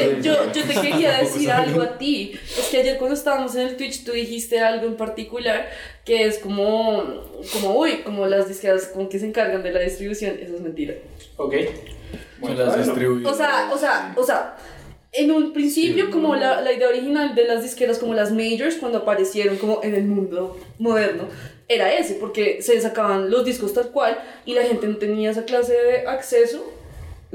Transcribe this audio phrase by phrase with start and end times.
[0.00, 2.38] te, yo, yo te quería decir algo a ti.
[2.44, 5.68] Es que ayer cuando estábamos en el Twitch tú dijiste algo en particular
[6.04, 7.02] que es como,
[7.52, 10.38] como uy, como las disqueras como que se encargan de la distribución.
[10.40, 10.94] Eso es mentira.
[11.36, 11.54] Ok.
[12.38, 12.88] Bueno, las.
[12.88, 14.56] O sea, o sea, o sea,
[15.12, 18.98] en un principio como la, la idea original de las disqueras como las majors cuando
[18.98, 21.24] aparecieron como en el mundo moderno
[21.68, 25.44] era ese, porque se sacaban los discos tal cual y la gente no tenía esa
[25.44, 26.72] clase de acceso.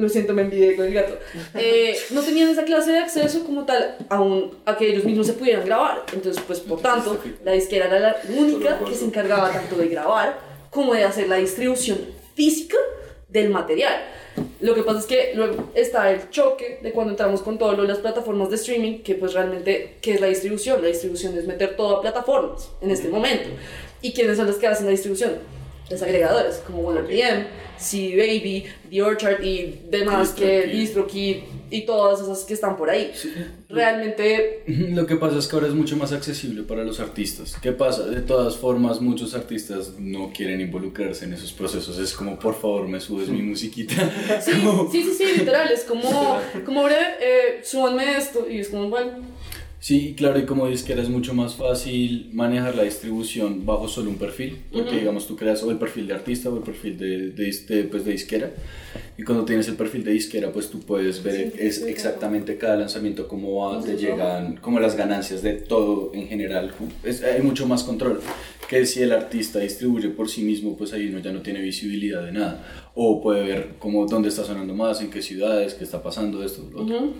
[0.01, 1.17] Lo siento, me envidié con el gato.
[1.53, 5.27] Eh, no tenían esa clase de acceso como tal a, un- a que ellos mismos
[5.27, 6.03] se pudieran grabar.
[6.11, 10.39] Entonces, pues por tanto, la disquera era la única que se encargaba tanto de grabar
[10.71, 11.99] como de hacer la distribución
[12.35, 12.77] física
[13.29, 13.93] del material.
[14.59, 17.83] Lo que pasa es que luego está el choque de cuando entramos con todo lo
[17.83, 20.81] de las plataformas de streaming, que pues realmente, ¿qué es la distribución?
[20.81, 23.49] La distribución es meter todo a plataformas en este momento.
[24.01, 25.33] ¿Y quiénes son los que hacen la distribución?
[25.91, 31.35] Las agregadoras, como OneRPM, CD Baby, The Orchard y demás que DistroKid.
[31.35, 33.11] DistroKid y todas esas que están por ahí.
[33.69, 37.55] Realmente Lo que pasa es que ahora es mucho más accesible para los artistas.
[37.61, 38.05] ¿Qué pasa?
[38.05, 41.97] De todas formas, muchos artistas no quieren involucrarse en esos procesos.
[41.97, 43.95] Es como, por favor, me subes mi musiquita.
[44.41, 44.51] Sí,
[44.91, 49.11] sí, sí, sí, literal, es como, como breve, eh, súbanme esto, y es como, bueno,
[49.81, 54.17] Sí, claro, y como disquera es mucho más fácil manejar la distribución bajo solo un
[54.17, 57.51] perfil, porque digamos tú creas o el perfil de artista o el perfil de, de,
[57.67, 58.51] de, pues, de disquera,
[59.17, 62.59] y cuando tienes el perfil de disquera, pues tú puedes ver Sí, es sí, exactamente
[62.59, 66.71] cada lanzamiento, cómo va, Cómo te llegan, como las ganancias de todo en general,
[67.03, 68.21] es, hay mucho más control,
[68.69, 72.23] que si el artista distribuye por sí mismo, pues ahí uno ya no tiene visibilidad
[72.23, 76.03] de nada, o puede ver como dónde está sonando más, en qué ciudades, qué está
[76.03, 76.97] pasando, esto, lo otro.
[76.97, 77.13] ujú.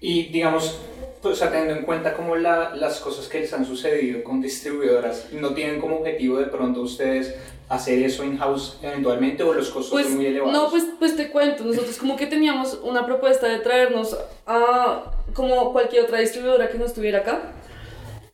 [0.00, 0.78] Y digamos,
[1.22, 4.40] pues, o sea, teniendo en cuenta como la, las cosas que les han sucedido con
[4.40, 7.34] distribuidoras, ¿no tienen como objetivo de pronto ustedes
[7.68, 10.52] hacer eso in-house eventualmente o los costos Pues, son muy elevados?
[10.54, 15.72] no, pues, pues te cuento, nosotros como que teníamos una propuesta de traernos a como
[15.72, 17.52] cualquier otra distribuidora que no estuviera acá.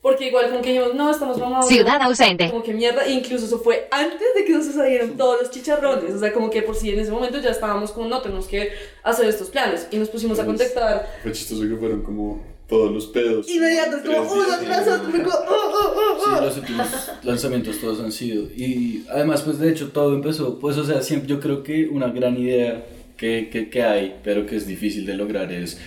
[0.04, 1.66] Porque igual como que dijimos, no, estamos mamados.
[1.66, 2.50] Ciudad ausente.
[2.50, 6.12] Como que mierda, e incluso eso fue antes de que nos salieran todos los chicharrones.
[6.12, 8.68] O sea, como que por si en ese momento ya estábamos como, no, tenemos que
[9.02, 9.88] hacer estos planes.
[9.90, 11.10] Y nos pusimos a contactar.
[11.22, 13.48] Fue chistoso que fueron como todos los pedos.
[13.48, 15.10] Inmediatos, como uno tras otro.
[15.10, 16.40] fue como, oh, oh, oh, Sí, oh.
[16.42, 16.86] los últimos
[17.22, 18.42] lanzamientos todos han sido.
[18.54, 22.08] Y además, pues de hecho, todo empezó, pues o sea, siempre, yo creo que una
[22.08, 22.84] gran idea
[23.16, 25.78] que, que, que hay, pero que es difícil de lograr, es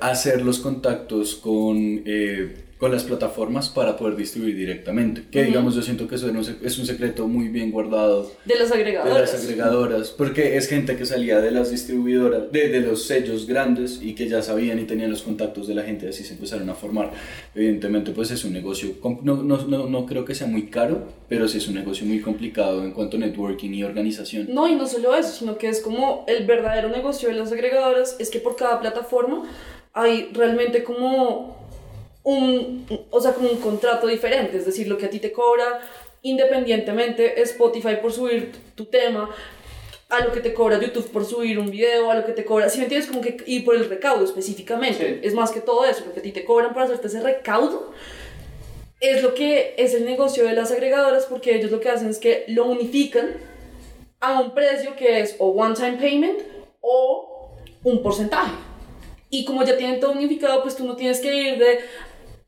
[0.00, 5.22] hacer los contactos con, eh, con las plataformas para poder distribuir directamente.
[5.30, 6.30] Que digamos, yo siento que eso
[6.62, 9.32] es un secreto muy bien guardado De las de agregadoras.
[9.32, 14.00] las agregadoras, porque es gente que salía de las distribuidoras, de, de los sellos grandes
[14.02, 16.74] y que ya sabían y tenían los contactos de la gente, así se empezaron a
[16.74, 17.12] formar.
[17.54, 18.90] Evidentemente, pues es un negocio,
[19.22, 22.20] no, no, no, no creo que sea muy caro, pero sí es un negocio muy
[22.20, 24.48] complicado en cuanto a networking y organización.
[24.52, 28.16] No, y no solo eso, sino que es como el verdadero negocio de las agregadoras,
[28.18, 29.44] es que por cada plataforma
[29.94, 31.65] hay realmente como
[32.26, 35.80] un, o sea, como un contrato diferente, es decir, lo que a ti te cobra
[36.22, 39.30] independientemente Spotify por subir tu tema,
[40.08, 42.68] a lo que te cobra YouTube por subir un video, a lo que te cobra,
[42.68, 45.20] si me entiendes, como que, y por el recaudo específicamente, Sí.
[45.22, 47.92] es más que todo eso, lo que a ti te cobran por hacerte ese recaudo,
[48.98, 52.18] es lo que es el negocio de las agregadoras porque ellos lo que hacen es
[52.18, 53.36] que lo unifican
[54.18, 56.40] a un precio que es o one time payment
[56.80, 57.52] o
[57.84, 58.52] un porcentaje.
[59.28, 61.80] Y como ya tienen todo unificado, pues tú no tienes que ir de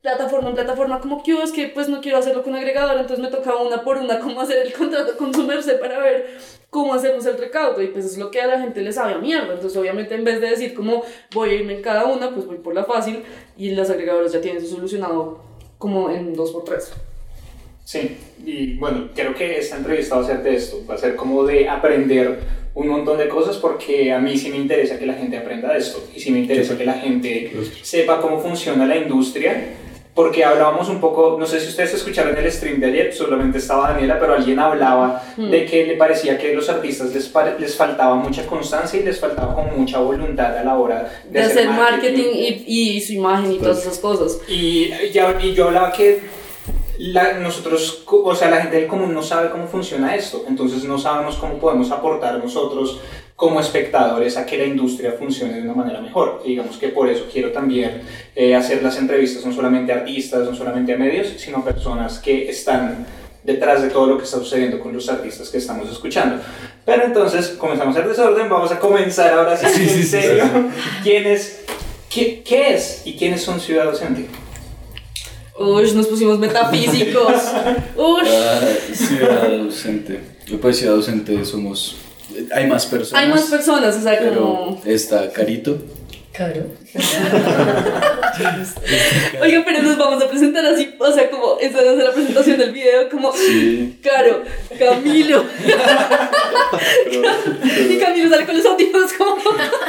[0.01, 3.19] plataforma en plataforma como que "Oh, es que pues no quiero hacerlo con agregadora, entonces
[3.19, 6.37] me toca una por una cómo hacer el contrato con su merced para ver
[6.69, 9.17] cómo hacemos el recaudo y pues es lo que a la gente le sabe a
[9.17, 9.53] mierda.
[9.53, 12.57] Entonces obviamente en vez de decir como voy a irme en cada una, pues voy
[12.57, 13.23] por la fácil
[13.57, 15.41] y las agregadoras ya tienen eso solucionado
[15.77, 16.93] como en 2x3.
[17.83, 21.15] Sí, y bueno, creo que esta entrevista va a ser de esto, va a ser
[21.15, 22.39] como de aprender
[22.75, 25.79] un montón de cosas porque a mí sí me interesa que la gente aprenda de
[25.79, 29.73] esto y sí me interesa que la gente sepa cómo funciona la industria
[30.19, 33.93] porque hablábamos un poco, no sé si ustedes escucharon el stream de ayer, solamente estaba
[33.93, 38.15] Daniela, pero alguien hablaba de que le parecía que a los artistas les, les faltaba
[38.15, 42.31] mucha constancia y les faltaba como mucha voluntad a la hora de, De hacer marketing
[42.33, 44.41] y, y su imagen y todas esas cosas.
[44.49, 46.19] y, ya, y yo hablaba que
[46.99, 50.97] la- nosotros, o sea, la gente del común no sabe cómo funciona esto, entonces no
[50.99, 52.99] sabemos cómo podemos aportar nosotros
[53.35, 56.41] como espectadores a que la industria funcione de una manera mejor.
[56.43, 58.01] Y digamos que por eso quiero también
[58.35, 62.19] eh, hacer las entrevistas, no solamente a artistas, no solamente a medios, sino a personas
[62.19, 63.05] que están
[63.43, 66.41] detrás de todo lo que está sucediendo con los artistas que estamos escuchando.
[66.85, 70.43] Pero entonces, comenzamos el desorden, vamos a comenzar ahora sí, Sí, sí, en sí, serio.
[71.01, 71.61] ¿Quién es,
[72.09, 74.25] qué, ¿Qué es y quiénes son Ciudad Docente?
[75.59, 77.33] Uy, nos pusimos metafísicos.
[77.97, 78.21] Uy.
[78.27, 78.61] Ah,
[78.93, 80.21] ciudad docente.
[80.61, 81.97] Pues ciudad docente somos...
[82.53, 83.23] Hay más personas.
[83.23, 84.81] Hay más personas, o sea, como...
[84.85, 85.77] está Carito.
[86.39, 86.63] Claro.
[89.41, 92.71] Oiga, pero nos vamos a presentar así, o sea, como esa es la presentación del
[92.71, 93.99] video, como, Sí.
[94.01, 94.43] claro,
[94.79, 95.43] Camilo.
[97.91, 99.35] Y Camilo sale con los audífonos como,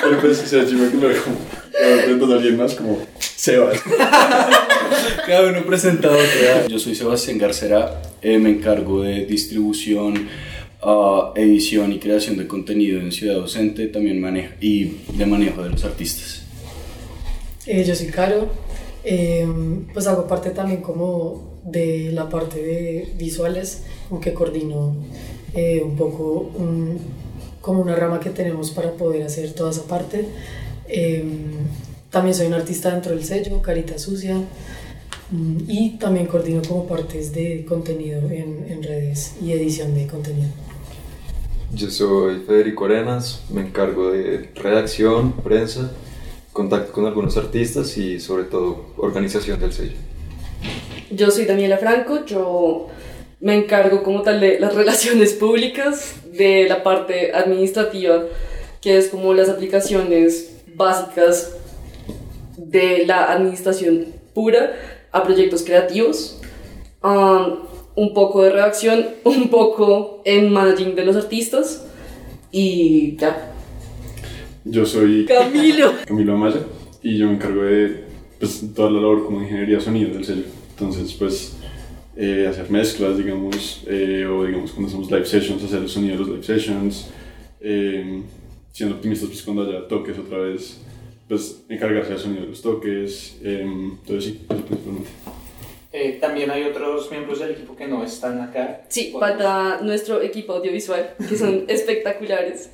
[0.02, 1.36] pero pues, o sea, yo me acuerdo como,
[1.70, 3.80] de repente alguien más como, Sebas.
[5.28, 6.66] Cada uno presenta otro.
[6.66, 10.28] Yo soy Sebastián Garcera, eh, me encargo de distribución,
[10.82, 15.70] ah, edición y creación de contenido en Ciudad Docente también manejo, y de manejo de
[15.70, 16.42] los artistas.
[17.66, 18.48] Eh, yo soy Caro,
[19.04, 19.46] eh,
[19.92, 24.94] pues hago parte también como de la parte de visuales, aunque coordino
[25.54, 26.50] eh, un poco
[27.60, 30.26] como una rama que tenemos para poder hacer toda esa parte.
[30.88, 31.24] Eh,
[32.10, 34.36] también soy un artista dentro del sello, Carita Sucia,
[35.30, 40.48] mm, y también coordino como partes de contenido en, en redes y edición de contenido.
[41.72, 45.92] Yo soy Federico Arenas, me encargo de redacción, prensa,
[46.52, 49.96] contacto con algunos artistas y sobre todo organización del sello.
[51.12, 52.88] Yo soy Daniela Franco, yo
[53.38, 58.24] me encargo como tal de las relaciones públicas, de la parte administrativa,
[58.80, 61.56] que es como las aplicaciones básicas
[62.56, 64.72] de la administración pura
[65.12, 66.40] a proyectos creativos,
[67.02, 67.69] um,
[68.00, 71.86] un poco de redacción, un poco en managing de los artistas
[72.50, 73.52] y ya.
[74.64, 75.92] Yo soy Camilo.
[76.06, 76.60] Camilo Amaya
[77.02, 78.04] y yo me encargo de
[78.38, 80.44] pues, toda la labor como de ingeniería de sonido del sello.
[80.70, 81.56] Entonces, pues,
[82.16, 86.20] eh, hacer mezclas, digamos, eh, o digamos cuando hacemos live sessions, hacer el sonido de
[86.20, 87.10] los live sessions,
[87.60, 88.22] eh,
[88.72, 90.80] siendo optimistas, pues cuando haya toques otra vez,
[91.28, 93.36] pues encargarse del sonido de los toques.
[93.42, 95.10] eh, entonces, sí, eso principalmente.
[95.92, 98.82] Eh, también hay otros miembros del equipo que no están acá.
[98.88, 102.70] Sí, Podemos- falta nuestro equipo audiovisual, que son espectaculares,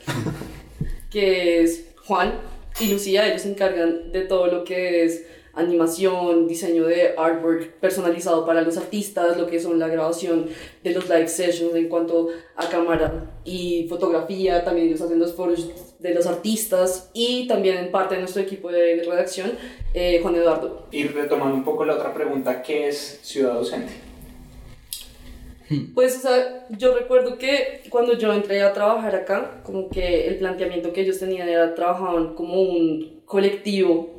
[1.11, 2.35] que es Juan
[2.81, 5.25] y Lucía, ellos se encargan de todo lo que es
[5.55, 10.51] animación, diseño de artwork personalizado para los artistas, lo que son la grabación
[10.85, 15.71] de los live sessions en cuanto a cámara y fotografía, también ellos hacen los foros
[15.99, 19.53] de los artistas y también en parte de nuestro equipo de redacción,
[19.95, 20.87] eh, Juan Eduardo.
[20.91, 23.93] Y retomando un poco la otra pregunta, ¿qué es Ciudad Docente?
[25.95, 30.37] Pues, o sea, yo recuerdo que cuando yo entré a trabajar acá, como que el
[30.37, 34.11] planteamiento que ellos tenían era trabajaban como un colectivo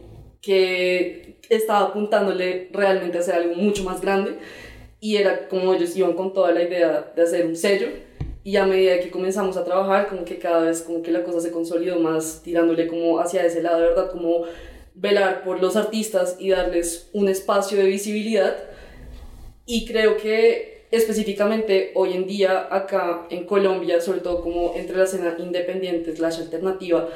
[0.41, 4.37] que estaba apuntándole realmente a hacer algo mucho más grande
[4.99, 7.87] y era como ellos iban con toda la idea de hacer un sello
[8.47, 11.41] y a medida que comenzamos a trabajar como que cada vez como que la cosa
[11.41, 14.43] se consolidó más tirándole como hacia ese lado verdad como
[14.95, 18.55] velar por los artistas y darles un espacio de visibilidad.
[19.65, 25.03] Y creo que específicamente hoy en día acá en Colombia, sobre todo como entre la
[25.03, 27.09] escena independiente slash alternativa,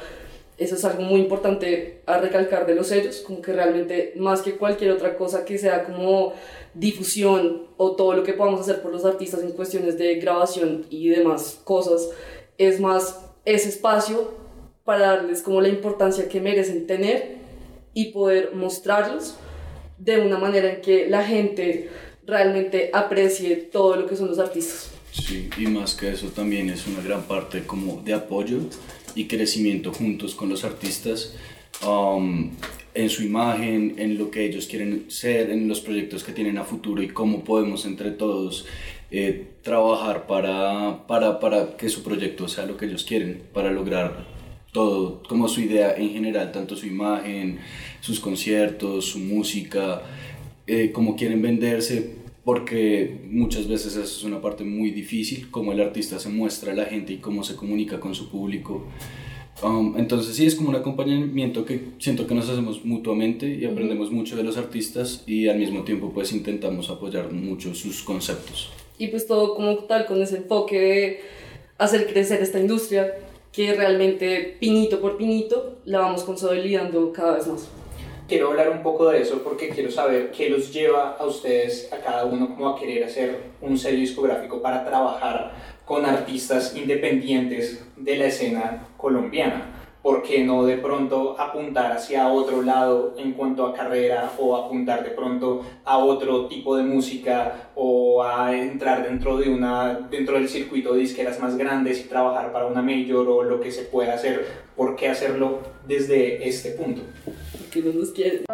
[0.62, 4.56] eso es algo muy importante a recalcar de los sellos, como que realmente más que
[4.56, 6.34] cualquier otra cosa que sea como
[6.74, 11.08] difusión o todo lo que podamos hacer por los artistas en cuestiones de grabación y
[11.08, 12.08] demás cosas,
[12.58, 14.32] es más ese espacio
[14.84, 17.36] para darles como la importancia que merecen tener
[17.94, 19.36] y poder mostrarlos
[19.98, 21.90] de una manera en que la gente
[22.26, 24.90] realmente aprecie todo lo que son los artistas.
[25.12, 28.60] Sí, y más que eso también es una gran parte como de apoyo
[29.14, 31.34] y crecimiento juntos con los artistas
[31.86, 32.50] um,
[32.94, 36.64] en su imagen, en lo que ellos quieren ser, en los proyectos que tienen a
[36.64, 38.66] futuro y cómo podemos entre todos
[39.10, 44.26] eh, trabajar para, para, para que su proyecto sea lo que ellos quieren, para lograr
[44.72, 47.58] todo, como su idea en general, tanto su imagen,
[48.00, 50.02] sus conciertos, su música,
[50.66, 55.80] eh, cómo quieren venderse, porque muchas veces eso es una parte muy difícil, cómo el
[55.80, 58.84] artista se muestra a la gente y cómo se comunica con su público.
[59.62, 64.10] Um, entonces sí, es como un acompañamiento que siento que nos hacemos mutuamente y aprendemos
[64.10, 68.72] mucho de los artistas y al mismo tiempo pues intentamos apoyar mucho sus conceptos.
[68.98, 71.20] Y pues todo como tal con ese enfoque de
[71.78, 73.14] hacer crecer esta industria
[73.52, 77.81] que realmente pinito por pinito la vamos consolidando cada vez más.
[78.32, 81.98] Quiero hablar un poco de eso porque quiero saber qué los lleva a ustedes, a
[81.98, 85.52] cada uno, como a querer hacer un sello discográfico para trabajar
[85.84, 89.81] con artistas independientes de la escena colombiana.
[90.02, 95.04] ¿Por qué no de pronto apuntar hacia otro lado en cuanto a carrera o apuntar
[95.04, 100.48] de pronto a otro tipo de música o a entrar dentro, de una, dentro del
[100.48, 104.14] circuito de disqueras más grandes y trabajar para una major o lo que se pueda
[104.14, 104.44] hacer?
[104.74, 107.02] ¿Por qué hacerlo desde este punto?
[107.70, 108.44] Que no nos quieren.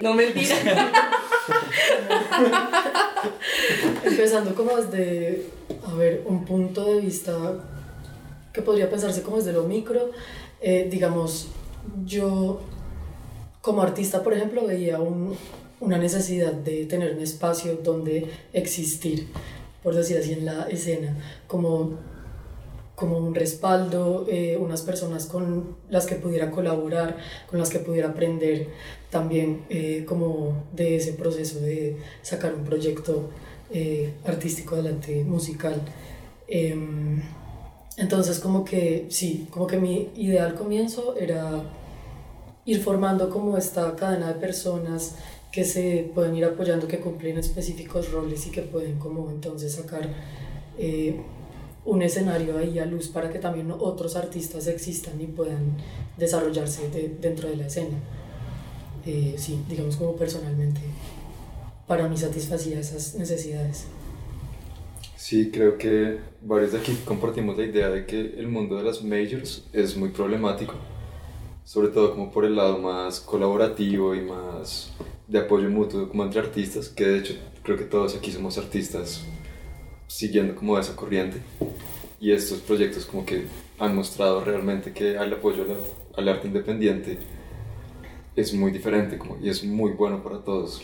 [0.00, 0.54] No mentira.
[4.04, 5.46] Empezando como desde,
[5.86, 7.34] a ver, un punto de vista
[8.52, 10.10] que podría pensarse como desde lo micro.
[10.60, 11.48] Eh, digamos,
[12.04, 12.60] yo
[13.60, 15.36] como artista, por ejemplo, veía un,
[15.80, 19.28] una necesidad de tener un espacio donde existir,
[19.82, 21.16] por decir así, en la escena,
[21.46, 21.98] como,
[22.94, 27.16] como un respaldo, eh, unas personas con las que pudiera colaborar,
[27.48, 28.68] con las que pudiera aprender
[29.10, 33.30] también eh, como de ese proceso de sacar un proyecto
[33.72, 35.80] eh, artístico adelante, musical.
[36.48, 37.22] Em,
[37.96, 41.62] entonces como que sí, como que mi idea al comienzo era
[42.64, 45.16] ir formando como esta cadena de personas
[45.52, 50.08] que se pueden ir apoyando, que cumplen específicos roles y que pueden como entonces sacar
[50.78, 51.20] eh,
[51.84, 55.76] un escenario ahí a luz para que también otros artistas existan y puedan
[56.16, 56.88] desarrollarse
[57.20, 57.98] dentro de la escena.
[59.06, 60.80] Eh, sí, digamos como personalmente,
[61.86, 63.86] para mí satisfacía esas necesidades.
[65.16, 69.02] Sí, creo que varios de aquí compartimos la idea de que el mundo de las
[69.02, 70.74] majors es muy problemático,
[71.64, 74.90] sobre todo como por el lado más colaborativo y más
[75.28, 79.24] de apoyo mutuo como entre artistas, que de hecho creo que todos aquí somos artistas
[80.06, 81.38] siguiendo como esa corriente.
[82.18, 83.46] Y estos proyectos como que
[83.78, 85.64] han mostrado realmente que el apoyo
[86.16, 87.18] al, arte independiente
[88.36, 90.82] es muy diferente como, y es muy bueno para todos.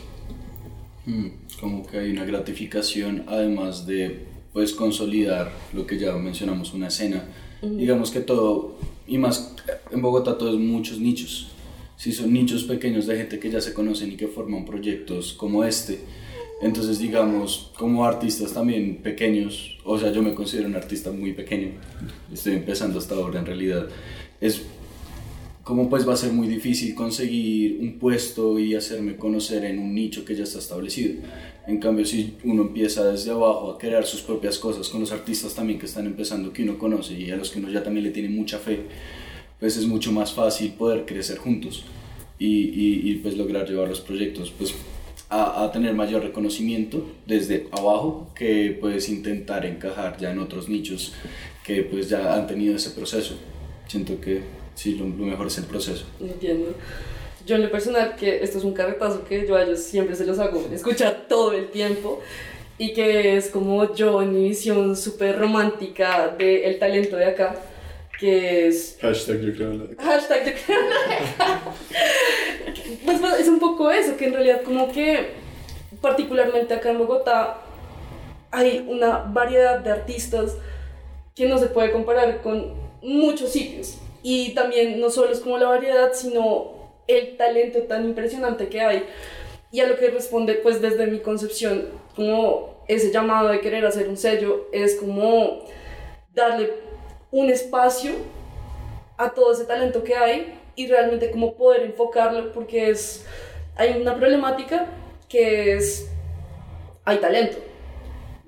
[1.05, 1.27] Mm,
[1.59, 7.23] como que hay una gratificación además de pues consolidar lo que ya mencionamos, una escena.
[7.61, 8.75] Digamos que todo,
[9.07, 9.55] y más
[9.91, 11.51] en Bogotá, todos muchos nichos
[11.97, 15.63] si son nichos pequeños de gente que ya se conocen y que forman proyectos como
[15.63, 15.99] este.
[16.61, 21.71] Entonces, digamos, como artistas también pequeños, o sea, yo me considero un artista muy pequeño,
[22.31, 23.87] estoy empezando hasta ahora en realidad,
[24.39, 24.61] es
[25.67, 29.93] como pues va a ser muy difícil conseguir un puesto y hacerme conocer en un
[29.93, 31.15] nicho que ya está establecido.
[31.67, 35.53] En cambio, si uno empieza desde abajo a crear sus propias cosas con los artistas
[35.53, 38.11] también que están empezando, que uno conoce y a los que uno ya también le
[38.11, 38.79] tiene mucha fe,
[39.59, 41.83] pues es mucho más fácil poder crecer juntos
[42.39, 44.73] y, y, pues lograr llevar los proyectos pues
[45.27, 51.11] a, a, tener mayor reconocimiento desde abajo que pues intentar encajar ya en otros nichos
[51.65, 53.35] que pues ya han tenido ese proceso.
[53.89, 56.05] Siento que sí, lo, mejor es el proceso.
[56.21, 56.73] Entiendo.
[57.45, 60.25] Yo en lo personal, que esto es un carretazo que yo a ellos siempre se
[60.25, 62.21] los hago escuchar todo el tiempo
[62.77, 67.55] y que es como yo en mi visión súper romántica del talento de acá
[68.19, 68.97] que es...
[69.01, 71.61] Hashtag yo creo en la Hashtag yo creo en la
[73.05, 75.31] pues, pues es un poco eso, que en realidad como que
[76.01, 77.61] particularmente acá en Bogotá
[78.51, 80.57] hay una variedad de artistas
[81.35, 83.97] que no se puede comparar con muchos sitios.
[84.29, 86.73] Y también no solo es como la variedad, sino
[87.07, 89.05] el talento tan impresionante que hay.
[89.71, 94.09] Y a lo que responde, pues desde mi concepción, como ese llamado de querer hacer
[94.09, 95.63] un sello, es como
[96.33, 96.73] darle
[97.31, 98.11] un espacio
[99.15, 103.25] a todo ese talento que hay y realmente cómo poder enfocarlo porque es
[103.77, 104.87] hay una problemática
[105.29, 106.11] que es
[107.05, 107.57] hay talento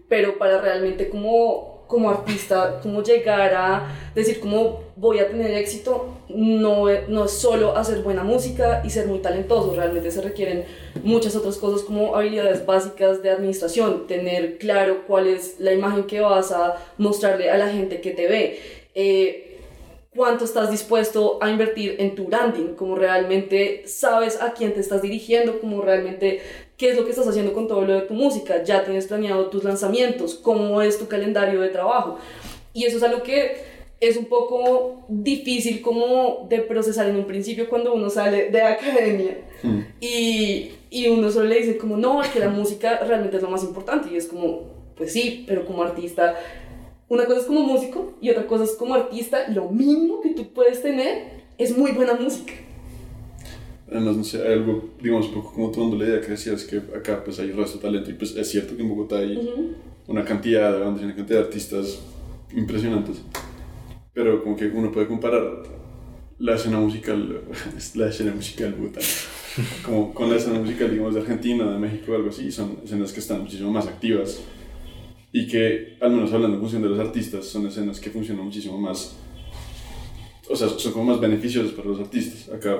[0.09, 6.17] pero para realmente como como artista como llegar a decir cómo voy a tener éxito
[6.29, 9.73] no, no es solo hacer buena música y ser muy talentoso.
[9.75, 10.65] Realmente se requieren
[11.03, 16.19] muchas otras cosas como habilidades básicas de administración tener claro cuál es la imagen que
[16.19, 18.59] vas a mostrarle a la gente que te ve.
[18.93, 19.57] Eh,
[20.15, 25.01] cuánto estás dispuesto a invertir en tu branding, como realmente sabes a quién te estás
[25.01, 26.41] dirigiendo, como realmente
[26.79, 29.47] qué es lo que estás haciendo con todo lo de tu música, ya tienes planeado
[29.47, 32.17] tus lanzamientos, cómo es tu calendario de trabajo.
[32.73, 33.57] Y eso es algo que
[33.99, 39.37] es un poco difícil como de procesar en un principio cuando uno sale de academia
[39.61, 39.79] hmm.
[39.99, 43.63] y, y, uno solo le dice como no, que la música realmente es lo más
[43.63, 44.61] importante y es como,
[44.95, 46.35] pues sí, pero como artista
[47.09, 49.47] una cosa es como músico y otra cosa es como artista.
[49.49, 52.53] Lo mínimo que tú puedes tener es muy buena música.
[53.91, 56.77] Además, no sé, hay algo, digamos, un poco como tomando la idea que decías que
[56.77, 59.49] acá pues hay resto de talento y pues es cierto que en Bogotá hay
[60.07, 61.99] una cantidad de bandas y una cantidad de artistas
[62.55, 63.21] impresionantes.
[64.13, 65.63] Pero como que uno puede comparar
[66.37, 67.41] la escena musical,
[67.95, 69.01] la escena musical Bogotá,
[69.83, 73.19] como con la escena musical, digamos, de Argentina, de México, algo así, son escenas que
[73.19, 74.39] están muchísimo más activas
[75.31, 78.77] y que, al menos hablando en función de los artistas, son escenas que funcionan muchísimo
[78.77, 79.15] más,
[80.47, 82.53] o sea, son como más beneficiosas para los artistas.
[82.53, 82.77] Acá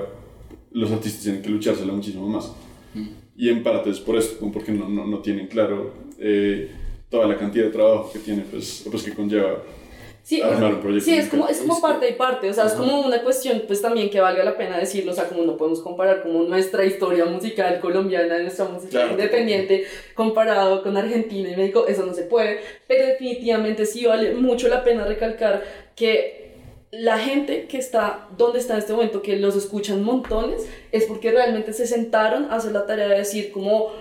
[0.72, 2.52] los artistas tienen que luchársela muchísimo más.
[2.94, 3.08] Mm.
[3.36, 6.70] Y en parte es por esto, porque no, no, no tienen claro eh,
[7.08, 9.62] toda la cantidad de trabajo que tiene, pues, pues que conlleva
[10.22, 11.62] Sí, armar es, un proyecto sí, es como, musical.
[11.62, 14.44] es como parte y parte, o sea, es como una cuestión pues también que valga
[14.44, 18.66] la pena decirlo, o sea, como no podemos comparar como nuestra historia musical colombiana, nuestra
[18.66, 19.12] música Claro.
[19.12, 24.68] independiente comparado con Argentina y México, eso no se puede, pero definitivamente sí vale mucho
[24.68, 25.64] la pena recalcar
[25.96, 26.39] que
[26.90, 31.30] la gente que está donde está en este momento, que los escuchan montones, es porque
[31.30, 33.92] realmente se sentaron a hacer la tarea de decir como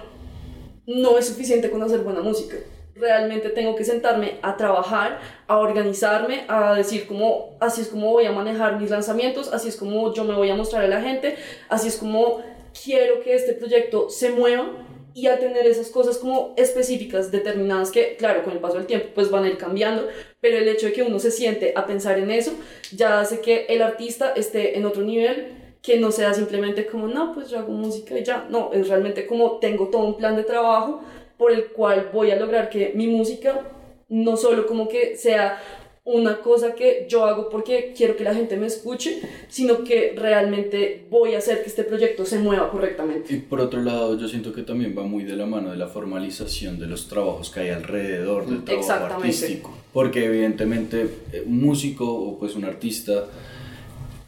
[0.87, 2.57] no es suficiente con hacer buena música.
[2.95, 8.25] Realmente tengo que sentarme a trabajar, a organizarme, a decir como así es como voy
[8.25, 11.37] a manejar mis lanzamientos, así es como yo me voy a mostrar a la gente,
[11.69, 12.41] así es como
[12.83, 14.67] quiero que este proyecto se mueva
[15.13, 19.07] y al tener esas cosas como específicas, determinadas que, claro, con el paso del tiempo
[19.15, 20.07] pues van a ir cambiando,
[20.39, 22.53] pero el hecho de que uno se siente a pensar en eso
[22.95, 27.33] ya hace que el artista esté en otro nivel que no sea simplemente como, no,
[27.33, 30.43] pues yo hago música y ya, no, es realmente como tengo todo un plan de
[30.43, 31.01] trabajo
[31.37, 33.61] por el cual voy a lograr que mi música
[34.09, 35.61] no solo como que sea
[36.05, 41.05] una cosa que yo hago porque quiero que la gente me escuche, sino que realmente
[41.09, 43.33] voy a hacer que este proyecto se mueva correctamente.
[43.33, 45.87] Y por otro lado, yo siento que también va muy de la mano de la
[45.87, 49.77] formalización de los trabajos que hay alrededor del trabajo artístico.
[49.93, 53.25] Porque evidentemente eh, un músico o pues un artista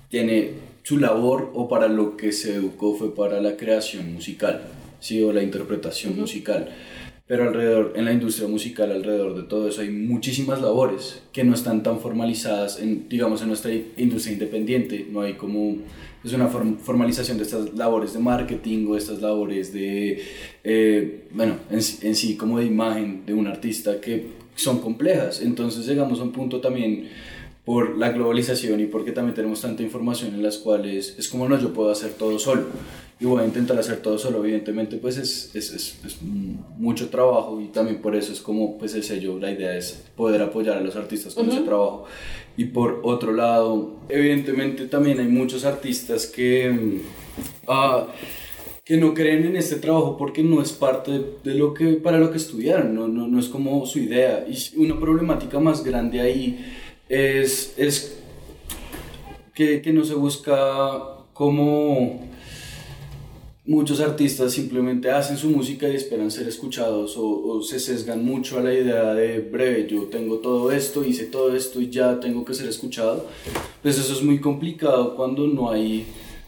[0.10, 0.52] tiene
[0.84, 4.62] su labor o para lo que se educó fue para la creación musical,
[5.00, 5.24] ¿sí?
[5.24, 6.70] o la interpretación musical.
[7.32, 11.54] Pero alrededor, en la industria musical, alrededor de todo eso, hay muchísimas labores que no
[11.54, 15.08] están tan formalizadas, en, digamos, en nuestra industria independiente.
[15.10, 15.78] No hay como,
[16.26, 20.22] es una form- formalización de estas labores de marketing o estas labores de,
[20.66, 25.42] eh, bueno, en, en sí como de imagen de un artista que son complejas.
[25.42, 27.08] Entonces llegamos a un punto también
[27.64, 31.58] por la globalización y porque también tenemos tanta información en las cuales es como no,
[31.58, 32.64] yo puedo hacer todo solo
[33.22, 37.62] y voy a intentar hacer todo solo, evidentemente pues es, es, es, es mucho trabajo
[37.62, 40.82] y también por eso es como pues el sello, la idea es poder apoyar a
[40.82, 42.06] los artistas con ese trabajo.
[42.58, 46.70] Y por otro lado, evidentemente también hay muchos artistas que...
[46.72, 47.02] mm,
[47.68, 48.08] ah,
[48.84, 52.18] que no creen en este trabajo porque no es parte de, de lo que para
[52.18, 54.46] lo que estudiaron, no, no, no es como su idea.
[54.50, 56.66] Y una problemática más grande ahí
[57.08, 58.18] es, es
[59.54, 62.31] que, que no se busca como
[63.72, 68.60] muchos artistas simplemente hacen su música y esperan ser escuchados o, o se sesgan mucho
[68.60, 72.44] a la idea de breve, yo tengo todo esto, hice todo esto y ya tengo
[72.44, 73.28] que ser escuchado.
[73.82, 76.06] Pues eso es muy complicado cuando no hay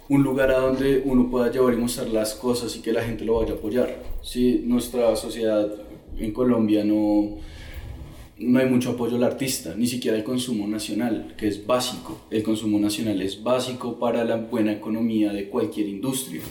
[0.09, 3.23] un lugar a donde uno pueda llevar y mostrar las cosas y que la gente
[3.23, 4.03] lo vaya a apoyar.
[4.21, 5.71] Sí, nuestra sociedad
[6.17, 7.37] en Colombia no,
[8.37, 12.19] no hay mucho apoyo al artista, ni siquiera el consumo nacional, que es básico.
[12.29, 16.41] El consumo nacional es básico para la buena economía de cualquier industria.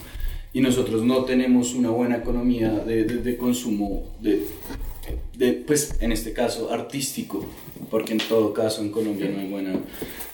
[0.52, 4.46] Y nosotros no tenemos una buena economía de, de- consumo, de,
[5.66, 7.46] pues en este caso artístico,
[7.90, 9.72] porque en todo caso en Colombia no hay, buena,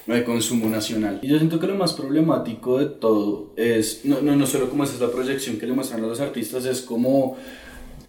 [0.06, 1.20] no hay consumo nacional.
[1.22, 4.84] Y yo siento que lo más problemático de todo es, no, no, no solo como
[4.84, 7.36] es la proyección que le muestran a los artistas, es como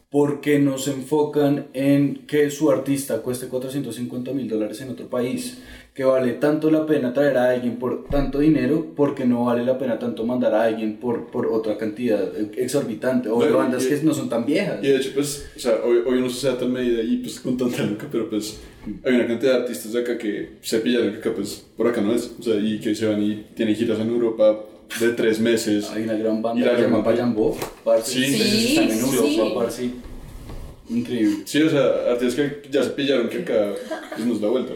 [0.09, 5.59] porque no se enfocan en que su artista cueste 450 mil dólares en otro país,
[5.99, 9.77] que vale tanto la pena traer a alguien por tanto dinero, porque no vale la
[9.77, 12.21] pena tanto mandar a alguien por, por otra cantidad
[12.57, 14.81] exorbitante, o bandas y- que no son tan viejas.
[14.81, 17.41] Y de hecho, pues, o sea, hoy, hoy no sucede a tal medida y pues
[17.41, 18.61] con tanta luca, pero pues
[19.03, 21.99] hay una cantidad de artistas de acá que se pillaron que acá pues por acá
[21.99, 24.57] no es, o sea, y que se van y tienen giras en Europa
[25.01, 25.91] de tres meses.
[25.91, 27.03] Hay una gran Y banda la que se llama
[27.83, 28.09] parce.
[28.13, 28.21] Sí.
[28.23, 29.53] Ustedes están en Sí, Europa, sí.
[29.53, 29.89] parce.
[30.97, 31.35] Increíble.
[31.43, 33.73] Sí, o sea, artistas que ya se pillaron que acá
[34.15, 34.71] pues, nos da vuelta.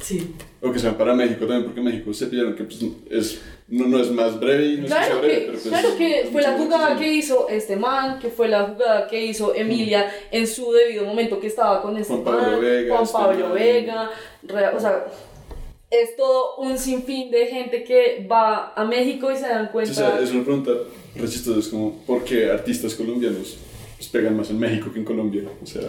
[0.00, 0.32] Sí.
[0.60, 2.78] O que se van para México también, porque México se pillaron que pues,
[3.10, 5.58] es, no, no es más breve y no es que sea Claro breve, que, pero
[5.58, 9.06] pues, claro que fue la jugada más que hizo este man, que fue la jugada
[9.06, 12.90] que hizo Emilia en su debido momento que estaba con este Juan Pablo man, Vega,
[12.94, 13.54] Juan este Pablo man.
[13.54, 14.10] Vega,
[14.44, 15.06] re- o sea,
[15.90, 19.92] es todo un sinfín de gente que va a México y se dan O cuenta.
[19.94, 20.72] sea, es una pregunta
[21.14, 23.56] re chistosa, es como, ¿por qué artistas colombianos
[23.96, 25.42] pues, pegan más en México que en Colombia?
[25.62, 25.82] O sea,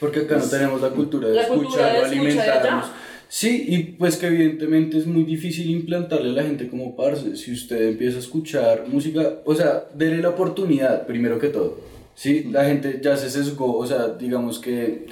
[0.00, 2.92] Porque acá no tenemos la cultura de La cultura escuchar o de escucha.
[3.28, 7.36] Sí, y pues que evidentemente es muy difícil implantarle a la gente como parce.
[7.36, 11.80] Si usted empieza a escuchar música, o sea, dele la oportunidad, primero que todo.
[12.14, 15.06] Sí, la gente ya se sesgó, o sea, digamos que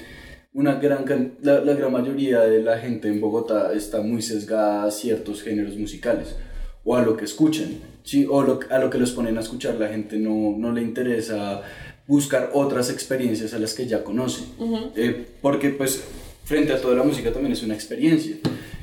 [0.54, 1.04] una gran,
[1.42, 5.76] la, la gran mayoría de la gente en Bogotá está muy sesgada a ciertos géneros
[5.76, 6.36] musicales
[6.84, 7.70] o a lo que escuchan,
[8.04, 8.26] ¿sí?
[8.30, 9.74] o lo- a lo que los ponen a escuchar.
[9.74, 11.62] La gente no, no le interesa
[12.06, 14.44] buscar otras experiencias a las que ya conoce,
[14.94, 16.04] Eh, porque pues
[16.44, 18.36] frente a toda la música también es una experiencia.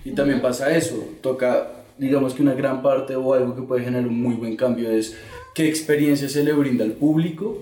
[0.03, 4.07] Y también pasa eso, toca digamos que una gran parte o algo que puede generar
[4.07, 5.15] un muy buen cambio es
[5.53, 7.59] qué experiencia se le brinda al público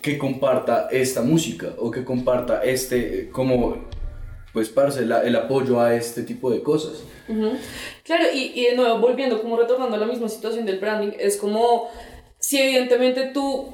[0.00, 3.76] que comparta esta música o que comparta este como
[4.52, 7.02] pues, parce, la- el apoyo a este tipo de cosas.
[8.04, 11.36] Claro, y, y de nuevo, volviendo, como retornando a la misma situación del branding, es
[11.36, 11.88] como
[12.38, 13.68] si evidentemente tú,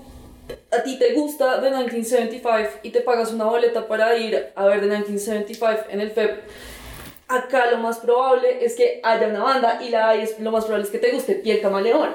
[0.76, 4.80] a ti te gusta The 1975 y te pagas una boleta para ir a ver
[4.80, 6.42] The 1975 en el FEP,
[7.28, 10.64] acá lo más probable es que haya una banda y la hay, es, lo más
[10.64, 12.10] probable es que te guste Piel Camaleón.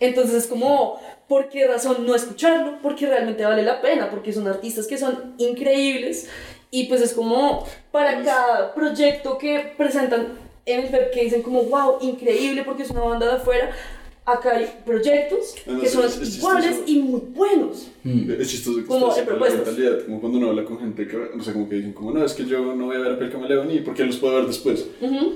[0.00, 2.78] Entonces es como, ¿por qué razón no escucharlo?
[2.82, 6.28] Porque realmente vale la pena, porque son artistas que son increíbles
[6.70, 11.62] y pues es como para cada proyecto que presentan en el web que dicen como,
[11.64, 13.70] wow, increíble porque es una banda de afuera.
[14.24, 16.84] Acá hay proyectos No, no, que sí, son es- es iguales chistoso.
[16.92, 17.88] y muy buenos.
[18.38, 21.42] Es chistoso que Como siempre la mentalidad, como cuando uno habla con gente que, o
[21.42, 23.32] sea, como que dicen, como no, es que yo no voy a ver a Piel
[23.32, 24.86] Camaleón y porque los puedo ver después.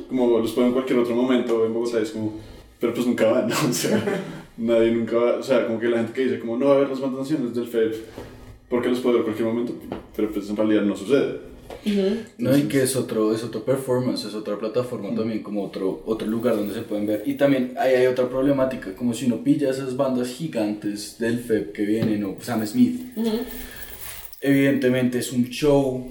[0.08, 2.34] Como los puedo en cualquier otro momento en Bogotá, es como,
[2.78, 3.56] pero pues nunca van, ¿no?
[3.68, 4.00] O sea,
[4.56, 6.78] nadie nunca va, o sea, como que la gente que dice, como no va a
[6.78, 7.92] ver las bandas nacionales del FED,
[8.68, 9.72] porque los puedo ver en cualquier momento,
[10.14, 11.40] pero pues en realidad no sucede.
[12.38, 16.26] No, y que es otro, es otro performance, es otra plataforma también, como otro, otro
[16.26, 17.22] lugar donde se pueden ver.
[17.26, 21.72] Y también ahí hay otra problemática, como si uno pilla esas bandas gigantes del FEP
[21.72, 23.00] que vienen, o Sam Smith.
[24.40, 26.04] Evidentemente es un show,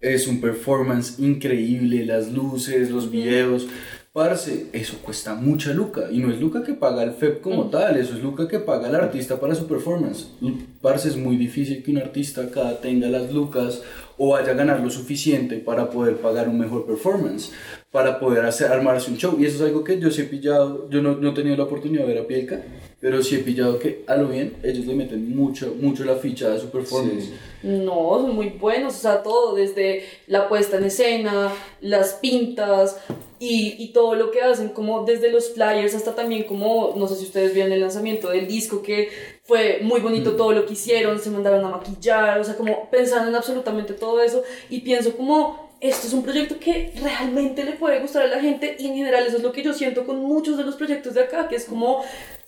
[0.00, 3.68] es un performance increíble, las luces, los videos.
[4.10, 6.08] Parce, eso cuesta mucha luca.
[6.10, 8.88] Y no es luca que paga el FEP como tal, eso es luca que paga
[8.88, 10.28] el artista para su performance.
[10.80, 13.82] Parce, es muy difícil que un artista acá tenga las lucas
[14.18, 17.52] o vaya a ganar lo suficiente para poder pagar un mejor performance,
[17.90, 19.36] para poder hacer, armarse un show.
[19.38, 21.64] Y eso es algo que yo sí he pillado, yo no, no he tenido la
[21.64, 22.60] oportunidad de ver a Pielka,
[23.00, 26.52] pero sí he pillado que a lo bien ellos le meten mucho, mucho la ficha
[26.52, 27.30] a su performance.
[27.62, 32.98] No, son muy buenos, o sea, todo, desde la puesta en escena, las pintas
[33.38, 37.14] y, y todo lo que hacen, como desde los flyers hasta también como, no sé
[37.14, 39.08] si ustedes vieron el lanzamiento del disco, que
[39.48, 43.28] fue muy bonito todo lo que hicieron, se mandaron a maquillar, o sea, como pensaron
[43.28, 45.66] en absolutamente todo eso y pienso como...
[45.80, 49.24] Esto es un proyecto que realmente le puede gustar a la gente y en general
[49.24, 51.66] eso es lo que yo siento con muchos de los proyectos de acá, que es
[51.66, 52.02] como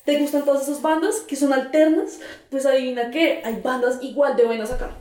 [0.04, 2.18] ¿Te gustan todas esas bandas que son alternas?
[2.50, 4.96] Pues adivina qué, hay bandas igual de buenas acá.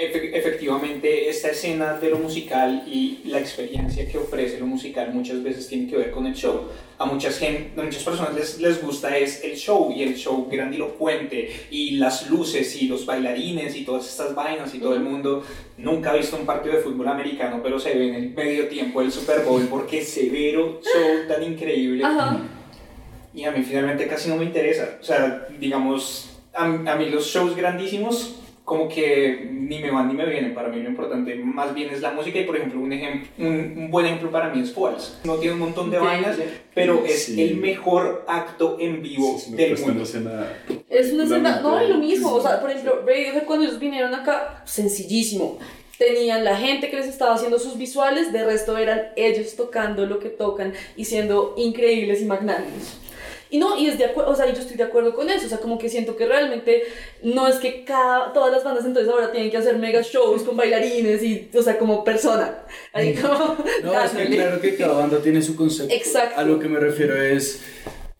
[0.00, 5.42] Efe- efectivamente, esta escena de lo musical y la experiencia que ofrece lo musical muchas
[5.42, 6.68] veces tiene que ver con el show.
[6.98, 10.46] A muchas, gen- a muchas personas les, les gusta es el show y el show
[10.50, 15.42] grandilocuente y las luces y los bailarines y todas estas vainas y todo el mundo.
[15.78, 19.00] Nunca ha visto un partido de fútbol americano, pero se ve en el medio tiempo
[19.00, 22.04] del Super Bowl porque severo show tan increíble.
[22.04, 22.40] Ajá.
[23.34, 24.98] Y a mí finalmente casi no me interesa.
[25.00, 28.36] O sea, digamos, a, a mí los shows grandísimos
[28.68, 30.54] como que ni me van ni me vienen.
[30.54, 33.74] Para mí lo importante más bien es la música y por ejemplo un, ejem- un,
[33.76, 35.18] un buen ejemplo para mí es Falls.
[35.24, 36.36] No tiene un montón de vainas,
[36.74, 37.42] pero es Sí.
[37.42, 39.92] el mejor acto en vivo Sí, sí, del mundo.
[39.94, 40.52] una escena
[40.88, 44.14] Es una escena, no, y lo mismo, o sea, por ejemplo, Radiohead cuando ellos vinieron
[44.14, 45.58] acá, sencillísimo.
[45.98, 50.20] Tenían la gente que les estaba haciendo sus visuales, de resto eran ellos tocando lo
[50.20, 52.98] que tocan y siendo increíbles y magnánimos.
[53.50, 55.48] Y no, y es de acuerdo, o sea, yo estoy de acuerdo con eso, o
[55.48, 56.82] sea, como que siento que realmente
[57.22, 60.56] no es que cada, todas las bandas entonces ahora tienen que hacer mega shows con
[60.56, 62.58] bailarines y, o sea, como persona.
[62.92, 65.94] Ahí como, No, es que claro que cada banda tiene su concepto.
[65.94, 66.38] Exacto.
[66.38, 67.60] A lo que me refiero es,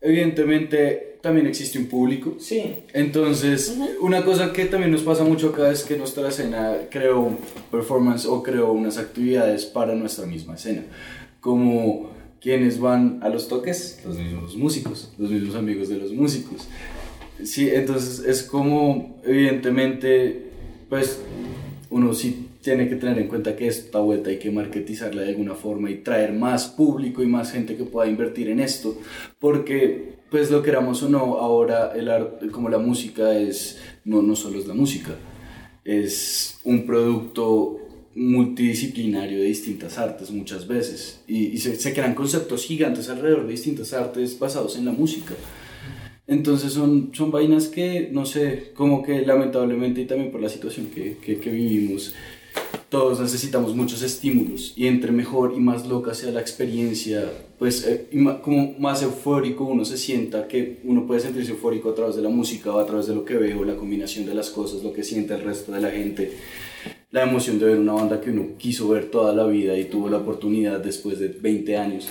[0.01, 2.35] evidentemente, también existe un público.
[2.39, 2.75] Sí.
[2.93, 7.37] Entonces, una cosa que también nos pasa mucho acá es que nuestra escena creó un
[7.69, 10.83] performance o creó unas actividades para nuestra misma escena.
[11.41, 12.09] Como
[12.41, 16.67] quienes van a los toques, los mismos músicos, los mismos amigos de los músicos.
[17.43, 20.49] Sí, entonces es como, evidentemente,
[20.89, 21.19] pues
[21.89, 25.55] uno sí tiene que tener en cuenta que esta vuelta hay que marketizarla de alguna
[25.55, 28.97] forma y traer más público y más gente que pueda invertir en esto,
[29.39, 34.35] porque pues lo queramos o no, ahora el arte, como la música es, no, no
[34.35, 35.15] solo es la música,
[35.85, 37.79] es un producto
[38.19, 41.21] multidisciplinario de distintas artes muchas veces.
[41.27, 45.33] Y, y se, se crean conceptos gigantes alrededor de distintas artes basados en la música.
[46.27, 50.85] Entonces son, son vainas que, no sé, como que lamentablemente y también por la situación
[50.93, 52.13] que, que, vivimos,
[52.89, 54.73] todos necesitamos muchos estímulos.
[54.75, 58.09] Y entre mejor y más loca sea la experiencia, pues eh,
[58.43, 62.29] como más eufórico uno se sienta, que uno puede sentirse eufórico a través de la
[62.29, 65.03] música o a través de lo que veo, la combinación de las cosas, lo que
[65.03, 66.33] siente el resto de la gente,
[67.11, 70.09] la emoción de ver una banda que uno quiso ver toda la vida y tuvo
[70.09, 72.07] la oportunidad después de 20 años.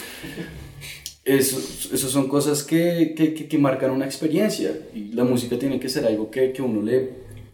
[1.25, 1.59] Eso,
[1.95, 6.07] eso son cosas que, que, que, marcan una experiencia y la música tiene que ser
[6.07, 7.11] algo que, que uno le,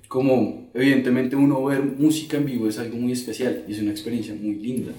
[0.06, 4.32] como evidentemente uno ver música en vivo es algo muy especial y es una experiencia
[4.34, 4.92] muy linda.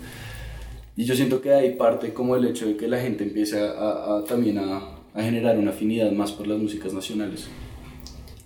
[0.97, 4.17] Y yo siento que ahí parte como el hecho de que la gente empiece a-
[4.17, 4.81] a también a,
[5.13, 7.45] a generar una afinidad más por las músicas nacionales.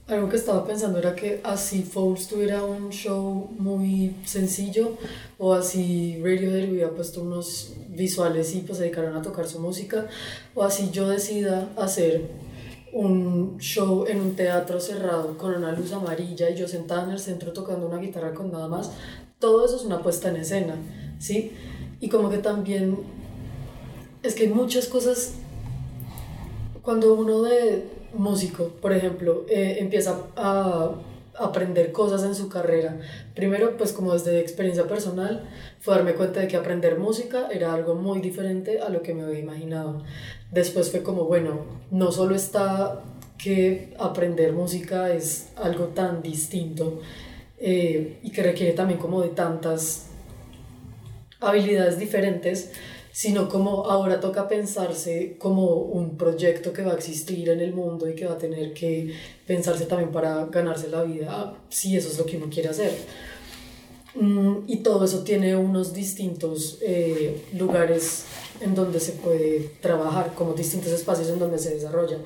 [0.09, 4.97] Algo que estaba pensando era que así Fouls tuviera un show muy sencillo
[5.37, 10.07] o así Radiohead hubiera puesto unos visuales y pues se dedicaran a tocar su música
[10.55, 12.27] o así yo decida hacer
[12.91, 17.19] un show en un teatro cerrado con una luz amarilla y yo sentada en el
[17.19, 18.89] centro tocando una guitarra con nada más,
[19.37, 20.75] todo eso es una puesta en escena,
[21.19, 21.51] ¿sí?
[21.99, 22.97] Y como que también
[24.23, 25.33] es que hay muchas cosas
[26.81, 30.91] cuando uno de músico, por ejemplo, eh, empieza a
[31.39, 32.99] aprender cosas en su carrera.
[33.33, 35.43] Primero, pues como desde experiencia personal,
[35.79, 39.23] fue darme cuenta de que aprender música era algo muy diferente a lo que me
[39.23, 40.03] había imaginado.
[40.51, 43.01] Después fue como, bueno, no solo está
[43.37, 46.99] que aprender música es algo tan distinto
[47.57, 50.07] eh, y que requiere también como de tantas
[51.39, 52.71] habilidades diferentes,
[53.19, 58.07] sino como ahora toca pensarse como un proyecto que va a existir en el mundo
[58.07, 59.13] y que va a tener que
[59.45, 62.93] pensarse también para ganarse la vida, si eso es lo que uno quiere hacer.
[64.15, 68.23] Mm, y todo eso tiene unos distintos eh, lugares
[68.61, 72.19] en donde se puede trabajar, como distintos espacios en donde se desarrolla.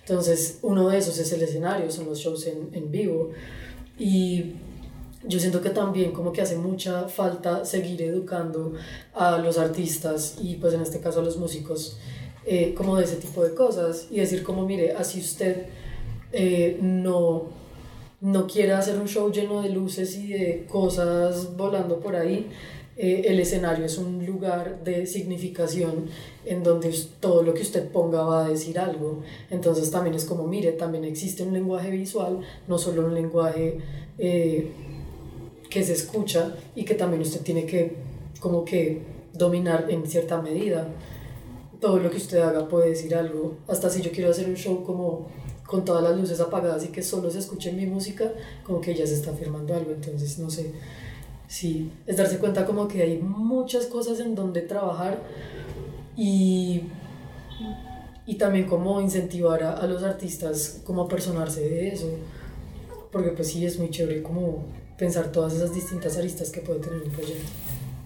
[0.00, 3.30] Entonces, uno de esos es el escenario, son los shows en, en vivo.
[4.00, 4.54] Y
[5.22, 8.72] yo siento que también como que hace mucha falta seguir educando
[9.14, 11.98] a los artistas y pues en este caso a los músicos
[12.46, 15.66] eh, como de ese tipo de cosas y decir como mire, así usted
[16.32, 17.48] eh, no,
[18.22, 22.48] no quiere hacer un show lleno de luces y de cosas volando por ahí,
[22.96, 26.06] eh, el escenario es un lugar de significación
[26.46, 29.22] en donde todo lo que usted ponga va a decir algo.
[29.50, 33.78] Entonces también es como, mire, también existe un lenguaje visual, no solo un lenguaje
[35.70, 37.94] que se escucha y que también usted tiene que
[38.40, 39.02] como que
[39.32, 40.88] dominar en cierta medida.
[41.80, 43.56] Todo lo que usted haga puede decir algo.
[43.68, 45.28] Hasta si yo quiero hacer un show como
[45.66, 48.32] con todas las luces apagadas y que solo se escuche mi música,
[48.64, 49.92] como que ya se está afirmando algo.
[49.92, 50.72] Entonces, no sé.
[51.46, 55.20] Sí, es darse cuenta como que hay muchas cosas en donde trabajar
[56.16, 56.82] y,
[58.26, 62.08] y también como incentivar a, a los artistas como a personarse de eso.
[63.10, 64.64] Porque pues sí, es muy chévere como
[65.00, 67.48] pensar todas esas distintas aristas que puede tener un proyecto.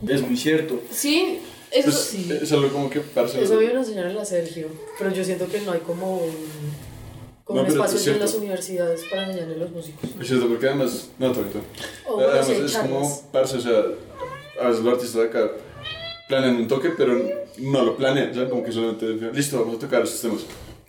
[0.08, 0.80] Es muy cierto.
[0.90, 1.40] Sí,
[1.72, 2.30] eso Pues, sí.
[2.40, 5.60] Es algo como que parce, Eso había una enseñar a Sergio, pero yo siento que
[5.62, 6.30] no hay como un,
[7.42, 10.08] como No, un espacio es en las universidades para enseñarle a los músicos.
[10.20, 11.62] Es cierto, porque además, no, todo, todo.
[12.06, 12.90] O bueno, además sí, es charlas.
[12.92, 13.78] como, parce, o sea,
[14.62, 15.50] a veces los artistas de acá
[16.28, 17.20] planean un toque, pero
[17.58, 18.50] no lo planean, ¿sabes?
[18.50, 20.42] Como que solamente listo, vamos a tocar estos temas.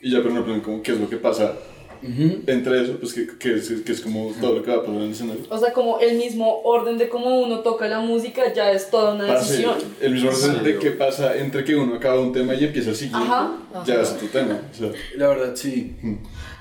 [0.04, 1.56] Y ya, pero no planean como qué es lo que pasa
[2.02, 4.96] entre eso, pues que, que, es, que es como todo lo que va a pasar
[4.96, 5.44] en el escenario.
[5.50, 9.14] O sea, como el mismo orden de cómo uno toca la música ya es toda
[9.16, 9.76] una Parce, decisión.
[10.02, 10.64] el mismo orden Sí.
[10.66, 13.52] de qué pasa entre que uno acaba un tema y empieza el siguiente, Ajá.
[13.86, 14.60] ya es tu tema.
[14.72, 15.96] O sea, La verdad, sí.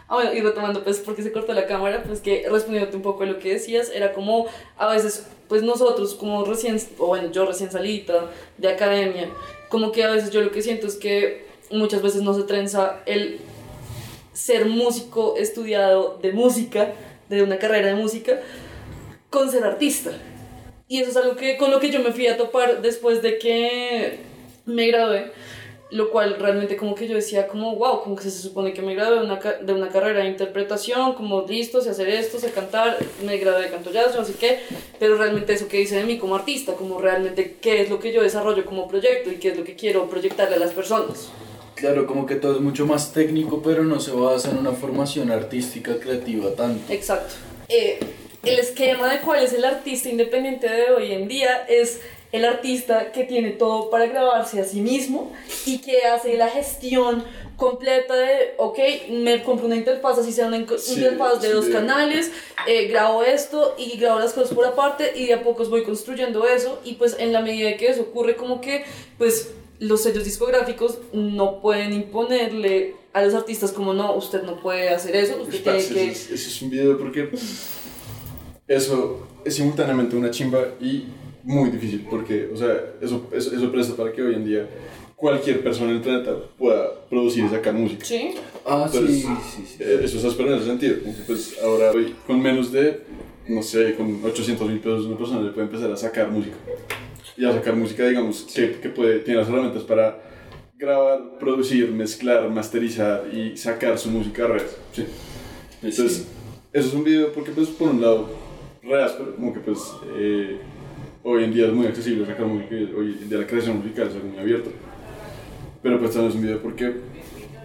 [0.06, 3.22] Ah, bueno, y retomando, pues, porque se cortó la cámara, pues que respondiéndote un poco
[3.22, 7.46] a lo que decías, era como a veces, pues nosotros, como recién, o bueno, yo
[7.46, 9.30] recién salida de academia,
[9.70, 13.00] como que a veces yo lo que siento es que muchas veces no se trenza
[13.06, 13.38] el
[14.34, 16.92] ser músico estudiado de música,
[17.30, 18.40] de una carrera de música,
[19.30, 20.10] con ser artista.
[20.86, 23.38] Y eso es algo que con lo que yo me fui a topar después de
[23.38, 24.18] que
[24.66, 25.32] me gradué,
[25.90, 28.94] lo cual realmente como que yo decía como wow, como que se supone que me
[28.94, 32.98] gradué de una, de una carrera de interpretación, como listo, sé hacer esto, sé cantar,
[33.24, 34.58] me gradué de canto jazz, no sé qué,
[34.98, 38.12] pero realmente eso que dice de mí como artista, como realmente qué es lo que
[38.12, 41.30] yo desarrollo como proyecto y qué es lo que quiero proyectarle a las personas.
[41.74, 45.30] Claro, como que todo es mucho más técnico, pero no se basa en una formación
[45.30, 46.92] artística creativa tanto.
[46.92, 47.34] Exacto.
[47.68, 47.98] Eh,
[48.44, 52.00] el esquema de cuál es el artista independiente de hoy en día es
[52.32, 55.32] el artista que tiene todo para grabarse a sí mismo
[55.66, 57.24] y que hace la gestión
[57.56, 58.78] completa de, ok,
[59.10, 62.32] me compro una interfaz, así sea una Sí, interfaz de sí, dos canales,
[62.66, 66.46] eh, grabo esto y grabo las cosas por aparte y de a pocos voy construyendo
[66.48, 68.84] eso y pues en la medida que eso ocurre como que
[69.16, 74.88] pues los sellos discográficos no pueden imponerle a los artistas como no, usted no puede
[74.90, 75.84] hacer eso, usted tiene que...
[75.84, 77.30] ese, es, ese es un video porque
[78.66, 81.04] eso es simultáneamente una chimba y
[81.42, 84.68] muy difícil porque, o sea, eso, eso, eso presta para que hoy en día
[85.16, 88.04] cualquier persona en el planeta pueda producir y sacar música.
[88.04, 88.34] Sí.
[88.66, 89.76] Ah, sí, Entonces, sí, sí.
[89.80, 90.96] Eh, Eso es áspero en ese sentido.
[91.26, 93.02] Pues ahora hoy, con menos de,
[93.48, 96.56] no sé, con 800 mil pesos una persona le puede empezar a sacar música.
[97.36, 100.18] Y a sacar música, digamos, que, que puede, tiene las herramientas para
[100.76, 104.76] grabar, producir, mezclar, masterizar y sacar su música a redes.
[104.92, 105.06] ¿sí?
[105.82, 106.26] Entonces,
[106.72, 108.28] eso es un video porque, pues, por un lado,
[108.82, 109.80] re áspero, como que, pues,
[110.16, 110.58] eh,
[111.22, 114.22] hoy en día es muy accesible sacar música, hoy en día la creación musical es
[114.22, 114.70] muy abierto.
[115.82, 116.94] Pero, pues, también es un video porque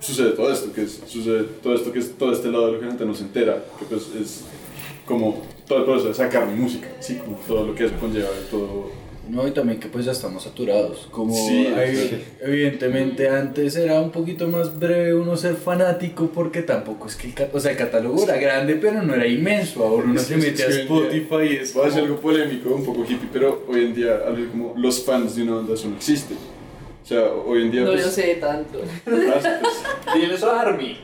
[0.02, 2.80] sucede todo esto, que es, sucede todo esto, que es todo este lado de lo
[2.80, 4.46] que la gente no se entera, que pues es
[5.06, 8.30] como todo el proceso de sacar mi música, sí, como todo lo que eso conlleva,
[8.50, 9.09] todo...
[9.30, 11.08] No, y también que pues ya estamos saturados.
[11.12, 12.24] Como Sí, hay- sí.
[12.42, 17.50] evidentemente antes era un poquito más breve uno ser fanático porque tampoco es que el,
[17.54, 19.84] o sea, el catálogo era grande pero no era inmenso.
[19.86, 23.02] Ahora uno se mete a Spotify y es Voy a como- algo polémico, un poco
[23.04, 26.34] hippie, pero hoy en día algo como los fans de una banda eso no existe.
[26.34, 27.82] O sea, hoy en día...
[27.82, 28.82] No pues, lo sé tanto.
[29.04, 29.74] parce, pues,
[30.16, 30.96] Dile eso a Army.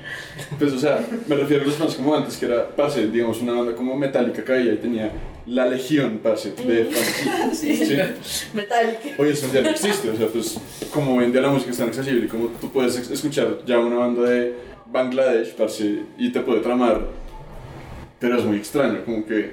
[0.59, 3.53] Pues, o sea, me refiero a los fans como antes, que era, parce, digamos, una
[3.53, 5.11] banda como Metallica caía y tenía
[5.47, 7.53] la legión, parce, de fans.
[7.59, 7.75] Sí.
[7.85, 7.95] Sí.
[8.53, 9.09] Metallica.
[9.17, 10.57] Hoy eso ya no existe, o sea, pues,
[10.91, 13.97] como hoy en día la música es tan accesible, como tú puedes escuchar ya una
[13.97, 14.53] banda de
[14.91, 17.01] Bangladesh, parce, y te puede tramar,
[18.19, 19.51] pero es muy extraño, como que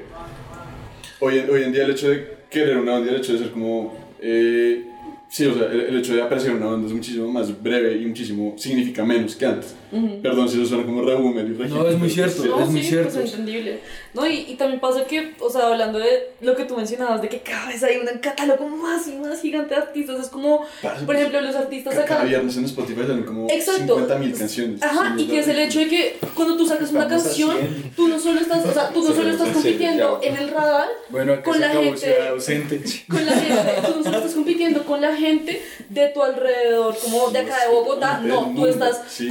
[1.20, 3.38] hoy, en- hoy en día el hecho de querer una banda y el hecho de
[3.40, 4.84] ser como, eh,
[5.28, 8.06] sí, o sea, el, el hecho de apreciar una banda es muchísimo más breve y
[8.06, 9.74] muchísimo, significa menos que antes.
[10.22, 12.44] Perdón si eso suena como re boomer y re No, es muy cierto.
[12.46, 13.12] No, es muy sí, cierto.
[13.20, 13.80] pues entendible.
[14.14, 17.28] No, y, y también pasa que, o sea, hablando de lo que tú mencionabas, de
[17.28, 21.04] que cada vez hay un catálogo más y más gigante de artistas, es como, Parce,
[21.04, 22.28] por ejemplo, los artistas Cada sacan...
[22.28, 23.98] viernes en Spotify salen como Exacto.
[24.08, 24.82] 50.000 canciones.
[24.82, 27.56] Ajá, y que es el hecho de que cuando tú sacas una canción,
[27.96, 31.34] tú no solo estás, o sea, tú no solo estás compitiendo en el radar, Bueno,
[31.34, 32.82] acá con la gente- Docente.
[33.08, 37.30] con la gente, tú no solo estás compitiendo con la gente de tu alrededor, como
[37.30, 39.28] de acá de Bogotá, no, tú estás sí.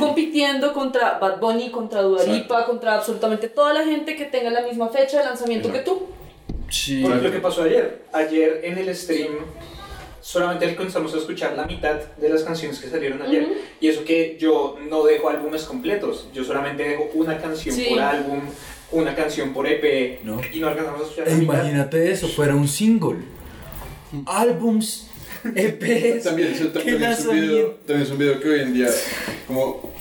[0.73, 4.89] Contra Bad Bunny, contra Dua Lipa, contra absolutamente toda la gente que tenga la misma
[4.89, 6.07] fecha de lanzamiento que tú.
[6.69, 7.01] Sí.
[7.01, 8.03] Por ejemplo, ¿qué pasó ayer?
[8.13, 9.33] Ayer en el stream
[10.21, 13.47] solamente alcanzamos a escuchar la mitad de las canciones que salieron ayer.
[13.79, 17.87] Y eso que yo no dejo álbumes completos, yo solamente dejo una canción Sí.
[17.89, 18.39] por álbum,
[18.91, 20.39] una canción por EP No.
[20.53, 21.53] y no alcanzamos a escuchar E la mitad.
[21.55, 23.17] imagínate eso, fuera un single.
[24.25, 25.07] Álbums,
[25.55, 26.23] EPs.
[26.23, 28.89] También, eso, ¿qué también, es un video, también es un video que hoy en día,
[29.47, 29.91] como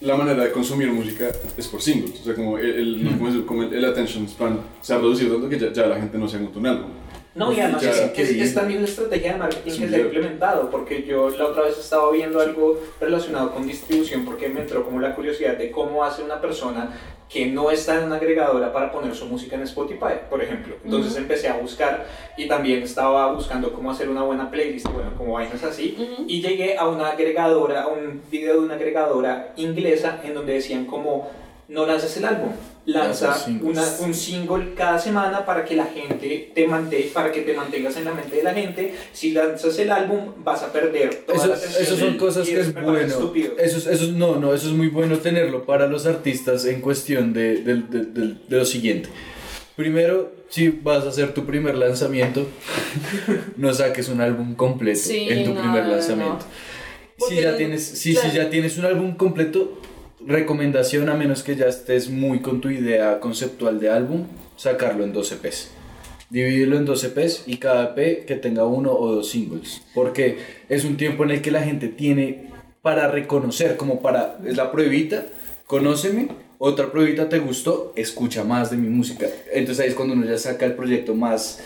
[0.00, 2.20] la manera de consumir música es por singles.
[2.20, 2.70] O sea, como el,
[3.04, 6.36] el, el, attention span se ha reducido tanto que ya, ya la gente no se
[6.36, 6.90] aguanta un álbum.
[7.34, 9.96] No, y además Ya, es, es- es también la estrategia de marketing Sí, que se
[9.96, 14.60] ha implementado, porque yo la otra vez estaba viendo algo relacionado con distribución, porque me
[14.60, 16.90] entró como la curiosidad de cómo hace una persona
[17.28, 20.74] que no está en una agregadora para poner su música en Spotify, por ejemplo.
[20.84, 22.04] Entonces empecé a buscar
[22.36, 26.24] y también estaba buscando cómo hacer una buena playlist, bueno, como vainas así, Ujú.
[26.26, 30.86] y llegué a una agregadora, a un video de una agregadora inglesa en donde decían
[30.86, 31.30] como
[31.68, 32.50] no lanzas el álbum,
[32.92, 37.54] lanza una, un single cada semana para que la gente te mantenga, para que te
[37.54, 38.94] mantengas en la mente de la gente.
[39.12, 41.82] Si lanzas el álbum vas a perder toda Eso, la atención.
[41.82, 42.98] eso son cosas que es bueno.
[43.00, 43.52] estúpido.
[43.58, 46.80] Eso, es- eso, es- no, no, eso es muy bueno tenerlo para los artistas en
[46.80, 49.08] cuestión de, de- de- de- de lo siguiente.
[49.76, 52.46] Primero, si vas a hacer tu primer lanzamiento,
[53.56, 55.94] no saques un álbum completo Sí, en tu no, primer no, no.
[55.96, 56.44] lanzamiento.
[57.28, 59.78] Si ya, tienes, si, si ya tienes un álbum completo,
[60.26, 65.12] recomendación a menos que ya estés muy con tu idea conceptual de álbum, sacarlo en
[65.12, 65.70] 12 EPs.
[66.30, 69.82] Dividirlo en 12 EPs y cada EP que tenga uno o dos singles.
[69.94, 72.50] Porque es un tiempo en el que la gente tiene
[72.82, 75.26] para reconocer, como para, es la pruebita,
[75.66, 76.28] conóceme,
[76.58, 79.26] otra pruebita te gustó, escucha más de mi música.
[79.52, 81.60] Entonces ahí es cuando uno ya saca el proyecto más,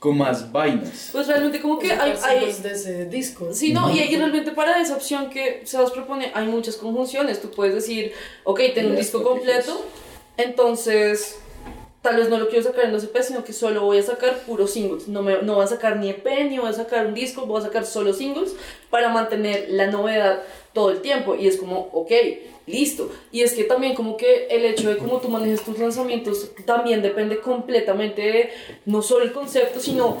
[0.00, 1.10] con más vainas.
[1.12, 3.52] Pues realmente como que hay, hay, de ese disco.
[3.52, 7.40] Sí, no, y, y realmente para esa opción que Sebas propone hay muchas conjunciones.
[7.40, 8.12] Tú puedes decir,
[8.44, 9.84] ok, tengo un disco completo,
[10.38, 11.38] entonces
[12.02, 14.38] tal vez no lo quiero sacar en los EP, sino que solo voy a sacar
[14.40, 15.08] puros singles.
[15.08, 17.60] No, me, no voy a sacar ni EP, ni voy a sacar un disco, voy
[17.60, 18.54] a sacar solo singles
[18.88, 21.34] para mantener la novedad todo el tiempo.
[21.34, 22.10] Y es como, ok,
[22.66, 23.10] listo.
[23.32, 27.02] Y es que también como que el hecho de cómo tú manejes tus lanzamientos también
[27.02, 28.50] depende completamente de
[28.86, 30.18] no solo el concepto, sino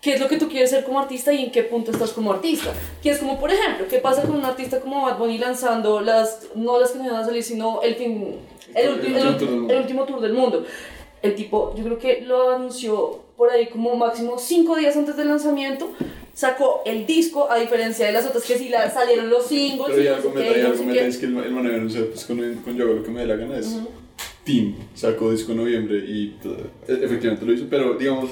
[0.00, 2.32] qué es lo que tú quieres ser como artista y en qué punto estás como
[2.32, 2.72] artista.
[3.02, 6.46] Que es como, por ejemplo, qué pasa con un artista como Bad Bunny lanzando las,
[6.54, 8.36] no las que no van a salir, sino el fin,
[8.74, 10.64] el, El el el último tour del mundo.
[11.22, 15.28] El tipo, yo creo que lo anunció por ahí como máximo cinco días antes del
[15.28, 15.92] lanzamiento.
[16.32, 19.88] Sacó el disco, a diferencia de las otras que sí la, salieron los singles.
[19.88, 21.06] Pero y hay no sé algo qué, meta, hay no qué.
[21.06, 23.26] es que el, el man no sé, pues con, con yo lo que me dé
[23.26, 23.76] la gana es
[24.44, 28.30] Team sacó disco en noviembre y eh, efectivamente lo hizo, pero digamos,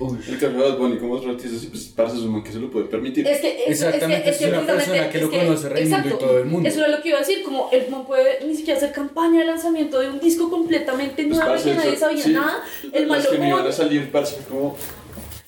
[0.00, 2.60] el caso de Bad Bunny como otros artistas, pues parce es un man que se
[2.60, 3.26] lo puede permitir.
[3.26, 6.18] Es que, es, Exactamente, es, que, es una persona que es lo conoce Raimundo y
[6.18, 6.68] todo el mundo.
[6.68, 9.40] Eso era lo que iba a decir, como él no puede ni siquiera hacer campaña
[9.40, 12.62] de lanzamiento de un disco completamente Pues, nuevo parce, que nadie sabía sí, nada.
[12.92, 14.76] El las malo que me iban a salir, parce, como...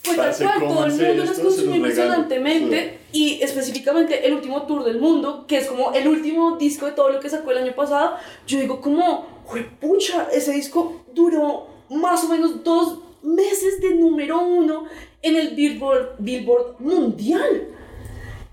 [0.02, 4.98] Pues tal cual, todo el mundo las consumió impresionantemente y específicamente el último tour del
[4.98, 8.16] mundo, que es como el último disco de todo lo que sacó el año pasado,
[8.46, 9.44] yo digo como,
[9.78, 14.84] pucha, ese disco duró más o menos dos meses de número uno
[15.22, 17.68] en el Billboard, Billboard mundial.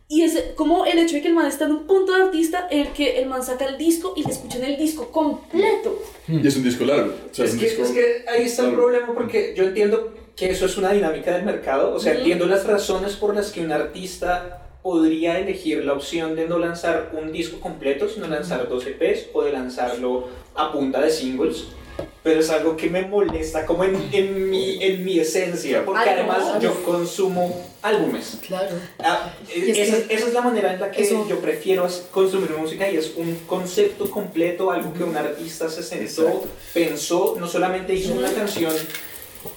[0.10, 2.68] Y es como el hecho de que el man está en un punto de artista
[2.72, 6.02] en el que el man saca el disco y le escuchan el disco completo.
[6.30, 7.14] Y es un disco largo.
[7.30, 8.84] O sea, Es un que, disco es que ahí está el largo.
[8.84, 12.20] problema porque yo entiendo que eso es una dinámica del mercado, o sea, Ujú.
[12.22, 17.12] entiendo las razones por las que un artista podría elegir la opción de no lanzar
[17.20, 21.66] un disco completo, sino lanzar dos EPs o de lanzarlo a punta de singles.
[22.24, 26.60] Pero es algo que me molesta como en, en, mi, en mi esencia, porque además
[26.62, 28.38] yo consumo álbumes.
[28.46, 28.76] Claro.
[29.00, 32.90] Ah, es esa, esa es la manera en la que Eso- yo prefiero consumir música
[32.92, 36.48] y es un concepto completo, algo que un artista se sentó, Exacto.
[36.74, 38.74] pensó, no solamente hizo una canción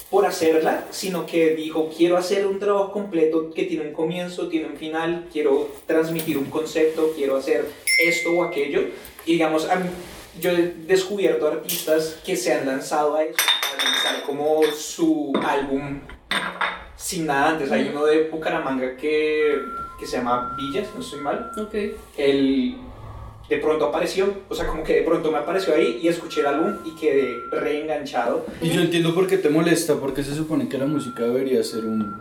[0.08, 4.66] por hacerla, sino que dijo, quiero hacer un trabajo completo que tiene un comienzo, tiene
[4.68, 7.64] un final, quiero transmitir un concepto, quiero hacer
[8.06, 8.82] esto o aquello.
[9.26, 9.90] Y digamos, a mí-
[10.38, 16.00] yo he descubierto artistas que se han lanzado a eso, a lanzar como su álbum
[16.96, 17.72] sin nada antes.
[17.72, 19.56] Hay uno de Bucaramanga que,
[19.98, 21.50] que se llama Villas, no estoy mal.
[21.56, 21.74] Ok.
[22.16, 22.76] Él
[23.48, 26.46] de pronto apareció, o sea, como que de pronto me apareció ahí y escuché el
[26.46, 28.46] álbum y quedé reenganchado.
[28.62, 31.84] Y yo entiendo por qué te molesta, porque se supone que la música debería ser
[31.84, 32.20] un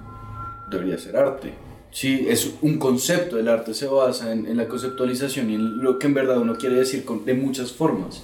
[0.69, 1.53] debería ser arte.
[1.91, 5.97] Sí, es un concepto, el arte se basa en, en la conceptualización y en lo
[5.97, 8.23] que en verdad uno quiere decir con, de muchas formas.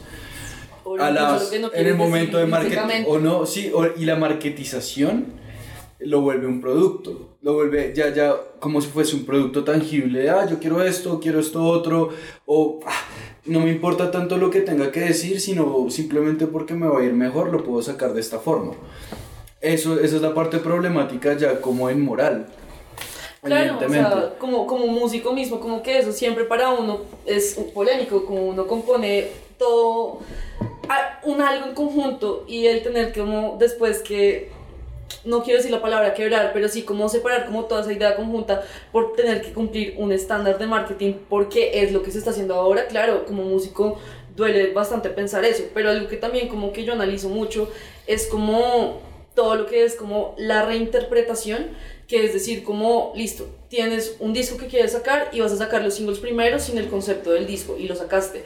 [0.84, 3.88] O A las- lo que no en el momento de marketing, o no, sí, o-
[3.97, 5.26] y la marketización
[5.99, 10.45] lo vuelve un producto, lo vuelve ya, ya como si fuese un producto tangible, ah,
[10.47, 12.09] yo quiero esto, quiero esto otro,
[12.45, 12.91] o ah,
[13.45, 17.03] no me importa tanto lo que tenga que decir, sino simplemente porque me va a
[17.03, 18.74] ir mejor, lo puedo sacar de esta forma.
[19.59, 22.45] Eso, esa es la parte problemática ya como en moral.
[23.45, 28.25] Claro, o sea, como, como músico mismo, como que eso siempre para uno es polémico,
[28.25, 29.27] como uno compone
[29.57, 30.19] todo
[31.23, 34.49] un algo en conjunto y el tener como después que,
[35.23, 38.63] no quiero decir la palabra quebrar, pero sí como separar como toda esa idea conjunta
[38.91, 42.55] por tener que cumplir un estándar de marketing porque es lo que se está haciendo
[42.55, 43.97] ahora, claro, como músico
[44.35, 47.69] duele bastante pensar eso, pero algo que también como que yo analizo mucho
[48.05, 48.99] es como
[49.33, 51.67] todo lo que es como la reinterpretación,
[52.08, 55.84] que es decir, como, listo, tienes un disco que quieres sacar y vas a sacar
[55.84, 58.43] los singles primero sin el concepto del disco y lo sacaste.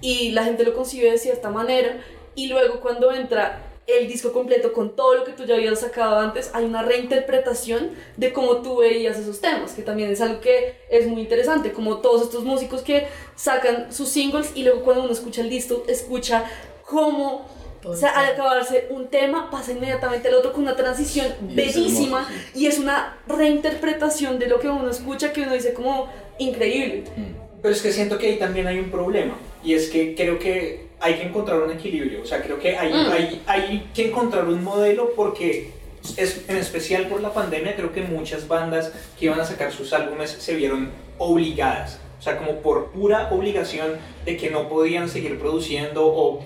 [0.00, 2.02] Y la gente lo concibe de cierta manera
[2.34, 6.18] y luego cuando entra el disco completo con todo lo que tú ya habías sacado
[6.18, 10.76] antes, hay una reinterpretación de cómo tú veías esos temas, que también es algo que
[10.90, 15.12] es muy interesante, como todos estos músicos que sacan sus singles y luego cuando uno
[15.12, 16.44] escucha el disco, escucha
[16.84, 17.48] cómo
[17.82, 21.60] Todo o sea, al acabarse un tema, pasa inmediatamente al otro con una transición Y
[21.60, 26.08] es bellísima y es una reinterpretación de lo que uno escucha que uno dice como
[26.38, 27.04] increíble.
[27.62, 30.88] Pero es que siento que ahí también hay un problema y es que creo que
[31.00, 33.12] hay que encontrar un equilibrio, o sea, creo que hay, Mm.
[33.12, 35.70] hay, hay que encontrar un modelo porque
[36.16, 39.92] es, en especial por la pandemia creo que muchas bandas que iban a sacar sus
[39.92, 45.38] álbumes se vieron obligadas, o sea, como por pura obligación de que no podían seguir
[45.38, 46.40] produciendo o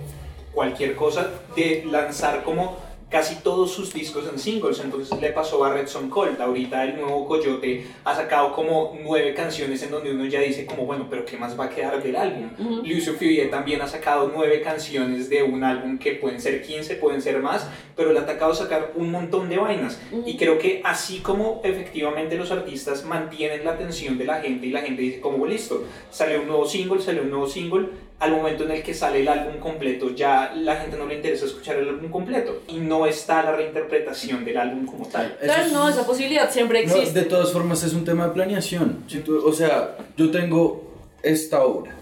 [0.53, 2.77] cualquier cosa, de lanzar como
[3.13, 4.81] casi todos sus discos en singles.
[4.81, 6.41] Entonces le pasó a Red Son Cold.
[6.41, 10.87] Ahorita el nuevo Coyote ha sacado como nueve canciones en donde uno ya dice como,
[10.87, 12.49] bueno, pero ¿qué más va a quedar del álbum?
[12.59, 12.87] Ujú.
[12.87, 17.21] Lucio Fiuye también ha sacado nueve canciones de un álbum que pueden ser 15, pueden
[17.21, 20.01] ser más, pero le ha tocado sacar un montón de vainas.
[20.11, 20.27] Ujú.
[20.27, 24.71] Y creo que así como efectivamente los artistas mantienen la atención de la gente y
[24.71, 27.89] la gente dice como, listo, sale un nuevo single, sale un nuevo single,
[28.23, 31.45] al momento en el que sale el álbum completo ya la gente no le interesa
[31.45, 35.37] escuchar el álbum completo y no está la reinterpretación del álbum como tal.
[35.43, 37.18] Claro, es- no, esa posibilidad siempre No, existe.
[37.20, 39.05] de todas formas es un tema de planeación.
[39.09, 40.93] Si tú- o sea, yo tengo
[41.23, 41.97] esta obra,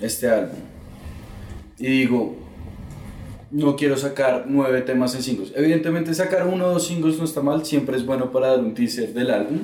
[0.00, 0.58] este álbum,
[1.78, 2.34] y digo,
[3.50, 5.52] no quiero sacar nueve temas en singles.
[5.54, 8.72] Evidentemente sacar uno o dos singles no está mal, siempre es bueno para dar un
[8.72, 9.58] teaser del álbum,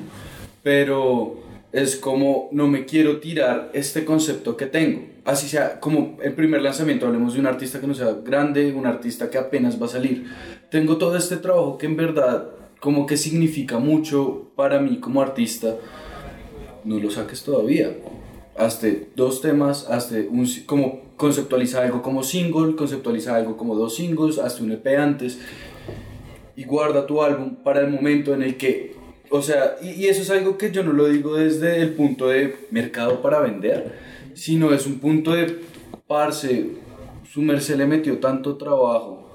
[0.61, 1.39] pero
[1.71, 5.01] es como no me quiero tirar este concepto que tengo.
[5.25, 8.85] Así sea, como el primer lanzamiento, hablemos de un artista que no sea grande, un
[8.85, 10.25] artista que apenas va a salir.
[10.69, 12.49] Tengo todo este trabajo que en verdad
[12.79, 15.75] como que significa mucho para mí como artista.
[16.83, 17.95] No lo saques todavía.
[18.57, 24.37] Hazte dos temas, hazte un, como conceptualiza algo como single, conceptualiza algo como dos singles,
[24.37, 25.39] hazte un EP antes
[26.59, 28.93] y guarda tu álbum para el momento en el que,
[29.29, 32.53] o sea, y eso es algo que yo no lo digo desde el punto de
[32.69, 33.97] mercado para vender,
[34.39, 35.59] sino es un punto de,
[36.07, 36.71] parce,
[37.31, 39.29] su merced le metió tanto trabajo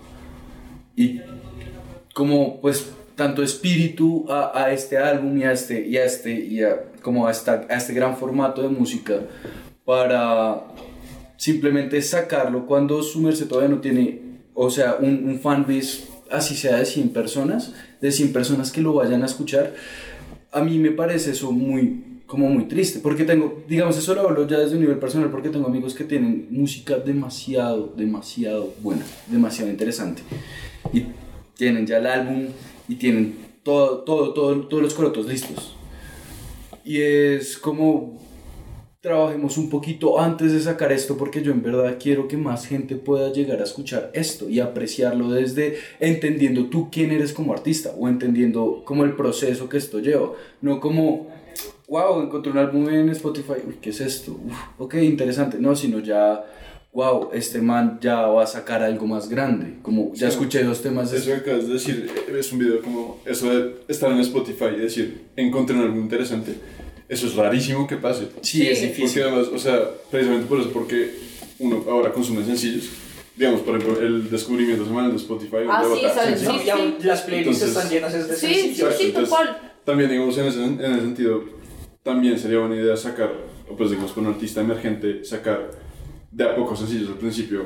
[0.96, 1.20] y
[2.14, 6.62] como pues tanto espíritu a, a este álbum y a este y a este y
[6.62, 9.20] a, como a, esta- a este gran formato de música
[9.84, 10.62] para
[11.36, 14.20] simplemente sacarlo cuando su merced todavía no tiene
[14.54, 18.94] o sea un, un fanbase así sea de 100 personas de 100 personas que lo
[18.94, 19.74] vayan a escuchar
[20.52, 24.44] a mí me parece eso muy como muy triste, porque tengo, digamos, eso lo hablo
[24.48, 29.70] ya desde un nivel personal, porque tengo amigos que tienen música demasiado, demasiado buena, demasiado
[29.70, 30.20] interesante,
[30.92, 31.04] y
[31.56, 32.46] tienen ya el álbum
[32.88, 35.76] y tienen todo, todo, todo, todos los corotos listos.
[36.84, 38.18] Y es como
[39.00, 42.96] trabajemos un poquito antes de sacar esto porque yo en verdad quiero que más gente
[42.96, 48.08] pueda llegar a escuchar esto y apreciarlo desde entendiendo tú quién eres como artista o
[48.08, 50.32] entendiendo como el proceso que esto lleva,
[50.62, 51.28] no como
[51.88, 54.32] wow, encontré un álbum en Spotify, uy, ¿qué es esto?
[54.32, 56.44] Uf, ok, interesante, no, sino ya
[56.92, 61.10] wow, este man ya va a sacar algo más grande, como ya escuché dos temas
[61.10, 64.66] de Eso que acabas de decir es un video como eso de estar en Spotify
[64.76, 66.54] y decir encontré un álbum interesante.
[67.08, 68.28] Eso es rarísimo que pase.
[68.40, 68.66] Sí, Sí.
[68.68, 69.04] es difícil.
[69.06, 71.14] Porque además, o sea, precisamente por eso, porque
[71.58, 72.88] uno ahora consume sencillos.
[73.36, 75.56] Digamos, por ejemplo, el descubrimiento semanal de Spotify.
[75.68, 75.96] Ah, de
[76.38, 76.46] sí.
[76.46, 76.94] Sí, Ya, sí.
[77.02, 78.94] Las playlists Entonces- están llenas es de Sí, sí, sencillos.
[78.96, 79.72] sí, Entonces, tal cual.
[79.84, 81.44] También, digamos, en ese, en ese sentido,
[82.04, 83.32] también sería buena idea sacar,
[83.68, 85.70] o pues digamos, con un artista emergente, sacar
[86.30, 87.64] de a pocos sencillos al principio,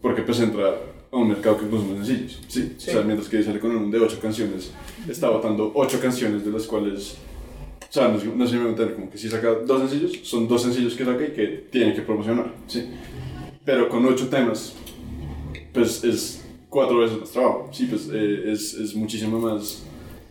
[0.00, 0.76] porque pues entra
[1.10, 2.74] a un mercado que consume sencillos, ¿sí?
[2.78, 2.90] Sí.
[2.90, 4.70] O sea, mientras que sale con un de 8 canciones,
[5.08, 7.16] está votando 8 canciones de las cuales,
[7.82, 10.62] o sea, no, no si me entender, como que si saca dos sencillos, son dos
[10.62, 12.88] sencillos que saca y que tiene que promocionar, ¿sí?
[13.64, 14.72] Pero con 8 temas,
[15.74, 19.82] pues es cuatro veces más trabajo, sí, pues eh, es, es muchísimo más,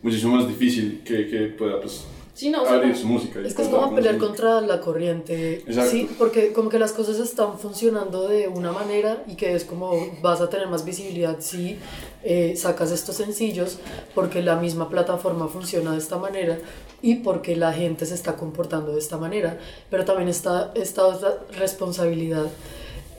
[0.01, 2.05] muchísimo más difícil que, que pueda, pues,
[2.39, 3.41] Sí, no, o sea, su música.
[3.41, 5.91] Es que es como pelear contra la corriente, Exacto.
[5.91, 9.91] sí, porque como que las cosas están funcionando de una manera y que es como
[10.21, 11.77] vas a tener más visibilidad si
[12.23, 13.79] eh, sacas estos sencillos,
[14.15, 16.57] porque la misma plataforma funciona de esta manera
[17.01, 19.57] y porque la gente se está comportando de esta manera,
[19.89, 22.47] pero también está esta otra responsabilidad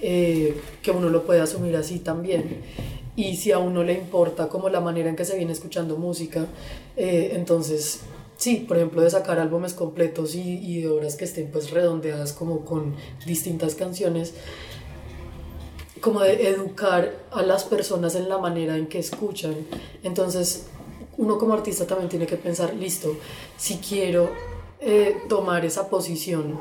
[0.00, 2.62] eh, que uno lo puede asumir así también.
[3.16, 6.46] Y si a uno le importa como la manera en que se viene escuchando música,
[6.96, 8.00] eh, entonces
[8.40, 12.32] sí, por ejemplo, de sacar álbumes completos y, y de obras que estén pues redondeadas
[12.32, 14.32] como con distintas canciones,
[16.00, 19.54] como de educar a las personas en la manera en que escuchan.
[20.02, 20.66] Entonces,
[21.18, 23.14] uno como artista también tiene que pensar, listo,
[23.58, 24.30] si quiero
[24.80, 26.58] eh, tomar esa posición,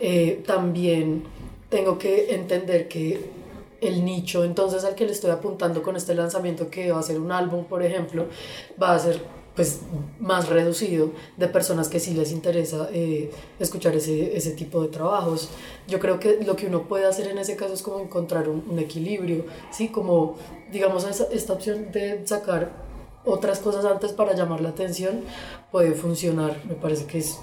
[0.00, 1.24] eh, también
[1.68, 3.42] tengo que entender que
[3.80, 7.18] el nicho entonces al que le estoy apuntando con este lanzamiento que va a ser
[7.18, 8.26] un álbum por ejemplo
[8.80, 9.20] va a ser
[9.54, 9.80] pues
[10.18, 15.50] más reducido de personas que sí les interesa eh, escuchar ese, ese tipo de trabajos.
[15.86, 18.78] Yo creo que lo que uno puede hacer en ese caso es como encontrar un,
[18.78, 19.88] equilibrio, ¿sí?
[19.88, 20.36] Como,
[20.70, 22.72] digamos, esa, esta opción de sacar
[23.24, 25.20] otras cosas antes para llamar la atención
[25.70, 27.38] puede funcionar, me parece que es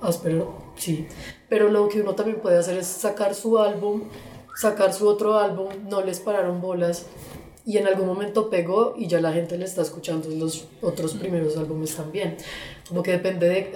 [0.00, 1.06] áspero, sí.
[1.48, 4.02] Pero lo que uno también puede hacer es sacar su álbum,
[4.54, 7.06] sacar su otro álbum, no les pararon bolas
[7.64, 11.56] y en algún momento pegó y ya la gente le está escuchando los otros primeros
[11.56, 12.36] álbumes también.
[12.88, 13.72] Como que depende de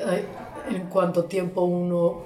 [0.71, 2.23] en cuánto tiempo uno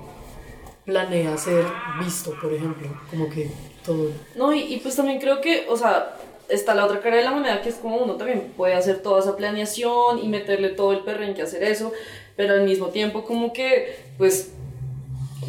[0.85, 1.65] planea ser
[2.03, 3.51] visto, por ejemplo, como que
[3.85, 4.09] todo.
[4.35, 6.17] No, y, y pues también creo que, o sea,
[6.49, 9.21] está la otra cara de la moneda que es como uno también puede hacer toda
[9.21, 11.93] esa planeación y meterle todo el perrenque a hacer eso,
[12.37, 14.53] pero al mismo tiempo como que, pues,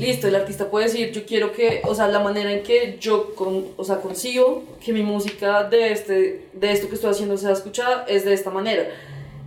[0.02, 3.36] listo, el artista puede decir, yo quiero que, o sea, la manera en que yo,
[3.36, 7.52] con, o sea, consigo que mi música de, este, de esto que estoy haciendo sea
[7.52, 8.90] escuchada es de esta manera.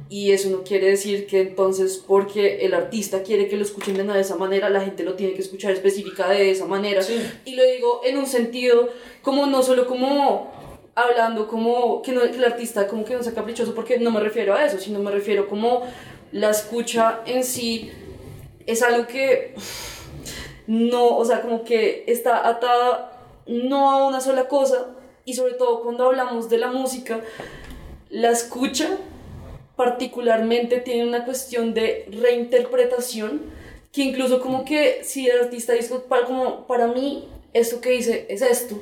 [0.08, 4.20] Y eso no quiere decir que entonces porque el artista quiere que lo escuchen de
[4.20, 7.02] esa manera, la gente lo tiene que escuchar específica de esa manera.
[7.02, 7.20] Sí.
[7.44, 8.90] Y lo digo en un sentido
[9.22, 10.52] como no solo como
[10.94, 14.20] hablando como que, no, que el artista como que no sea caprichoso porque no me
[14.20, 15.82] refiero a eso, sino me refiero como
[16.30, 17.90] la escucha en sí
[18.66, 19.54] es algo que
[20.66, 23.10] no, o sea, como que está atada
[23.46, 24.86] no a una sola cosa
[25.24, 27.20] y sobre todo cuando hablamos de la música,
[28.10, 28.88] la escucha
[29.76, 33.42] particularmente tiene una cuestión de reinterpretación
[33.92, 38.26] que incluso como que si el artista dice para, como para mí esto que dice
[38.28, 38.76] es esto.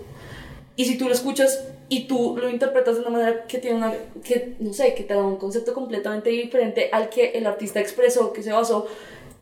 [0.77, 3.93] Y si tú lo escuchas y tú lo interpretas de una manera que tiene una
[4.25, 8.33] que no sé que te da un concepto completamente diferente al que el artista expresó
[8.33, 8.87] que se basó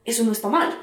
[0.05, 0.77] eso no está mal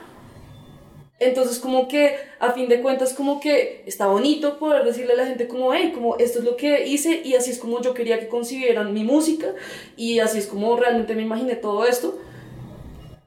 [1.20, 5.26] entonces como que a fin de cuentas como que está bonito poder decirle a la
[5.26, 8.20] gente como, hey, como esto es lo que hice y así es como yo quería
[8.20, 9.48] que concibieran mi música
[9.96, 12.20] y así es como realmente me imaginé todo esto.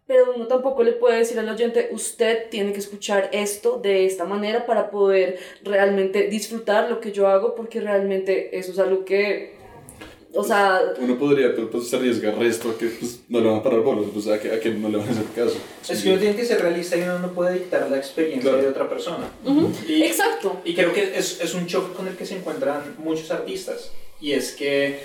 [0.06, 4.24] Pero uno tampoco le puede decir al oyente, usted tiene que escuchar esto de esta
[4.24, 9.59] manera para poder realmente disfrutar lo que yo hago porque realmente eso es algo que,
[10.34, 13.56] o sea, Uno podría, pero pues se arriesga resto a que pues, no le van
[13.58, 15.56] a parar bolos, pues a que, a que no le van a hacer caso.
[15.88, 18.62] Es que uno tiene que ser realista y uno no puede dictar la experiencia Claro.
[18.62, 19.28] de otra persona.
[19.44, 20.60] ujú, Y- exacto.
[20.64, 23.90] Y creo que es, es un choque con el que se encuentran muchos artistas.
[24.20, 25.00] Y es que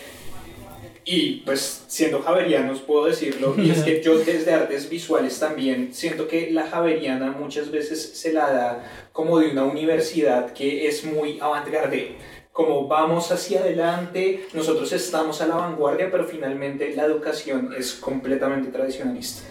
[1.07, 6.27] y pues siendo javerianos puedo decirlo, y es que yo desde artes visuales también siento
[6.27, 11.37] que la javeriana muchas veces se la da como de una universidad que es muy
[11.39, 12.15] avant-garde
[12.55, 18.71] como vamos hacia adelante, nosotros estamos a la vanguardia, pero finalmente la educación es completamente
[18.71, 19.43] tradicionalista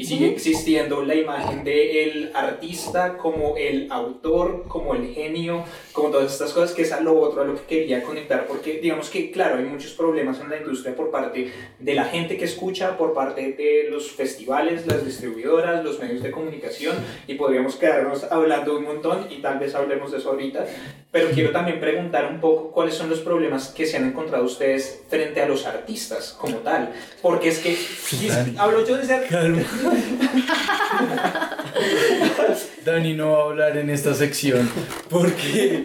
[0.00, 6.32] y sigue existiendo la imagen del artista como el autor, como el genio, como todas
[6.32, 9.30] estas cosas, que es a lo otro a lo que quería conectar, porque digamos que,
[9.30, 13.12] claro, hay muchos problemas en la industria por parte de la gente que escucha, por
[13.12, 16.96] parte de los festivales, las distribuidoras, los medios de comunicación,
[17.26, 20.64] y podríamos quedarnos hablando un montón y tal vez hablemos de eso ahorita,
[21.12, 25.02] pero quiero también preguntar un poco cuáles son los problemas que se han encontrado ustedes
[25.10, 26.90] frente a los artistas como tal,
[27.20, 27.76] porque es que,
[28.56, 29.26] hablo yo desde...
[32.84, 34.70] Dani no va a hablar en esta sección
[35.08, 35.84] porque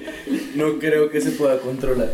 [0.56, 2.10] no creo que se pueda controlar.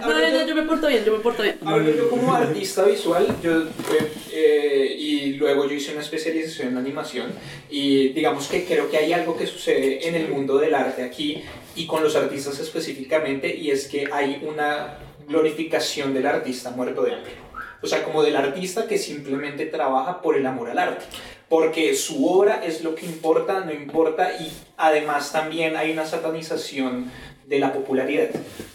[0.00, 1.58] No, no, yo me porto bien, yo me porto bien.
[1.64, 6.78] Hablo yo como artista visual, yo, eh, eh, y luego yo hice una especialización en
[6.78, 7.26] animación
[7.70, 11.42] y digamos que creo que hay algo que sucede en el mundo del arte aquí
[11.74, 17.14] y con los artistas específicamente y es que hay una glorificación del artista muerto de
[17.14, 17.45] hambre.
[17.82, 21.04] O sea, como del artista que simplemente trabaja por el amor al arte.
[21.48, 27.10] Porque su obra es lo que importa, no importa, y además también hay una satanización
[27.46, 28.28] de la popularidad.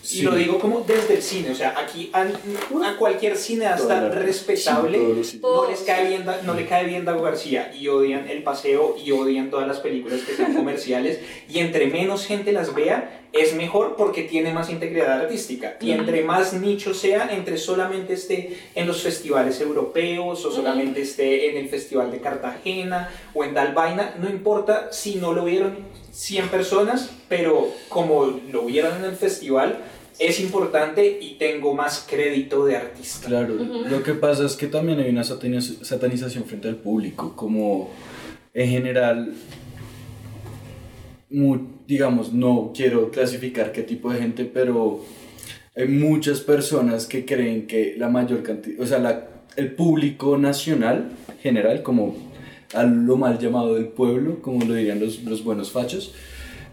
[0.10, 4.98] Y lo digo como desde el cine, o sea, aquí a, a cualquier cineasta respetable
[5.42, 9.12] no, les cae bien, no le cae bien Dago García y odian El Paseo y
[9.12, 13.96] odian todas las películas que sean comerciales y entre menos gente las vea, es mejor
[13.96, 15.78] porque tiene más integridad artística.
[15.80, 21.50] Y entre más nicho sea, entre solamente esté en los festivales europeos o solamente esté
[21.50, 25.78] en el Festival de Cartagena o en Dalvaina, no importa si no lo vieron
[26.12, 29.80] 100 personas, pero como lo vieron en el festival,
[30.20, 33.28] es importante y tengo más crédito de artista.
[33.28, 37.90] Claro, lo que pasa es que también hay una satanización frente al público, como
[38.54, 39.34] en general
[41.92, 45.04] digamos, no quiero clasificar qué tipo de gente, pero
[45.76, 49.28] hay muchas personas que creen que la mayor cantidad, o sea, la,
[49.58, 51.12] el público nacional
[51.44, 52.16] general, como
[52.74, 56.14] a lo mal llamado del pueblo, como lo dirían los, buenos fachos,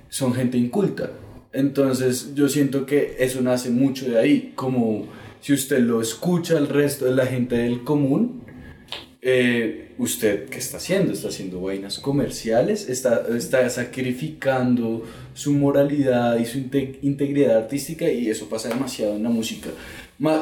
[0.08, 1.10] son gente inculta.
[1.52, 5.08] Entonces yo siento que eso nace mucho de ahí, como
[5.40, 8.44] si usted lo escucha el resto de la gente del común,
[9.20, 11.12] eh, ¿usted qué está haciendo?
[11.12, 12.88] ¿Está haciendo vainas comerciales?
[12.88, 15.04] ¿Está, está sacrificando
[15.34, 18.10] su moralidad y su integridad artística?
[18.10, 19.70] Y eso pasa demasiado en la música.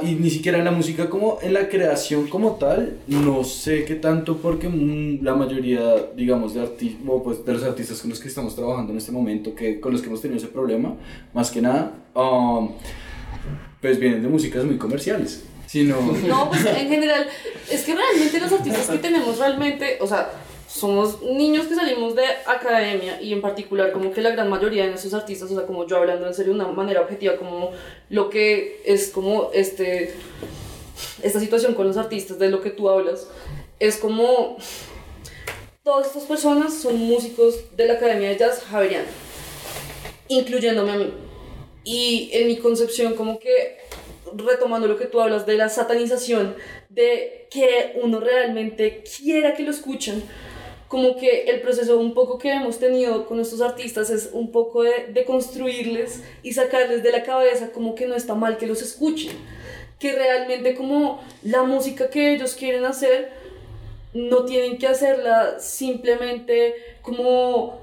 [0.03, 3.95] Y ni siquiera en la música como en la creación como tal, no sé qué
[3.95, 6.63] tanto porque mm, la mayoría, digamos, de,
[7.23, 10.01] pues de los artistas con los que estamos trabajando en este momento, que, con los
[10.01, 10.97] que hemos tenido ese problema,
[11.35, 12.71] más que nada, um,
[13.83, 15.45] pues vienen de músicas muy comerciales.
[16.27, 17.27] No, pues en general,
[17.71, 20.31] es que realmente los artistas que tenemos realmente, o sea,
[20.69, 24.95] somos niños que salimos de academia y en particular como que la gran mayoría de
[24.95, 27.71] esos artistas, o sea, como yo hablando en serio de una manera objetiva, como
[28.11, 30.15] lo que es como este,
[31.23, 33.29] esta situación con los artistas de lo que tú hablas,
[33.79, 34.57] es como
[35.83, 39.09] todas estas personas son músicos de la Academia de Jazz Javeriana,
[40.29, 41.13] incluyéndome a mí.
[41.85, 43.79] Y en mi concepción como que
[44.35, 46.57] retomando lo que tú hablas de la satanización,
[46.89, 50.23] de que uno realmente quiera que lo escuchen,
[50.89, 54.83] como que el proceso un poco que hemos tenido con estos artistas es un poco
[54.83, 58.83] de, de construirles y sacarles de la cabeza como que no está mal que los
[58.83, 59.33] escuchen,
[59.99, 63.31] que realmente como la música que ellos quieren hacer
[64.15, 67.81] no tienen que hacerla simplemente como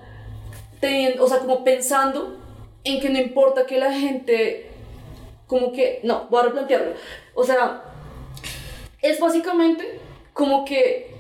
[0.80, 2.38] teniendo, o sea, como pensando
[2.84, 4.70] en que no importa que la gente
[5.48, 6.94] como que, no, voy a replantearlo.
[7.36, 7.84] O sea,
[9.02, 10.00] es básicamente
[10.34, 11.12] como que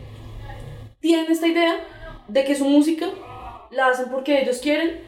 [0.99, 1.86] tienen esta idea
[2.28, 3.09] de que su música
[3.71, 5.01] la hacen porque ellos quieren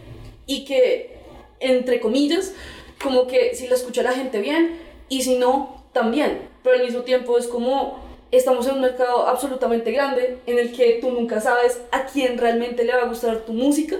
[0.45, 1.17] y que,
[1.59, 2.53] entre comillas,
[3.01, 6.49] como que si la escucha la gente bien y si no, también.
[6.63, 10.99] Pero al mismo tiempo es como estamos en un mercado absolutamente grande en el que
[11.01, 13.95] tú nunca sabes a quién realmente le va a gustar tu música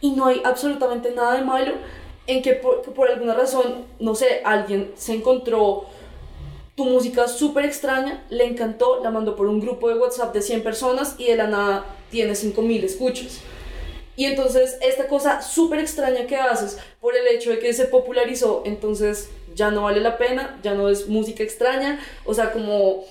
[0.00, 1.72] y no hay absolutamente nada de malo
[2.26, 5.86] en que por, alguna razón, no sé, alguien se encontró
[6.76, 10.62] tu música súper extraña, le encantó, la mandó por un grupo de WhatsApp de 100
[10.62, 13.40] personas y de la nada tiene 5000 escuchas.
[14.16, 18.62] Y entonces esta cosa súper extraña que haces por el hecho de que se popularizó,
[18.64, 23.04] entonces ya no vale la pena, ya no es música extraña, o sea, como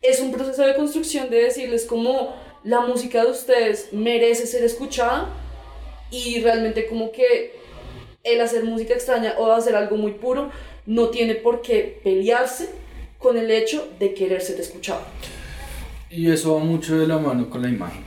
[0.00, 5.28] es un proceso de construcción de decirles como la música de ustedes merece ser escuchada
[6.10, 7.58] y realmente como que
[8.24, 10.50] el hacer música extraña o hacer algo muy puro
[10.86, 12.68] no tiene por qué pelearse
[13.18, 15.00] con el hecho de querer ser escuchado.
[16.10, 18.02] Y eso va mucho de la mano con la imagen.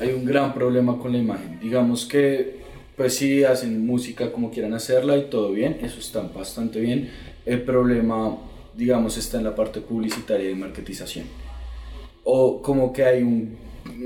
[0.00, 1.58] Hay un gran problema con la imagen.
[1.60, 2.60] Digamos que,
[2.96, 7.10] pues sí, hacen música como quieran hacerla y todo bien, eso está bastante bien.
[7.44, 8.36] El problema,
[8.74, 11.26] digamos, está en la parte publicitaria y marketización.
[12.24, 13.56] O como que hay un-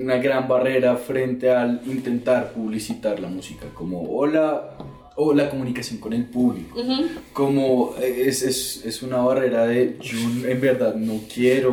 [0.00, 4.76] una gran barrera frente al intentar publicitar la música, como o la,
[5.20, 6.80] o la comunicación con el público.
[7.32, 10.16] Como eh, es, es, es una barrera de yo
[10.48, 11.72] en verdad no quiero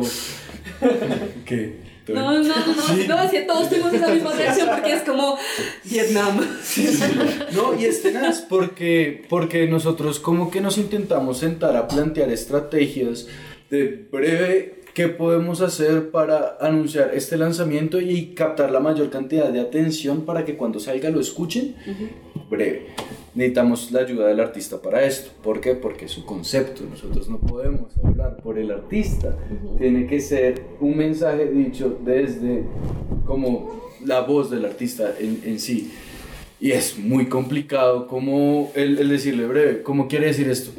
[1.46, 1.76] que
[2.08, 5.38] No, no, no, no, no, es que todos tuvimos esa misma reacción porque es como
[5.84, 6.40] Vietnam.
[7.54, 13.28] no y es tenaz porque porque nosotros como que nos intentamos sentar a plantear estrategias
[13.70, 19.60] de breve qué podemos hacer para anunciar este lanzamiento y captar la mayor cantidad de
[19.60, 21.76] atención para que cuando salga lo escuchen
[22.48, 22.86] breve.
[23.34, 25.30] Necesitamos la ayuda del artista para esto.
[25.42, 25.74] ¿Por qué?
[25.74, 26.82] Porque es su concepto.
[26.88, 29.36] Nosotros no podemos hablar por el artista.
[29.78, 32.62] Tiene que ser un mensaje dicho desde
[33.26, 35.92] como la voz del artista en, en sí.
[36.60, 40.70] Y es muy complicado como el, el decirle breve, ¿cómo quiere decir esto?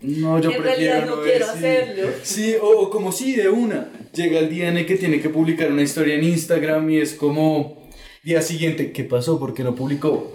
[0.00, 2.08] No, yo En prefiero realidad no quiero decir- hacerlo.
[2.22, 3.90] Sí, o, o como sí, de una.
[4.14, 7.12] Llega el día en el que tiene que publicar una historia en Instagram y es
[7.12, 7.82] como
[8.22, 9.38] día siguiente, ¿qué pasó?
[9.38, 10.32] ¿Por qué no publicó?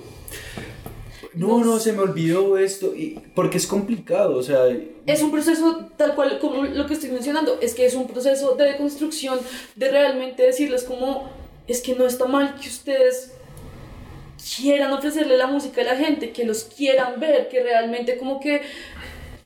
[1.34, 2.94] No, no, se me olvidó esto.
[2.96, 4.64] Y, porque es complicado, o sea,
[5.06, 8.56] Es un proceso tal cual como lo que estoy mencionando, es que es un proceso
[8.56, 9.40] de deconstrucción,
[9.76, 11.30] de realmente decirles como,
[11.68, 13.32] es que no está mal que ustedes
[14.58, 18.62] quieran ofrecerle la música a la gente, que los quieran ver, que realmente como que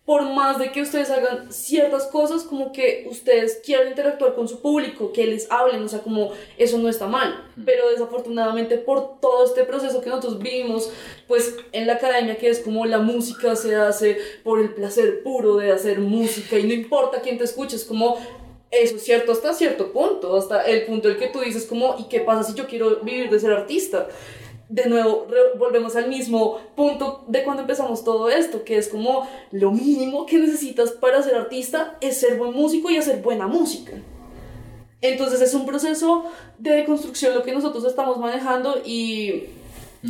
[0.06, 4.62] por más de que ustedes hagan ciertas cosas, como que ustedes quieran interactuar con su
[4.62, 7.44] público, que les hablen, o sea, como eso no está mal.
[7.66, 10.92] Pero desafortunadamente por todo este proceso que nosotros vivimos,
[11.28, 15.56] pues en la academia, que es como la música se hace por el placer puro
[15.56, 18.18] de hacer música y no importa quién te escuche, es como...
[18.72, 21.96] Eso es cierto hasta cierto punto, hasta el punto en el que tú dices como,
[21.98, 24.10] ¿y qué pasa si yo quiero vivir de ser artista?
[24.70, 29.72] De nuevo volvemos al mismo punto de cuando empezamos todo esto, que es como lo
[29.72, 33.94] mínimo que necesitas para ser artista es ser buen músico y hacer buena música.
[35.02, 36.26] Entonces es un proceso
[36.58, 39.44] de deconstrucción lo que nosotros estamos manejando y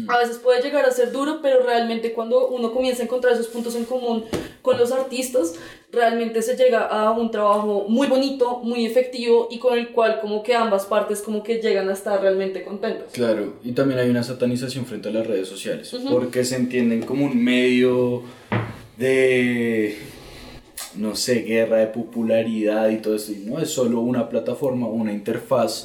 [0.07, 3.47] a veces puede llegar a ser duro, pero realmente cuando uno comienza a encontrar esos
[3.47, 4.25] puntos en común
[4.61, 5.55] con los artistas,
[5.91, 10.43] realmente se llega a un trabajo muy bonito, muy efectivo y con el cual como
[10.43, 13.11] que ambas partes como que llegan a estar realmente contentas.
[13.13, 16.09] Claro, y también hay una satanización frente a las redes sociales, Ujú.
[16.09, 18.23] porque se entienden como un medio
[18.97, 19.97] de,
[20.95, 25.13] no sé, guerra de popularidad y todo eso, y no es solo una plataforma, una
[25.13, 25.83] interfaz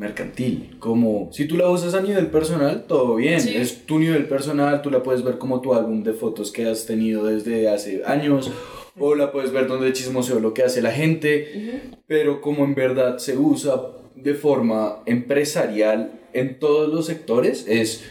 [0.00, 3.54] mercantil, como si tú la usas a nivel personal, todo bien, Sí.
[3.54, 6.86] es tu nivel personal, tú la puedes ver como tu álbum de fotos que has
[6.86, 8.50] tenido desde hace años,
[8.98, 13.18] o la puedes ver donde chismoseo lo que hace la gente, pero como en verdad
[13.18, 13.78] se usa
[14.16, 18.02] de forma empresarial en todos los sectores, es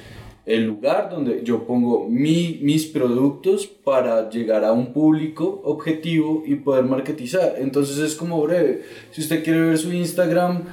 [0.46, 6.56] el lugar donde yo pongo mi, mis productos para llegar a un público objetivo y
[6.56, 7.56] poder marketizar.
[7.60, 8.82] Entonces es como breve.
[9.12, 10.64] Si usted quiere ver su Instagram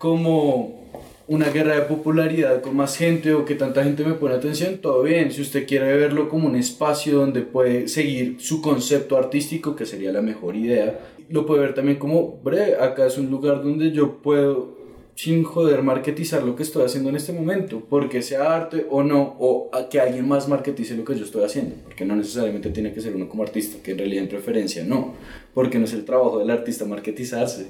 [0.00, 0.80] como
[1.28, 5.02] una guerra de popularidad con más gente o que tanta gente me pone atención, todo
[5.02, 5.30] bien.
[5.30, 10.10] Si usted quiere verlo como un espacio donde puede seguir su concepto artístico, que sería
[10.10, 10.98] la mejor idea,
[11.28, 14.80] lo puede ver también como, breve, acá es un lugar donde yo puedo
[15.16, 19.36] sin joder marketizar lo que estoy haciendo en este momento, porque sea arte o no,
[19.38, 22.94] o a que alguien más marketice lo que yo estoy haciendo, porque no necesariamente tiene
[22.94, 25.12] que ser uno como artista, que en realidad en preferencia no,
[25.52, 27.66] porque no es el trabajo del artista marketizarse,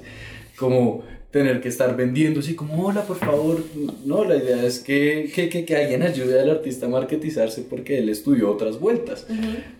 [0.55, 3.63] como tener que estar vendiendo así como, hola, por favor,
[4.05, 7.99] no, la idea es que, que, que, que alguien ayude al artista a marketizarse porque
[7.99, 9.25] él estudió otras vueltas,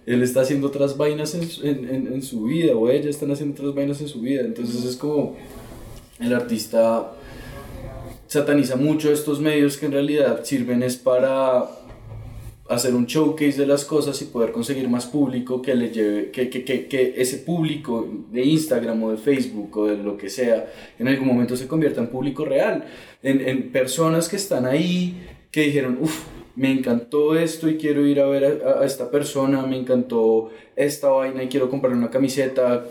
[0.06, 3.32] él está haciendo otras vainas en, su- en, en, en su vida, o ella están
[3.32, 5.36] haciendo otras vainas en su vida, entonces es como
[6.22, 7.12] el artista
[8.28, 11.66] sataniza mucho estos medios que en realidad sirven es para
[12.72, 16.50] hacer un showcase de las cosas y poder conseguir más público que le lleve, que,
[16.50, 20.72] que, que, que ese público de Instagram o de Facebook o de lo que sea,
[20.98, 22.86] en algún momento se convierta en público real,
[23.22, 25.16] en, en personas que están ahí,
[25.52, 26.24] que dijeron, uff,
[26.56, 31.10] me encantó esto y quiero ir a ver a, a esta persona, me encantó esta
[31.10, 32.86] vaina y quiero comprar una camiseta,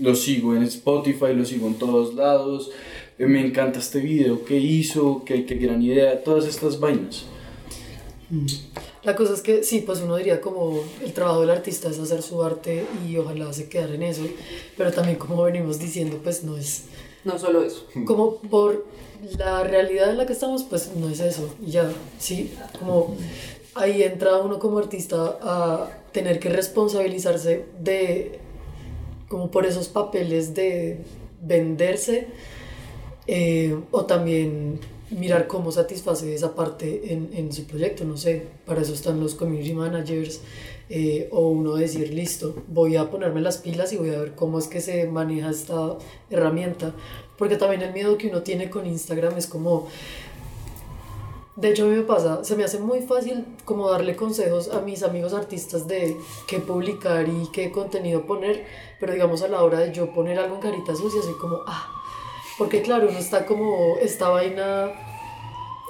[0.00, 2.70] lo sigo en Spotify, lo sigo en todos lados,
[3.18, 7.26] eh, me encanta este video que hizo, qué, qué gran idea, todas estas vainas.
[9.04, 12.22] La cosa es que sí, pues uno diría como el trabajo del artista es hacer
[12.22, 14.22] su arte y ojalá se quedara en eso,
[14.76, 16.84] pero también como venimos diciendo, pues no es
[17.24, 17.86] No solo eso.
[18.06, 18.86] como por
[19.38, 23.14] la realidad en la que estamos, pues no es eso, y ya, sí, como
[23.74, 28.38] ahí entra uno como artista a tener que responsabilizarse de
[29.28, 31.00] como por esos papeles de
[31.42, 32.28] venderse
[33.26, 34.80] eh, o también
[35.14, 39.34] mirar cómo satisface esa parte en, en, su proyecto, no sé, para eso están los
[39.34, 40.40] community managers
[40.88, 44.58] eh, o uno decir, listo, voy a ponerme las pilas y voy a ver cómo
[44.58, 45.96] es que se maneja esta
[46.30, 46.92] herramienta,
[47.38, 49.86] porque también el miedo que uno tiene con Instagram es como,
[51.56, 54.80] de hecho, a mí me pasa, se me hace muy fácil como darle consejos a
[54.80, 56.16] mis amigos artistas de
[56.48, 58.66] qué publicar y qué contenido poner,
[58.98, 62.03] pero digamos a la hora de yo poner algo en carita sucia, soy como, ah,
[62.58, 64.92] porque claro, uno está como, esta vaina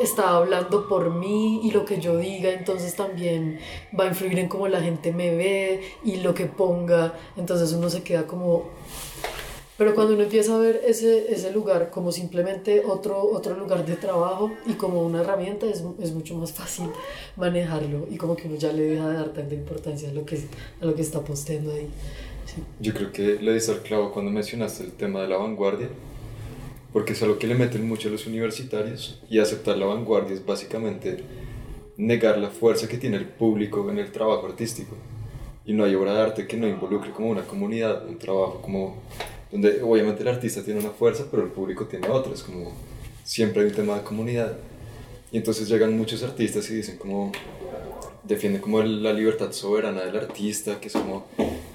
[0.00, 3.60] está hablando por mí y lo que yo diga, entonces también
[3.98, 7.88] va a influir en cómo la gente me ve y lo que ponga, entonces uno
[7.90, 8.70] se queda como
[9.76, 13.96] pero cuando uno empieza a ver ese, ese lugar como simplemente otro, otro lugar de
[13.96, 16.86] trabajo y como una herramienta, es, es, mucho más fácil
[17.36, 20.38] manejarlo y como que uno ya le deja de dar tanta importancia a lo que,
[20.80, 21.88] a lo que está posteando ahí.
[22.46, 22.62] Sí.
[22.78, 25.88] Yo creo que le diste al clavo cuando mencionaste el tema de la vanguardia,
[26.94, 30.46] porque es algo que le meten mucho a los universitarios y aceptar la vanguardia es
[30.46, 31.24] básicamente
[31.96, 34.94] negar la fuerza que tiene el público en el trabajo artístico.
[35.66, 39.02] Y no hay obra de arte que no involucre como una comunidad, un trabajo como
[39.50, 42.72] donde obviamente el artista tiene una fuerza, pero el público tiene otra, es como
[43.24, 44.56] siempre hay un tema de comunidad.
[45.32, 47.32] Y entonces llegan muchos artistas y dicen como,
[48.22, 51.26] defienden como la libertad soberana del artista, que es como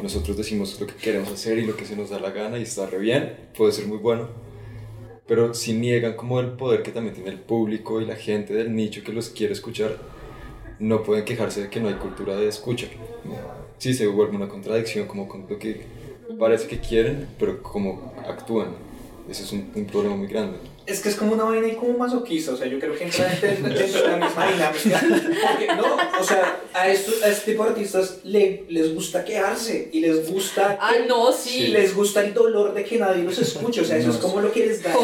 [0.01, 2.61] nosotros decimos lo que queremos hacer y lo que se nos da la gana y
[2.61, 4.48] está re bien, puede ser muy bueno,
[5.29, 8.75] pero si niegan como el poder que también tiene el público y la gente del
[8.75, 9.95] nicho que los quiere escuchar,
[10.79, 12.87] no pueden quejarse de que no hay cultura de escucha.
[13.77, 15.83] Sí, se vuelve una contradicción como con lo que
[16.39, 18.69] parece que quieren, pero como actúan.
[19.29, 20.57] Ese es un, un, problema muy grande.
[20.89, 23.27] Es que es como una vaina y como masoquista, o sea, yo creo que entra
[23.41, 25.01] dentro, de la misma dinámica.
[25.51, 29.89] Porque, no, o sea, a, estos, a este tipo de artistas le, les gusta quejarse
[29.91, 30.79] y les gusta.
[30.81, 31.67] Ah, no, sí.
[31.67, 34.41] Les gusta el dolor de que nadie los escuche, o sea, eso no, es como
[34.41, 34.95] lo que les da.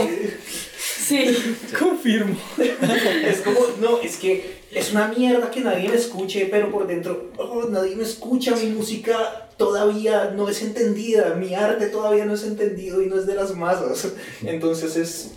[1.06, 2.36] Sí, confirmo.
[2.58, 7.32] Es como, no, es que es una mierda que nadie me escuche, pero por dentro,
[7.38, 12.44] oh, nadie me escucha, mi música todavía no es entendida, mi arte todavía no es
[12.44, 14.14] entendido y no es de las masas.
[14.44, 15.32] Entonces es,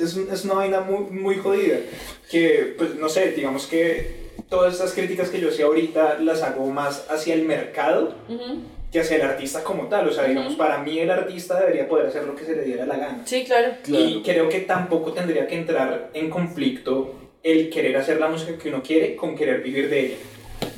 [0.00, 1.78] es, es una vaina muy, muy jodida.
[2.30, 6.66] Que, pues, no sé, digamos que todas estas críticas que yo hacía ahorita las hago
[6.66, 8.14] más hacia el mercado.
[8.28, 8.58] Uh -huh
[8.92, 10.06] que hacia el artista como tal.
[10.06, 10.58] O sea, digamos, uh -huh.
[10.58, 13.22] para mí el artista debería poder hacer lo que se le diera la gana.
[13.24, 13.72] Sí, claro.
[13.82, 14.04] claro.
[14.04, 18.68] Y creo que tampoco tendría que entrar en conflicto el querer hacer la música que
[18.68, 20.16] uno quiere con querer vivir de ella.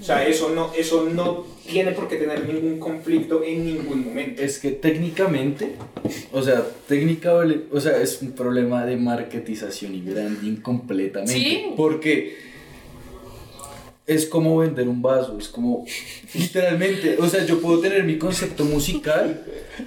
[0.01, 4.43] O sea, eso no, eso no tiene por qué tener ningún conflicto en ningún momento.
[4.43, 5.77] Es que técnicamente,
[6.33, 7.33] o sea, técnica,
[7.71, 11.33] o sea, es un problema de marketización y branding completamente.
[11.33, 11.67] ¿Sí?
[11.77, 12.54] Porque
[14.07, 15.87] es como vender un vaso, es como
[16.35, 19.43] literalmente, o sea, yo puedo tener mi concepto musical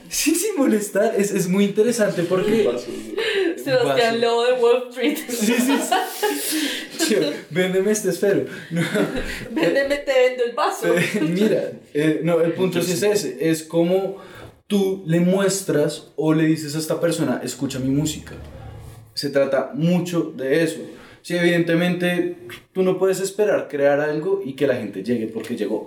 [0.09, 2.69] sin, sin molestar, es, es muy interesante porque...
[3.63, 5.17] Sebastián Lobo de Wall Street.
[5.27, 5.77] Sí, sí,
[6.97, 7.15] sí.
[7.15, 8.45] Yo, véndeme este esfero.
[8.71, 8.81] No.
[9.51, 10.87] Véndeme, te vendo el vaso.
[11.21, 14.17] Mira, eh, no, el punto sí es ese, es como
[14.67, 18.33] tú le muestras o le dices a esta persona, escucha mi música.
[19.13, 20.79] Se trata mucho de eso.
[21.27, 22.37] Sí, evidentemente
[22.71, 25.85] tú no puedes esperar crear algo y que la gente llegue porque llegó.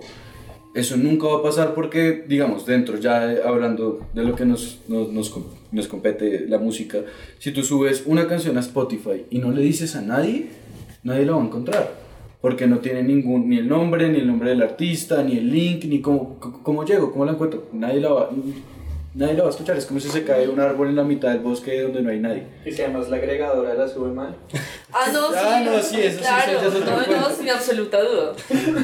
[0.75, 5.11] Eso nunca va a pasar porque, digamos, dentro, ya hablando de lo que nos, nos,
[5.11, 5.35] nos,
[5.73, 6.99] nos compete la música,
[7.39, 10.49] si tú subes una canción a Spotify y no le dices a nadie,
[11.05, 11.91] nadie la va a encontrar.
[12.43, 15.85] Porque no tiene ningún, ni el nombre, ni el nombre del artista, ni el link,
[15.87, 17.67] ni cómo, cómo llego, cómo la encuentro.
[17.73, 18.31] Nadie la va,
[19.15, 19.77] nadie la va a escuchar.
[19.77, 22.21] Es como si se cae un árbol en la mitad del bosque donde no hay
[22.21, 22.47] nadie.
[22.65, 24.37] Y si además la agregadora la sube mal.
[24.93, 25.37] Ah, no, sí.
[25.39, 28.33] Ah, no, sí, eso claro, sí, eso no, no, sin absoluta duda.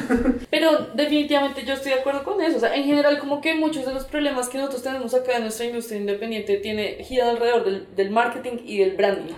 [0.49, 2.55] Pero definitivamente yo estoy de acuerdo con eso.
[2.55, 5.41] O sea, en general, como que muchos de los problemas que nosotros tenemos acá en
[5.41, 9.33] nuestra industria independiente tiene gira alrededor del, del marketing y del branding.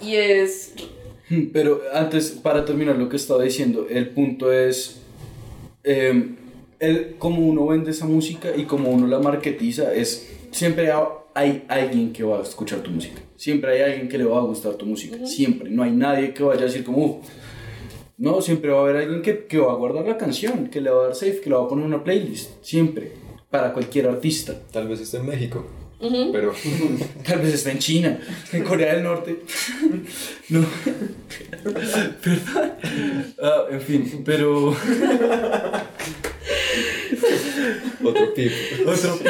[0.00, 0.74] Y es.
[1.52, 5.00] Pero antes, para terminar lo que estaba diciendo, el punto es.
[5.82, 6.36] Eh,
[6.78, 10.92] el, cómo uno vende esa música y cómo uno la marketiza es siempre
[11.34, 13.20] hay alguien que va a escuchar tu música.
[13.36, 15.16] Siempre hay alguien que le va a gustar tu música.
[15.16, 15.26] Uh -huh.
[15.26, 15.70] siempre.
[15.70, 17.16] No hay nadie que vaya a decir como Uf.
[18.18, 20.90] no siempre va a haber alguien que, que va a guardar la canción que le
[20.90, 22.52] va a dar save que le va a poner una playlist.
[22.62, 23.12] Siempre.
[23.50, 24.54] Para cualquier artista.
[24.72, 25.64] Tal vez esté en México
[25.98, 26.30] Uh -huh.
[26.30, 26.52] pero
[27.26, 28.20] tal vez está en China
[28.52, 29.36] en Corea del Norte.
[30.50, 30.64] No.
[32.22, 32.72] Perdón
[33.42, 34.76] ah, en fin pero
[38.04, 38.52] otro pip.
[38.86, 39.28] Otro pip.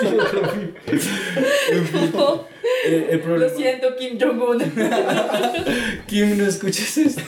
[0.00, 0.76] sí, otro pip.
[1.70, 2.46] En fin, No.
[2.84, 3.50] eh, el problema...
[3.52, 4.58] Lo siento, Kim Jong-un.
[6.06, 7.22] Kim, no escuches esto.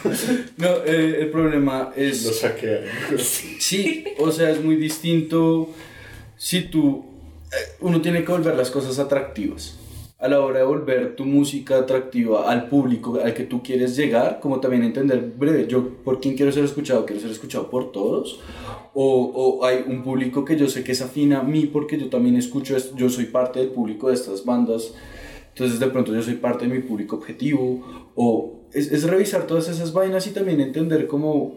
[0.57, 2.25] No, eh, el problema es...
[2.25, 2.81] Lo saquean.
[3.19, 5.71] Sí, o sea, es muy distinto
[6.37, 7.05] si tú...
[7.81, 9.79] uno tiene que volver las cosas atractivas.
[10.25, 14.41] A la hora de volver tu música atractiva al público al que tú quieres llegar,
[14.41, 18.41] como también entender, breve, yo por quién quiero ser escuchado, quiero ser escuchado por todos,
[18.95, 19.05] o,
[19.35, 22.37] o hay un público que yo sé que es afín a mí porque yo también
[22.37, 24.95] escucho esto, yo soy parte del público de estas bandas,
[25.51, 29.69] entonces de pronto yo soy parte de mi público objetivo, o es, es revisar todas
[29.69, 31.53] esas vainas y también entender cómo,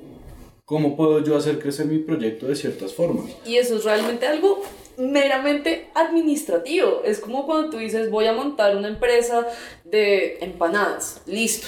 [0.65, 3.27] cómo puedo yo hacer crecer mi proyecto de ciertas formas.
[3.45, 4.61] Y eso es realmente algo
[4.97, 7.01] meramente administrativo.
[7.05, 9.47] Es como cuando tú dices, voy a montar una empresa
[9.83, 11.21] de empanadas.
[11.25, 11.67] Listo.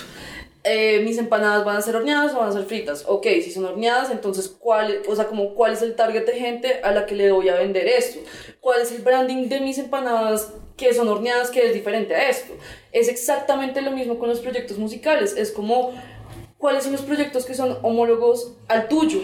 [0.65, 3.05] Eh, mis empanadas van a ser horneadas o van a ser fritas.
[3.07, 6.81] Ok, si son horneadas, entonces cuál, o sea, como cuál es el target de gente
[6.83, 8.19] a la que le voy a vender esto.
[8.59, 12.53] ¿Cuál es el branding de mis empanadas que son horneadas que es diferente a esto?
[12.91, 15.37] Es exactamente lo mismo con los proyectos musicales.
[15.37, 15.93] Es como
[16.57, 19.21] cuáles son los proyectos que son homólogos al tuyo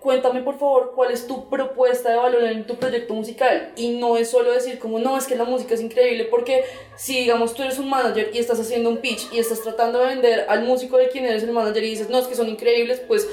[0.00, 4.16] cuéntame por favor cuál es tu propuesta de valor en tu proyecto musical y no
[4.16, 6.64] es solo decir como no, es que la música es increíble porque
[6.96, 10.06] si digamos tú eres un manager y estás haciendo un pitch y estás tratando de
[10.06, 13.00] vender al músico de quien eres el manager y dices no, es que son increíbles,
[13.06, 13.28] pues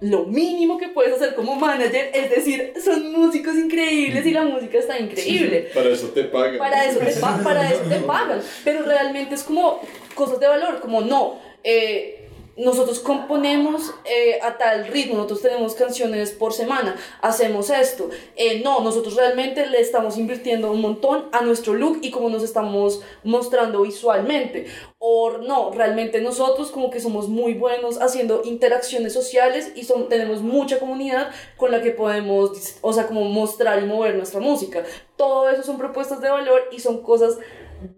[0.00, 4.78] lo mínimo que puedes hacer como manager es decir, son músicos increíbles y la música
[4.78, 5.70] está increíble.
[5.74, 6.58] para eso te pagan.
[6.58, 7.12] Para eso te,
[7.42, 8.40] para eso te pagan.
[8.64, 9.80] Pero realmente es como
[10.14, 11.38] cosas de valor, como no.
[11.62, 12.23] Eh,
[12.56, 18.10] nosotros componemos eh, a tal ritmo, nosotros tenemos canciones por semana, hacemos esto.
[18.36, 22.42] Eh, no, nosotros realmente le estamos invirtiendo un montón a nuestro look y como nos
[22.42, 24.66] estamos mostrando visualmente.
[24.98, 30.40] O no, realmente nosotros como que somos muy buenos haciendo interacciones sociales y son, tenemos
[30.40, 34.84] mucha comunidad con la que podemos, o sea, como mostrar y mover nuestra música.
[35.16, 37.36] Todo eso son propuestas de valor y son cosas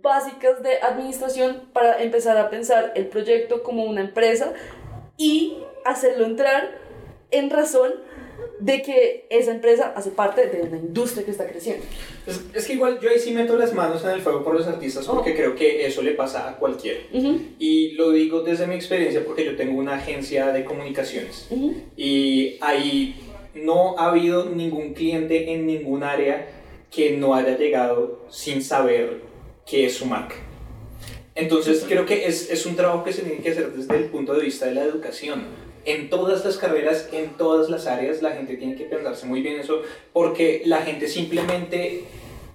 [0.03, 4.53] básicas de administración para empezar a pensar el proyecto como una empresa
[5.17, 6.79] y hacerlo entrar
[7.31, 7.93] en razón
[8.61, 11.85] de que esa empresa hace parte de una industria que está creciendo.
[12.55, 15.07] Es, que igual yo ahí sí meto las manos en el fuego por los artistas
[15.07, 15.37] porque oh.
[15.37, 17.01] creo que eso le pasa a cualquiera.
[17.59, 21.49] Y lo digo desde mi experiencia porque yo tengo una agencia de comunicaciones
[21.97, 23.17] y ahí
[23.55, 26.47] no ha habido ningún cliente en ningún área
[26.91, 29.21] que no haya llegado sin saber
[29.67, 30.37] qué es su marca.
[31.35, 34.33] Entonces creo que es, es, un trabajo que se tiene que hacer desde el punto
[34.33, 35.45] de vista de la educación.
[35.85, 39.61] En todas las carreras, en todas las áreas, la gente tiene que pensarse muy bien
[39.61, 42.05] eso, porque la gente simplemente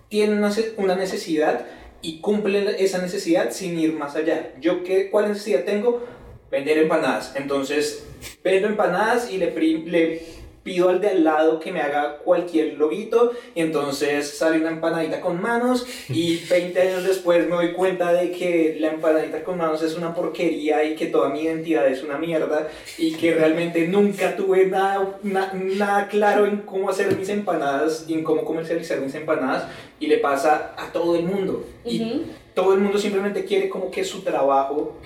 [0.09, 1.67] tiene una, una necesidad
[2.01, 4.53] y cumple esa necesidad sin ir más allá.
[4.59, 6.03] ¿Yo qué, cuál necesidad tengo?
[6.49, 7.33] Vender empanadas.
[7.35, 8.03] Entonces,
[8.43, 9.51] vendo empanadas y le,
[9.85, 10.21] le
[10.63, 15.19] pido al de al lado que me haga cualquier loguito y entonces sale una empanadita
[15.19, 19.81] con manos y 20 años después me doy cuenta de que la empanadita con manos
[19.81, 24.35] es una porquería y que toda mi identidad es una mierda y que realmente nunca
[24.35, 29.65] tuve nada, nada claro en cómo hacer mis empanadas y en cómo comercializar mis empanadas
[29.99, 31.65] y le pasa a todo el mundo.
[31.85, 34.97] Y todo el mundo simplemente quiere como que su trabajo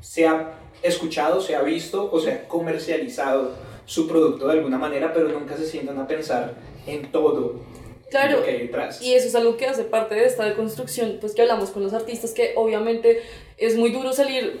[0.00, 3.52] sea escuchado, sea visto o sea comercializado
[3.86, 6.54] su producto de alguna manera, pero nunca se sientan a pensar
[6.86, 7.60] en todo
[8.10, 9.02] claro, lo que hay detrás.
[9.02, 11.92] Y eso es algo que hace parte de esta deconstrucción, pues que hablamos con los
[11.92, 13.22] artistas, que obviamente
[13.58, 14.60] es muy duro salir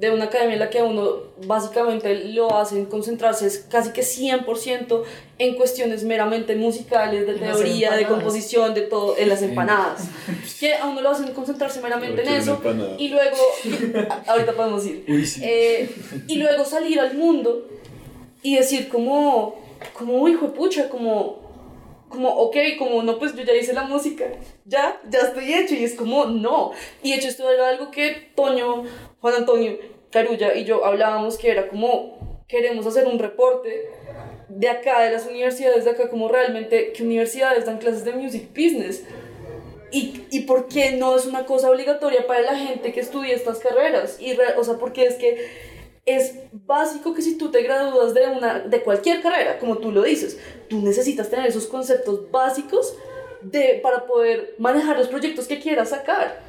[0.00, 5.02] de una academia en la que uno básicamente lo hacen concentrarse es casi que 100%
[5.36, 10.08] en cuestiones meramente musicales, de teoría, de composición, de todo, en las empanadas.
[10.58, 12.60] Que a uno lo hacen concentrarse meramente en eso
[12.98, 13.36] y luego,
[14.26, 15.04] ahorita podemos ir,
[15.42, 15.90] eh,
[16.26, 17.66] y luego salir al mundo
[18.42, 19.56] y decir como,
[19.92, 21.40] como, hijo de pucha, como,
[22.08, 24.24] como, ok, como no, pues yo ya hice la música,
[24.64, 26.72] ya, ya estoy hecho, y es como, no.
[27.02, 28.84] Y de hecho esto era algo que Toño,
[29.20, 29.78] Juan Antonio
[30.10, 32.18] Carulla y yo hablábamos que era como,
[32.48, 33.88] queremos hacer un reporte
[34.48, 38.48] de acá, de las universidades de acá, como realmente, ¿qué universidades dan clases de music
[38.48, 39.04] business?
[39.92, 43.58] ¿Y, y por qué no es una cosa obligatoria para la gente que estudia estas
[43.58, 44.20] carreras?
[44.20, 45.69] Y, o sea, porque es que
[46.06, 50.02] es básico que si tú te gradúas de, una, de cualquier carrera, como tú lo
[50.02, 50.38] dices,
[50.68, 52.94] tú necesitas tener esos conceptos básicos
[53.42, 56.42] de, para poder manejar los proyectos que quieras sacar.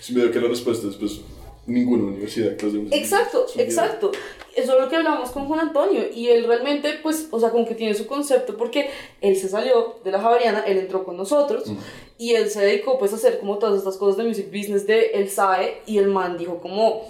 [0.00, 1.20] Sí, me que la respuesta es pues
[1.66, 4.12] ninguna universidad clase Exacto, exacto.
[4.56, 7.66] Eso es lo que hablamos con Juan Antonio y él realmente, pues, o sea, como
[7.66, 11.70] que tiene su concepto porque él se salió de la Javariana, él entró con nosotros
[12.18, 15.12] y él se dedicó pues a hacer como todas estas cosas de music business de
[15.14, 17.02] el SAE y el man dijo como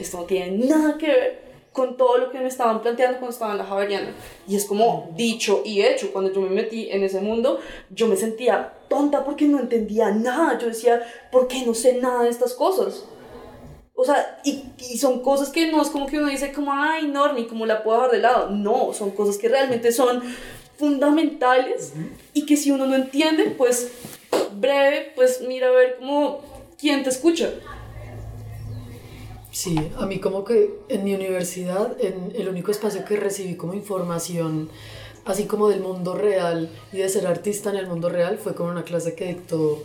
[0.00, 3.52] esto no tiene nada que ver con todo lo que me estaban planteando cuando estaba
[3.52, 4.12] en la Javeriana.
[4.48, 6.12] Y es como dicho y hecho.
[6.12, 10.58] Cuando yo me metí en ese mundo, yo me sentía tonta porque no entendía nada.
[10.58, 13.04] Yo decía, ¿por qué no sé nada de estas cosas?
[13.94, 17.06] O sea, y, y son cosas que no es como que uno dice como, ay,
[17.06, 18.50] Normi, como la puedo dejar de lado.
[18.50, 20.22] No, son cosas que realmente son
[20.76, 21.92] fundamentales
[22.32, 23.92] y que si uno no entiende, pues
[24.56, 26.40] breve, pues mira a ver cómo
[26.78, 27.50] quién te escucha.
[29.52, 33.74] Sí, a mí como que en mi universidad, en el único espacio que recibí como
[33.74, 34.68] información,
[35.24, 38.68] así como del mundo real y de ser artista en el mundo real, fue con
[38.68, 39.82] una clase que dictó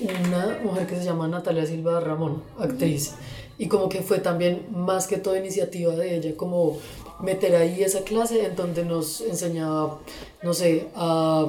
[0.00, 3.14] una mujer que se llama Natalia Silva Ramón, actriz.
[3.56, 6.78] Y como que fue también más que toda iniciativa de ella, como
[7.20, 10.00] meter ahí esa clase en donde nos enseñaba,
[10.42, 11.46] no sé, a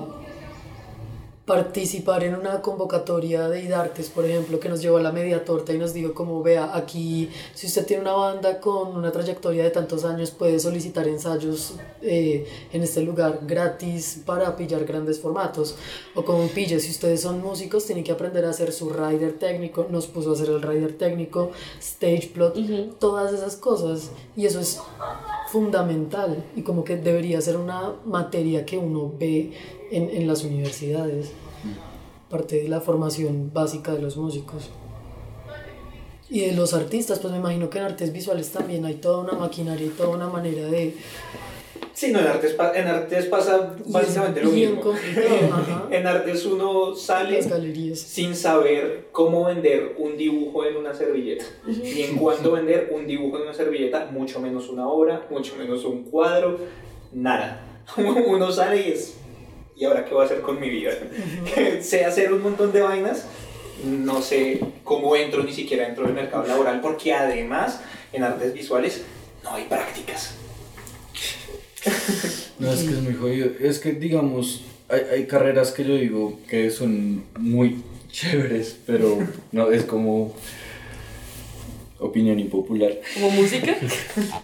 [1.52, 5.74] participar en una convocatoria de IDARTES, por ejemplo, que nos llevó a la media torta
[5.74, 9.70] y nos dijo como vea, aquí si usted tiene una banda con una trayectoria de
[9.70, 15.76] tantos años puede solicitar ensayos eh, en este lugar gratis para pillar grandes formatos.
[16.16, 19.88] O como pille, si ustedes son músicos tienen que aprender a hacer su rider técnico,
[19.90, 22.56] nos puso a hacer el rider técnico, stage plot,
[22.98, 24.12] todas esas cosas.
[24.38, 24.80] Y eso es
[25.50, 29.52] fundamental y como que debería ser una materia que uno ve
[29.92, 31.32] en, en las universidades,
[32.32, 34.72] parte de la formación básica de los músicos.
[36.30, 39.34] Y de los artistas, pues me imagino que en artes visuales también hay toda una
[39.34, 40.96] maquinaria y toda una manera de...
[41.94, 44.82] Sí, no, en artes, en artes pasa básicamente lo mismo.
[45.92, 47.44] en artes uno sale
[47.96, 53.36] sin saber cómo vender un dibujo en una servilleta, ni en cuándo vender un dibujo
[53.36, 56.58] en una servilleta, mucho menos una obra, mucho menos un cuadro,
[57.12, 57.68] nada.
[57.98, 59.18] Uno sale y es,
[59.82, 60.92] ¿y ahora qué voy a hacer con mi vida?
[61.82, 63.26] sé hacer un montón de vainas,
[63.84, 67.82] no sé cómo entro ni siquiera dentro del mercado laboral, porque además
[68.14, 69.02] en artes visuales
[69.44, 70.36] no hay prácticas.
[72.60, 73.50] No, es que es muy jodido.
[73.60, 79.18] Es que, digamos, hay, hay carreras que yo digo que son muy chéveres, pero
[79.52, 80.36] no, es como
[81.98, 83.00] opinión impopular.
[83.16, 83.76] Como música.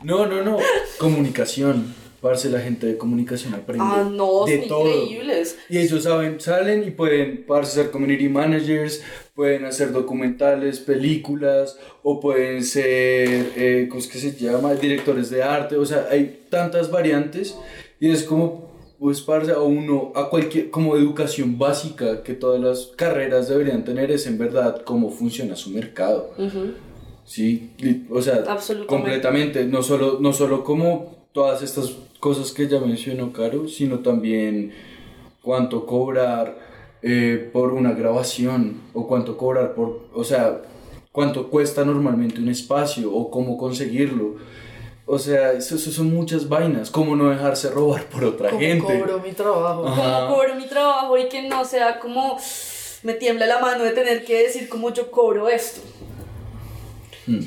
[0.01, 0.57] No, no, no.
[0.97, 1.93] Comunicación.
[2.21, 5.03] Parce, la gente de comunicación aprende Ah, no, de son todo.
[5.03, 5.57] increíbles.
[5.69, 9.03] Y ellos saben, salen y pueden parce, ser community managers,
[9.35, 14.73] pueden hacer documentales, películas, o pueden ser, eh, ¿cómo es que se llama?
[14.73, 17.55] Directores de arte, o sea, hay tantas variantes
[17.99, 22.87] y es como, pues, parce, a uno, a cualquier, como educación básica que todas las
[22.95, 26.31] carreras deberían tener es en verdad cómo funciona su mercado.
[26.39, 26.71] Ujú.
[27.25, 28.43] Sí, li- o sea,
[28.87, 34.73] completamente, no solo, no solo como todas estas cosas que ya mencionó Caro, sino también
[35.41, 36.57] cuánto cobrar
[37.01, 40.61] eh, por una grabación o cuánto cobrar por, o sea,
[41.11, 44.35] cuánto cuesta normalmente un espacio o cómo conseguirlo.
[45.05, 48.99] O sea, eso, eso son muchas vainas, cómo no dejarse robar por otra ¿Cómo gente.
[48.99, 49.87] cobro mi trabajo?
[49.87, 50.25] Ajá.
[50.25, 52.37] Como cobro mi trabajo y que no sea como
[53.03, 55.79] me tiembla la mano de tener que decir cómo yo cobro esto.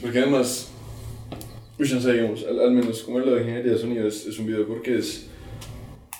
[0.01, 0.70] Porque además,
[1.81, 4.39] uy, no sé, digamos, al, al menos como lado de ingeniería de sonido es, es
[4.39, 5.31] un video porque es,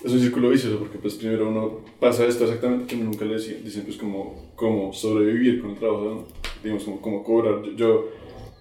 [0.03, 3.61] es un círculo vicioso, porque pues primero uno pasa esto exactamente que nunca le dice,
[3.63, 6.25] dicen pues como cómo sobrevivir con el trabajo,
[6.63, 7.61] digamos como cómo cobrar.
[7.63, 8.09] Yo, yo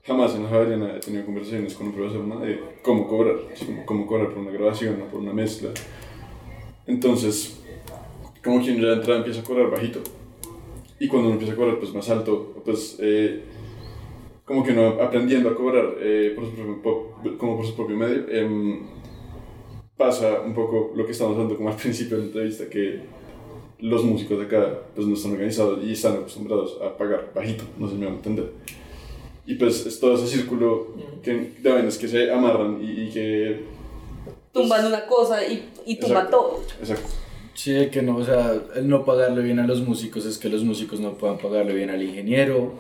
[0.05, 2.40] jamás en la Javeriana he tenido conversaciones con un profesor ¿no?
[2.40, 5.70] de cómo cobrar, así como cómo cobrar por una grabación o por una mezcla.
[6.86, 7.62] Entonces,
[8.44, 10.01] como quien ya entra empieza a cobrar bajito.
[10.98, 12.98] Y cuando uno empieza a cobrar pues más alto, pues...
[13.01, 13.42] Eh,
[14.51, 18.28] como que uno aprendiendo a cobrar eh, por su propio, como por su propio medio,
[18.28, 18.80] em,
[19.96, 22.98] pasa un poco lo que estamos hablando como al principio de la entrevista, que
[23.78, 27.86] los músicos de acá pues no están organizados y están acostumbrados a pagar bajito, no
[27.86, 28.51] sé si me van a entender.
[29.46, 33.64] Y pues es todo ese círculo que, de vainas que se amarran y, y que...
[34.53, 36.36] Tumban una cosa y, y tumban Exacto.
[36.36, 36.62] todo.
[36.80, 37.09] Exacto.
[37.55, 40.64] Sí, que no, o sea, el no pagarle bien a los músicos es que los
[40.64, 42.72] músicos no puedan pagarle bien al ingeniero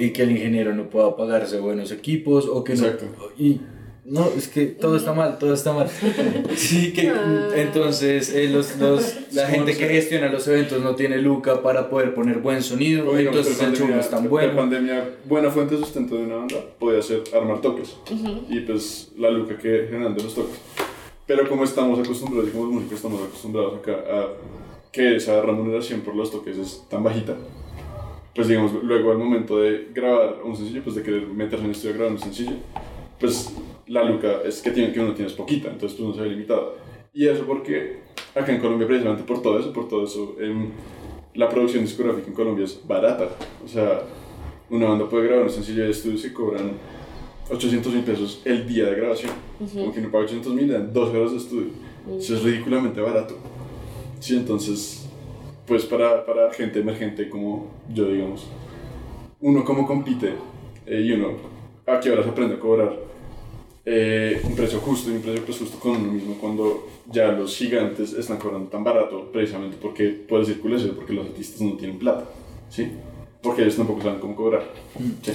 [0.00, 3.06] y que el ingeniero no pueda pagarse buenos equipos o que Exacto.
[3.16, 3.44] no...
[3.44, 3.60] Y
[4.04, 5.88] no, es que todo está mal, todo está mal.
[6.56, 7.12] Sí, que
[7.54, 12.14] entonces eh, los, los, la gente que gestiona los eventos no tiene luca para poder
[12.14, 14.56] poner buen sonido, digamos, entonces el show no es tan La bueno.
[14.56, 17.94] pandemia, buena fuente de sustento de una banda podía ser armar toques.
[18.48, 20.58] Y pues la luca que generan de los toques.
[21.26, 24.28] Pero como estamos acostumbrados, y como los músicos estamos acostumbrados acá a
[24.90, 27.36] que esa remuneración por los toques es tan bajita,
[28.34, 31.70] pues digamos, luego al momento de grabar un sencillo, pues de querer meterse en el
[31.72, 32.52] estudio a grabar un sencillo,
[33.18, 33.54] pues
[33.86, 36.30] la luca es que, tiene, que uno tiene es poquita, entonces pues uno se ve
[36.30, 36.76] limitado.
[37.12, 37.98] Y eso porque
[38.34, 40.70] acá en Colombia, precisamente por todo eso, por todo eso, em,
[41.34, 43.28] la producción discográfica en Colombia es barata.
[43.64, 44.02] O sea,
[44.70, 46.72] una banda puede grabar un sencillo de estudio y cobran
[47.50, 49.32] 800 mil pesos el día de grabación.
[49.58, 51.70] Como que no paga 800 mil, dan dos horas de estudio.
[52.16, 53.36] Eso es ridículamente barato.
[54.20, 54.99] Sí, entonces,
[55.70, 58.44] pues para, para gente emergente como yo, digamos,
[59.40, 60.32] uno cómo compite
[60.84, 61.28] eh, y uno
[61.86, 62.92] a qué horas aprende a cobrar
[63.84, 67.56] eh, un precio justo y un precio pues justo con uno mismo cuando ya los
[67.56, 72.00] gigantes están cobrando tan barato precisamente porque puede circular eso, porque los artistas no tienen
[72.00, 72.24] plata,
[72.68, 72.90] ¿sí?
[73.40, 74.64] Porque ellos tampoco saben cómo cobrar.
[75.22, 75.30] ¿sí?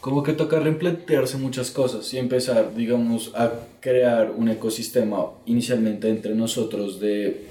[0.00, 6.34] Como que toca replantearse muchas cosas y empezar, digamos, a crear un ecosistema inicialmente entre
[6.34, 7.46] nosotros de...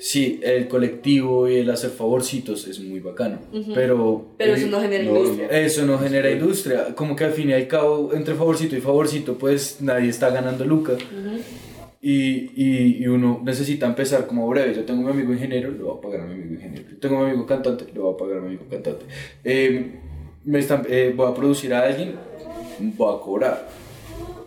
[0.00, 3.38] Sí, el colectivo y el hacer favorcitos es muy bacano,
[3.74, 4.26] pero...
[4.38, 5.48] Pero eso no genera No, industria.
[5.50, 6.94] Eso no genera industria.
[6.94, 10.64] Como que al fin y al cabo, entre favorcito y favorcito, pues nadie está ganando
[10.64, 10.98] lucas.
[12.00, 12.12] y,
[12.54, 14.72] y, y uno necesita empezar como breve.
[14.74, 16.88] Yo tengo a mi amigo ingeniero, le voy a pagar a mi amigo ingeniero.
[16.90, 19.04] Yo tengo a mi amigo cantante, le voy a pagar a mi amigo cantante.
[19.42, 19.92] Eh,
[20.44, 22.14] me están, eh, voy a producir a alguien,
[22.96, 23.68] voy a cobrar.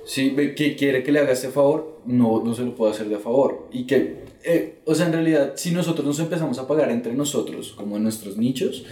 [0.05, 3.07] Si ve que quiere que le haga este favor, no, no se lo puedo hacer
[3.09, 3.67] de favor.
[3.71, 7.73] Y que, eh, o sea, en realidad, si nosotros nos empezamos a pagar entre nosotros,
[7.75, 8.85] como en nuestros nichos,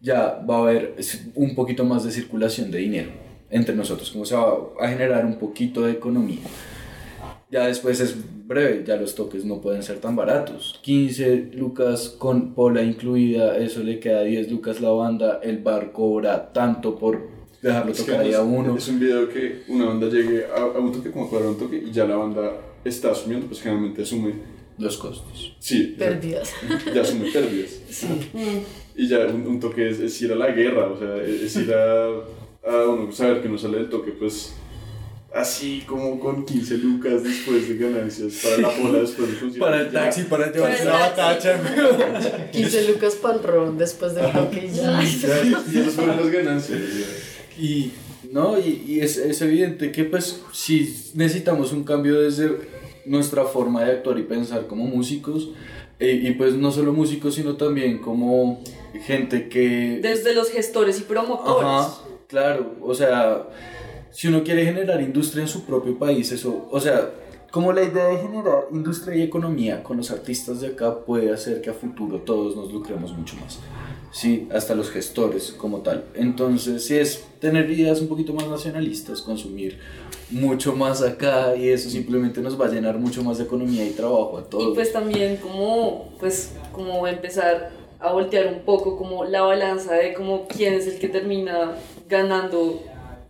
[0.00, 0.96] ya va a haber
[1.34, 3.10] un poquito más de circulación de dinero
[3.50, 6.40] entre nosotros, como se va a generar un poquito de economía.
[7.50, 8.16] Ya después es
[8.46, 10.80] breve, ya los toques no pueden ser tan baratos.
[10.82, 16.52] 15 lucas con pola incluida, eso le queda 10 lucas la banda, el bar cobra
[16.52, 17.28] tanto por
[17.60, 18.74] dejarlo Es tocar ahí a uno.
[18.76, 21.76] Es un video que una banda llegue a, a un toque, como para un toque,
[21.76, 22.52] y ya la banda
[22.84, 24.32] está asumiendo, pues generalmente asume,
[24.82, 25.54] Los costos.
[25.60, 26.50] sí, ya- Pérdidas.
[26.94, 27.70] ya asume pérdidas.
[28.34, 28.58] Mm.
[28.96, 31.56] Y ya un, un toque es, es ir a la guerra, o sea, es, es
[31.56, 34.52] ir a, a uno saber que uno sale del toque, pues
[35.34, 39.70] así como con 15 lucas después de ganancias para la bola después de funcionar.
[39.70, 42.50] Para el taxi, para llevarse el la batacha.
[42.52, 45.00] 15 lucas para el ron después del toque y ya.
[45.02, 45.42] Ya,
[45.72, 46.78] y esas fueron las ganancias.
[46.80, 47.62] ya.
[47.62, 47.92] Y,
[48.30, 50.80] no, y, y es, es evidente que pues si
[51.14, 52.50] necesitamos un cambio desde
[53.06, 55.50] nuestra forma de actuar y pensar como músicos,
[55.98, 58.62] eh, y pues no solo músicos, sino también como
[59.06, 60.00] gente que...
[60.02, 61.64] Desde los gestores y promotores.
[61.64, 63.48] Ajá, claro, o sea,
[64.10, 67.10] si uno quiere generar industria en su propio país, eso, o sea,
[67.52, 71.60] como la idea de generar industria y economía con los artistas de acá puede hacer
[71.60, 73.60] que a futuro todos nos lucremos mucho más.
[74.10, 76.04] Sí, hasta los gestores como tal.
[76.14, 79.78] Entonces, si es tener ideas un poquito más nacionalistas, consumir
[80.32, 83.90] mucho más acá y eso simplemente nos va a llenar mucho más de economía y
[83.90, 84.72] trabajo a todos.
[84.72, 90.14] Y pues también como, pues, como empezar a voltear un poco como la balanza de
[90.14, 91.76] como quién es el que termina
[92.08, 92.82] ganando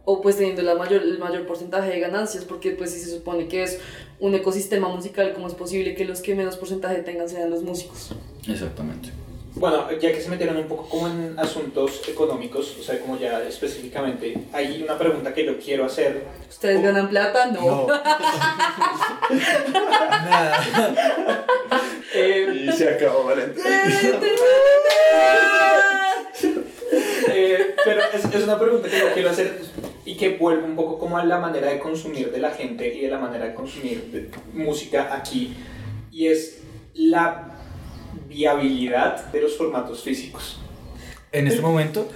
[0.04, 3.46] o pues teniendo la mayor, el mayor porcentaje de ganancias, porque pues si se supone
[3.46, 3.78] que es
[4.18, 8.10] un ecosistema musical, ¿cómo es posible que los que menos porcentaje tengan sean los músicos?
[8.48, 9.10] Exactamente.
[9.54, 13.42] Bueno, ya que se metieron un poco como en asuntos económicos, o sea, como ya
[13.42, 16.24] específicamente, hay una pregunta que yo quiero hacer.
[16.48, 16.82] ¿Ustedes Oh.
[16.82, 17.46] ganan plata?
[17.46, 17.86] No.
[22.14, 23.62] Eh, Y se acabó Valentín.
[27.34, 29.60] Eh, pero es, es una pregunta que yo quiero hacer
[30.04, 33.00] y que vuelve un poco como a la manera de consumir de la gente y
[33.00, 35.56] de la manera de consumir de música aquí
[36.10, 36.58] y es
[36.94, 37.51] la
[38.32, 40.58] viabilidad de los formatos físicos.
[41.30, 42.08] En este momento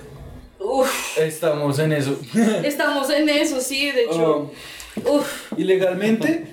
[0.59, 2.19] Uf, estamos en eso.
[2.65, 4.51] estamos en eso, sí, de hecho.
[5.05, 6.47] Oh, Uf, ilegalmente,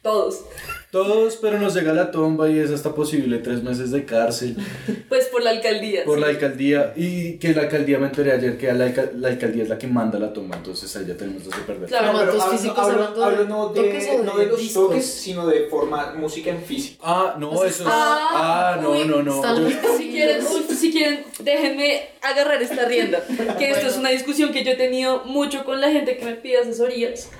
[0.00, 0.44] todos.
[0.92, 4.54] Todos, pero nos llega la tomba y es hasta posible tres meses de cárcel
[5.08, 6.04] Pues por la alcaldía.
[6.04, 6.20] por sí.
[6.20, 6.92] la alcaldía.
[6.96, 9.86] Y que la alcaldía me enteré ayer que la, alca- la alcaldía es la que
[9.86, 11.88] manda la tomba, entonces ahí ya tenemos dos de perder.
[11.88, 14.88] Claro, Formatos hablo- físicos hablo, hablando de hablo no, de, de no de los discos.
[14.88, 17.02] toques, sino de forma música en físico.
[17.06, 17.88] Ah, no, O sea, eso es.
[17.90, 19.42] ah, Ah, no, uy, no, no.
[19.42, 23.24] yo- muy Si quieren, uf, si quieren, déjenme agarrar esta rienda.
[23.58, 26.34] Que esto es una discusión que yo he tenido mucho con la gente que me
[26.34, 27.30] pide asesorías.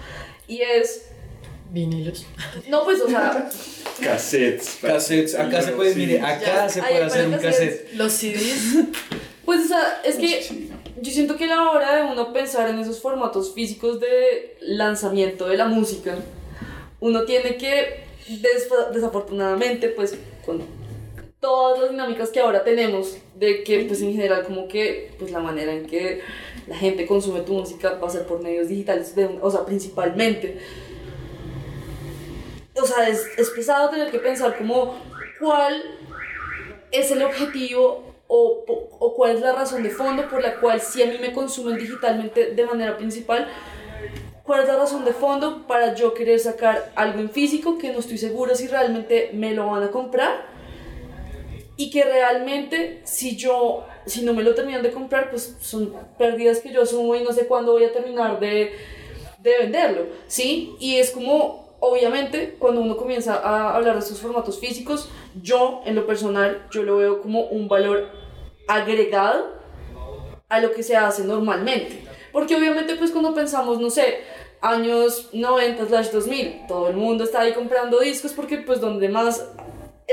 [0.48, 1.08] Y es.
[1.72, 2.26] Vinilos.
[2.68, 3.48] No, pues, o sea,
[4.00, 4.78] Cassettes.
[4.80, 7.92] Cassettes, acá se puede, mire, acá Ya, se puede hacer un cassette.
[7.94, 8.84] Los CDs.
[9.44, 10.68] pues, o sea, es que
[11.00, 15.48] yo siento que a la hora de uno pensar en esos formatos físicos de lanzamiento
[15.48, 16.16] de la música,
[17.00, 18.04] uno tiene que,
[18.92, 20.62] desafortunadamente, pues, con
[21.40, 25.40] todas las dinámicas que ahora tenemos, de que, pues, en general, como que, pues, la
[25.40, 26.20] manera en que
[26.68, 29.64] la gente consume tu música va a ser por medios digitales, de un- o sea,
[29.64, 30.58] principalmente.
[32.80, 34.96] O sea, es, es pesado tener que pensar como
[35.38, 35.82] cuál
[36.90, 38.64] es el objetivo o,
[38.98, 41.76] o cuál es la razón de fondo por la cual si a mí me consumen
[41.76, 43.48] digitalmente de manera principal,
[44.44, 48.00] cuál es la razón de fondo para yo querer sacar algo en físico que no
[48.00, 50.46] estoy segura si realmente me lo van a comprar
[51.76, 56.60] y que realmente si yo si no me lo terminan de comprar pues son pérdidas
[56.60, 58.72] que yo asumo y no sé cuándo voy a terminar de,
[59.38, 60.74] de venderlo ¿sí?
[60.80, 65.10] y es como obviamente cuando uno comienza a hablar de estos formatos físicos
[65.42, 68.08] yo en lo personal yo lo veo como un valor
[68.68, 69.60] agregado
[70.48, 74.20] a lo que se hace normalmente porque obviamente pues cuando pensamos no sé
[74.62, 76.66] años 90 slash 2000.
[76.68, 79.50] Todo el mundo estaba ahí comprando discos porque pues donde más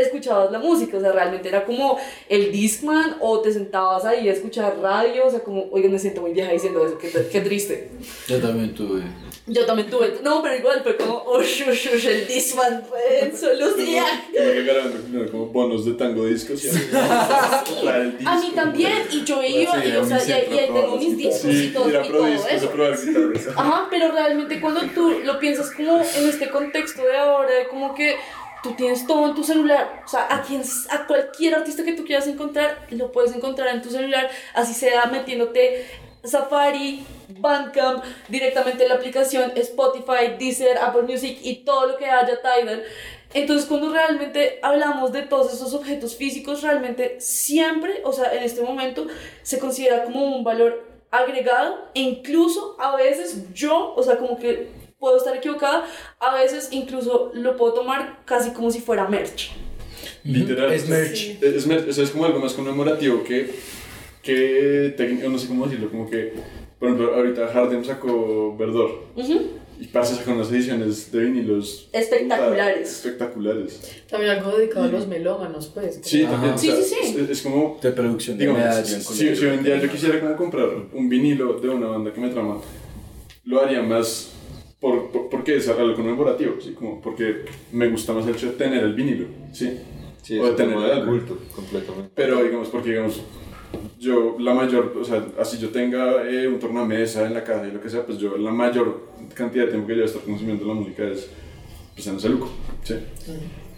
[0.01, 1.97] escuchabas la música, o sea, realmente era como
[2.27, 6.21] el Discman o te sentabas ahí a escuchar radio, o sea, como, oigan, me siento
[6.21, 7.89] muy vieja diciendo eso, qué, qué triste.
[8.27, 9.03] Yo también tuve.
[9.47, 13.31] Yo también tuve, no, pero igual fue como, oh, shush, shush, el Discman fue en
[13.31, 16.69] me regalando como bonos de tango discos y.
[16.69, 21.17] A mí también, y yo iba, Sí, y, o sea, y, y ahí tengo mis
[21.17, 22.71] discos y todo, y eso.
[23.55, 28.17] Ajá, pero realmente cuando tú lo piensas como en este contexto de ahora, como que
[28.63, 32.03] tú tienes todo en tu celular, o sea, a, quien, a cualquier artista que tú
[32.03, 35.85] quieras encontrar, lo puedes encontrar en tu celular, así sea metiéndote
[36.23, 37.05] Safari,
[37.39, 42.83] Bandcamp, directamente en la aplicación Spotify, Deezer, Apple Music y todo lo que haya Tidal.
[43.33, 48.63] Entonces, cuando realmente hablamos de todos esos objetos físicos, realmente siempre, o sea, en este
[48.63, 49.07] momento,
[49.43, 54.78] se considera como un valor agregado e incluso a veces yo, o sea, como que
[54.99, 55.85] puedo estar equivocada,
[56.19, 59.51] a veces incluso lo puedo tomar casi como si fuera merch.
[60.23, 60.71] Literal.
[60.73, 61.15] Es merch.
[61.17, 61.39] Sí.
[61.41, 63.49] Es, mer- o sea, es como algo más conmemorativo que,
[64.21, 66.33] que técnico, no sé cómo decirlo, como que,
[66.79, 69.41] por ejemplo, ahorita Hardem sacó Verdor Ujú.
[69.79, 72.89] y Parce sacó unas ediciones de vinilos Espectaculares.
[72.89, 74.03] puta, espectaculares.
[74.09, 75.99] También algo dedicado a los melómanos, pues.
[76.03, 76.33] Sí, Ajá.
[76.33, 76.53] también.
[76.55, 77.17] o Sí, sea, sí, sí.
[77.21, 78.85] Es, es como, De producción de digamos, medalla.
[78.85, 82.19] si, si hoy en día yo quisiera como comprar un vinilo de una banda que
[82.19, 82.57] me trama,
[83.45, 84.33] lo haría más
[84.79, 86.71] por, por- porque es algo conmemorativo, ¿sí?
[86.73, 89.77] como porque me gusta más el hecho de tener el vinilo, ¿sí?
[90.21, 91.05] Sí, O de tener algo.
[91.11, 92.11] culto, completamente.
[92.15, 93.21] Pero digamos, porque digamos,
[93.99, 97.71] yo la mayor, o sea, así yo tenga eh, un tornamesa en la casa y
[97.71, 100.73] lo que sea, pues yo la mayor cantidad de tiempo que yo estar consumiendo la
[100.73, 101.29] música es
[101.95, 102.49] pues en ese luco,
[102.83, 102.95] ¿sí?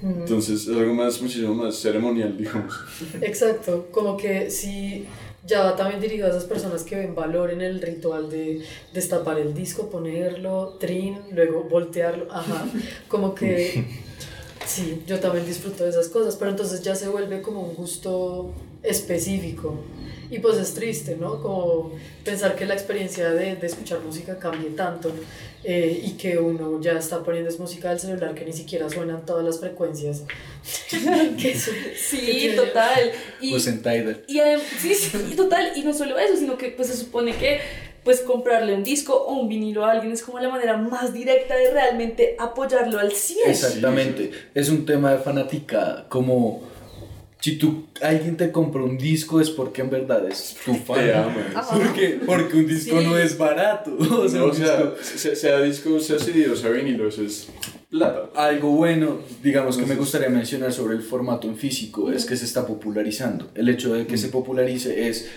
[0.04, 2.74] Entonces es algo más, muchísimo más ceremonial, digamos.
[3.22, 5.06] Exacto, como que si
[5.46, 8.64] ya también dirigido a esas personas que ven valor en el ritual de
[8.94, 12.66] destapar el disco, ponerlo, trin, luego voltearlo, ajá,
[13.08, 13.86] como que
[14.66, 18.52] sí, yo también disfruto de esas cosas, pero entonces ya se vuelve como un gusto
[18.84, 19.76] específico.
[20.32, 21.42] Y pues es triste, ¿no?
[21.42, 21.92] Como
[22.24, 25.12] pensar que la experiencia de, de escuchar música cambie tanto
[25.64, 29.26] eh, y que uno ya está poniendo es música del celular que ni siquiera suenan
[29.26, 30.24] todas las frecuencias.
[30.90, 32.56] que su- que Sí, tiene.
[32.56, 33.12] total.
[33.42, 34.24] Y, Pues en Tidal.
[34.28, 34.40] y
[34.80, 35.74] sí, sí, total.
[35.76, 37.60] Y no solo eso, sino que pues se supone que
[38.04, 41.56] pues comprarle un disco o un vinilo a alguien es como la manera más directa
[41.56, 43.50] de realmente apoyarlo al 100.
[43.50, 44.32] Exactamente.
[44.56, 46.08] Es un tema de fanaticada.
[46.10, 46.64] Como
[47.42, 51.00] si tú, alguien te compra un disco es porque en verdad es tu fan.
[51.00, 51.46] Te ama.
[51.56, 51.76] Ajá.
[51.78, 53.06] Porque, porque un disco Sí.
[53.06, 53.98] no es barato.
[54.00, 57.48] O sea, O sea, disco- sea, sea disco, sea CD o sea vinilo, es
[57.90, 58.30] plata.
[58.36, 62.46] Algo bueno, digamos, que me gustaría mencionar sobre el formato en físico es que se
[62.46, 63.50] está popularizando.
[63.56, 65.28] El hecho de que se popularice es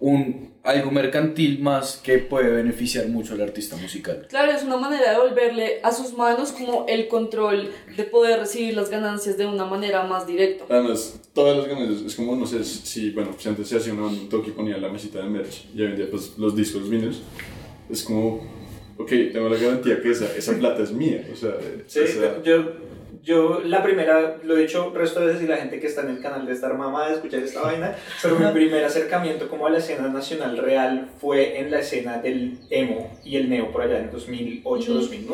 [0.00, 4.26] un, algo mercantil más que puede beneficiar mucho al artista musical.
[4.28, 8.74] Claro, es una manera de volverle a sus manos como el control de poder recibir
[8.76, 10.64] las ganancias de una manera más directa.
[10.68, 14.08] Además, todas las ganancias, es como, no sé, si, bueno, si antes se hacía una
[14.08, 16.82] en Tokio y ponía la mesita de merch, y hoy en día, pues, los discos,
[16.82, 17.22] los vinilos,
[17.90, 18.46] es como,
[18.98, 21.56] ok, tengo la garantía que esa, esa plata es mía, o sea,
[21.86, 22.72] Sí, esa- yo,
[23.22, 26.10] yo la primera, lo he dicho resto de veces y la gente que está en
[26.10, 29.70] el canal de estar mamá de escuchar esta vaina, pero mi primer acercamiento como a
[29.70, 33.98] la escena nacional real fue en la escena del emo y el neo por allá
[33.98, 35.28] en 2008-2009.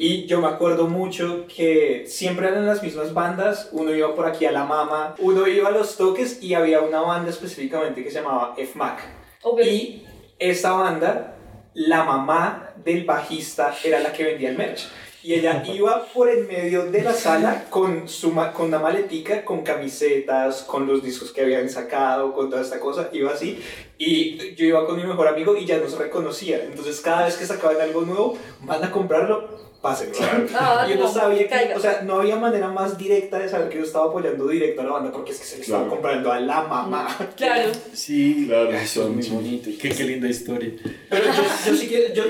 [0.00, 4.46] Y yo me acuerdo mucho que siempre eran las mismas bandas, uno iba por aquí
[4.46, 8.20] a la mama, uno iba a los toques y había una banda específicamente que se
[8.20, 9.00] llamaba FMAC.
[9.42, 9.60] Ok.
[9.62, 10.06] Y
[10.38, 11.36] esta banda,
[11.74, 14.88] la mamá del bajista era la que vendía el merch.
[15.22, 19.44] Y ella iba por el medio de la sala con, su ma- con una maletica,
[19.44, 23.08] con camisetas, con los discos que habían sacado, con toda esta cosa.
[23.12, 23.58] Iba así.
[23.98, 26.62] Y yo iba con mi mejor amigo y ya nos reconocía.
[26.64, 29.48] Entonces cada vez que sacaban algo nuevo, van a comprarlo,
[29.82, 30.14] pásenlo.
[30.54, 33.68] Ah, y uno como sabía que, o sea, no había manera más directa de saber
[33.68, 35.94] que yo estaba apoyando directo a la banda porque es que se le estaba Claro.
[35.94, 37.08] comprando a la mamá.
[37.36, 37.70] Claro.
[37.92, 39.70] Sí, Claro, eso es son- muy bonito.
[39.80, 40.72] Qué, qué linda historia.
[41.10, 42.22] Pero yo, yo sí quiero, yo,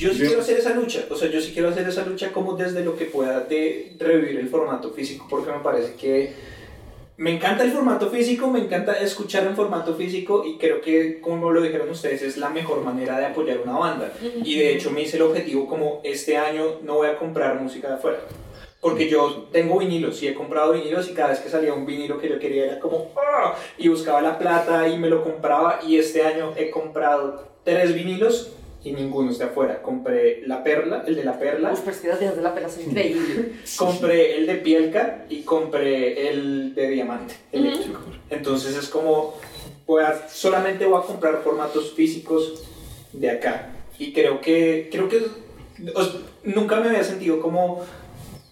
[0.00, 2.56] yo sí quiero hacer esa lucha, o sea, yo sí quiero hacer esa lucha como
[2.56, 6.32] desde lo que pueda de revivir el formato físico, porque me parece que
[7.18, 11.50] me encanta el formato físico, me encanta escuchar en formato físico y creo que, como
[11.50, 14.10] lo dijeron ustedes, es la mejor manera de apoyar una banda.
[14.42, 17.88] Y de hecho me hice el objetivo como este año no voy a comprar música
[17.88, 18.20] de afuera.
[18.80, 22.18] Porque yo tengo vinilos y he comprado vinilos y cada vez que salía un vinilo
[22.18, 23.54] que yo quería era como ¡ah!
[23.76, 28.54] y buscaba la plata y me lo compraba y este año he comprado tres vinilos
[28.82, 29.82] y ninguno es de afuera.
[29.82, 32.54] Compré la perla, el de la perla, Uf, pero es que las viejas de la
[32.54, 33.76] pela son increíbles.
[33.78, 37.34] compré el de pielca y compré el de diamante.
[38.30, 39.34] Entonces es como
[39.86, 42.62] voy a- solamente voy a comprar formatos físicos
[43.12, 43.70] de acá.
[43.98, 45.22] Y creo que, creo que
[45.94, 47.82] os- nunca me había sentido como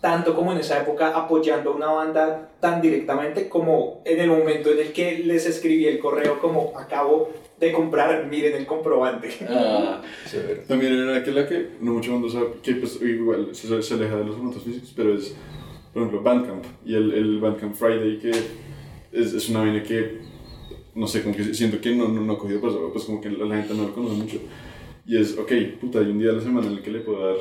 [0.01, 4.71] tanto como en esa época apoyando a una banda tan directamente como en el momento
[4.71, 9.29] en el que les escribí el correo como acabo de comprar, miren el comprobante.
[9.49, 10.63] Ah, Severo.
[10.69, 14.17] También era que la que no mucho mundo sabe, que pues igual se, se aleja
[14.17, 15.35] de los formatos físicos, pero es,
[15.93, 20.19] por ejemplo, Bandcamp y el, el Bandcamp Friday, que es, es una vaina que,
[20.95, 23.31] no sé, como que siento que no, no, no ha cogido paso, pues como que
[23.31, 24.39] la, la gente no lo conoce mucho.
[25.07, 27.27] Y es, ok, puta, hay un día a la semana en el que le puedo
[27.27, 27.37] dar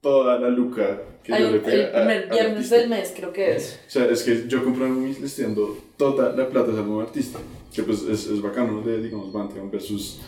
[0.00, 3.32] toda la luca que Hay yo le pegué el a- primer viernes del mes, creo
[3.32, 3.80] que es.
[3.86, 7.00] O sea, es que yo compré un le estoy dando toda la plata al nuevo
[7.02, 7.38] artista.
[7.72, 8.82] Que pues es, es bacano, ¿no?
[8.82, 10.20] De, digamos, Bandcamp versus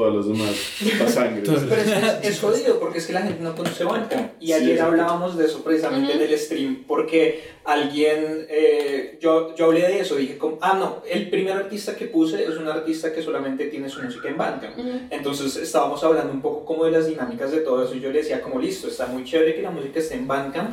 [0.00, 1.42] todas las demás, la sangre.
[1.44, 4.32] Pero es, es, es jodido porque es que la gente no conoce Bandcamp.
[4.40, 9.66] Y Sí, ayer hablábamos de eso precisamente en el stream porque alguien, eh, yo, yo
[9.66, 13.12] hablé de eso, dije, como, ah, no, el primer artista que puse es un artista
[13.12, 14.78] que solamente tiene su música en Bandcamp.
[15.10, 18.18] Entonces estábamos hablando un poco como de las dinámicas de todo eso y yo le
[18.18, 20.70] decía como, listo, está muy chévere que la música esté en Bandcamp,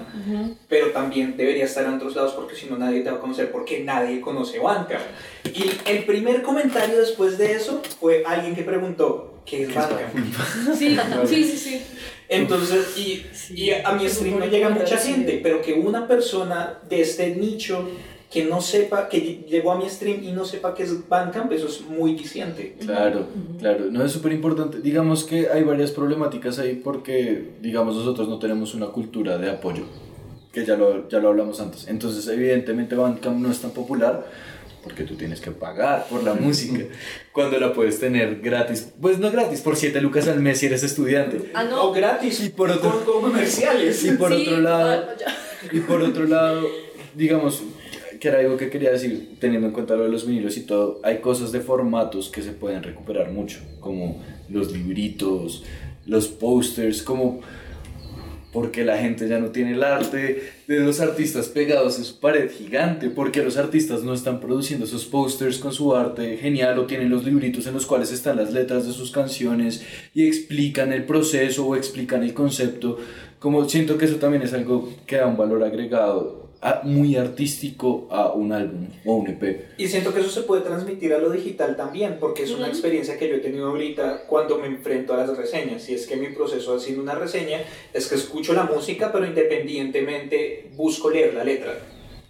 [0.70, 3.52] pero también debería estar en otros lados porque si no nadie te va a conocer
[3.52, 5.04] porque nadie conoce Bandcamp.
[5.54, 9.17] Y el primer comentario después de eso fue alguien que preguntó,
[9.48, 10.14] ¿qué es Bandcamp?
[10.78, 11.82] Sí, sí, sí, sí.
[12.30, 13.26] Entonces, y,
[13.56, 17.88] y a mi stream no llega mucha gente, pero que una persona de este nicho
[18.30, 21.68] que no sepa, que llegó a mi stream y no sepa qué es Bandcamp, eso
[21.68, 22.76] es muy diciente.
[22.80, 23.26] Claro,
[23.58, 24.82] claro, no es súper importante.
[24.82, 29.86] Digamos que hay varias problemáticas ahí porque, digamos, nosotros no tenemos una cultura de apoyo,
[30.52, 31.88] que ya lo, ya lo hablamos antes.
[31.88, 34.26] Entonces, evidentemente, Bandcamp no es tan popular
[34.88, 36.84] porque tú tienes que pagar por la música
[37.34, 38.94] cuando la puedes tener gratis.
[39.02, 41.52] Pues no gratis, por 7 lucas al mes si eres estudiante.
[41.54, 41.92] Ah, O no.
[41.92, 44.04] gratis, Y por otro- con, comerciales.
[44.06, 45.32] Y por Sí, otro lado, ah,
[45.72, 46.66] y por otro lado,
[47.16, 47.62] digamos,
[48.20, 51.00] que era algo que quería decir, teniendo en cuenta lo de los vinilos y todo,
[51.04, 55.64] hay cosas de formatos que se pueden recuperar mucho, como los libritos,
[56.06, 57.42] los posters, como
[58.54, 62.50] porque la gente ya no tiene el arte de los artistas pegados en su pared
[62.50, 67.10] gigante, porque los artistas no están produciendo esos posters con su arte genial o tienen
[67.10, 69.84] los libritos en los cuales están las letras de sus canciones
[70.14, 72.98] y explican el proceso o explican el concepto.
[73.40, 76.47] Como siento que eso también es algo que da un valor agregado a-
[76.84, 79.66] muy artístico a un álbum o un EP.
[79.78, 83.18] Y siento que eso se puede transmitir a lo digital también, porque es una experiencia
[83.18, 85.88] que yo he tenido ahorita cuando me enfrento a las reseñas.
[85.90, 87.62] Y es que mi proceso haciendo una reseña
[87.94, 91.78] es que escucho la música, pero independientemente busco leer la letra,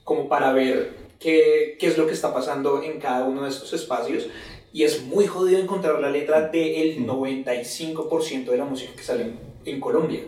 [0.03, 3.73] como para ver qué, qué es lo que está pasando en cada uno de estos
[3.73, 4.27] espacios.
[4.73, 9.31] Y es muy jodido encontrar la letra del 95% de la música que sale
[9.71, 10.21] en- Colombia.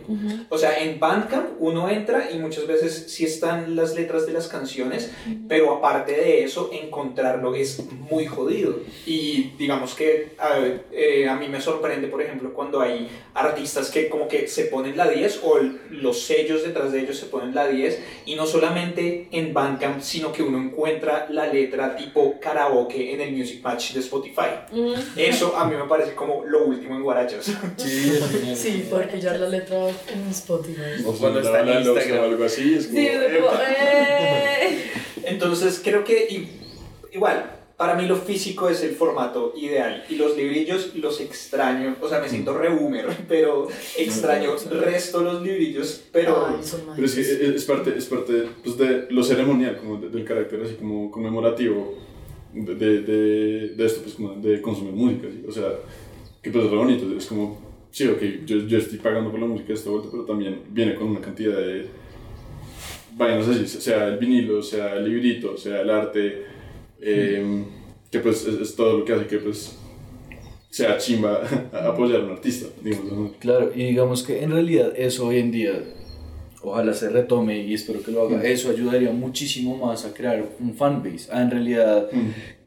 [0.48, 4.48] O sea, en Bandcamp uno entra y muchas veces sí están las letras de las
[4.48, 5.10] canciones,
[5.48, 8.78] pero aparte de eso, encontrarlo es muy jodido.
[9.06, 10.58] Y digamos que a,
[10.92, 14.96] eh, a mí me sorprende, por ejemplo, cuando hay artistas que como que se ponen
[14.96, 18.46] la 10 o el- los sellos detrás de ellos se ponen la 10 y no
[18.46, 23.92] solamente en Bandcamp, sino que uno encuentra la letra tipo karaoke en el Music Match
[23.92, 24.50] de Spotify.
[25.16, 27.52] Eso a mí me parece como lo último en Guarachas.
[28.56, 31.02] Sí, porque ya la letra en Spotify.
[31.06, 32.18] O cuando está en Instagram.
[32.20, 32.98] o algo así, es como...
[32.98, 33.08] Sí,
[33.40, 34.78] como, ¡eh!
[35.24, 36.48] Entonces creo que
[37.12, 42.08] igual, para mí lo físico es el formato ideal y los librillos los extraño, o
[42.08, 46.56] sea, me siento re boomer, pero extraño resto los librillos, pero Ay,
[46.94, 50.24] Pero es que es, es parte, es parte pues, de lo ceremonial, como de- del
[50.24, 51.94] carácter así como conmemorativo
[52.52, 55.44] de, de, de, de esto, pues como de consumir música, ¿sí?
[55.48, 55.70] o sea,
[56.42, 59.46] que pues es re bonito, es como, sí, ok, yo, yo estoy pagando por la
[59.46, 61.86] música de esta vuelta, pero también viene con una cantidad de
[63.16, 66.44] vainas así, sea el vinilo, sea el librito, sea el arte,
[67.00, 67.64] eh,
[68.10, 69.76] que pues es, es todo lo que hace que pues
[70.70, 71.40] sea chimba
[71.72, 73.32] apoyar a un artista, digamos.
[73.38, 75.72] Claro, y digamos que en realidad eso hoy en día,
[76.62, 80.74] ojalá se retome y espero que lo haga, eso ayudaría muchísimo más a crear un
[80.74, 82.08] fanbase, a en realidad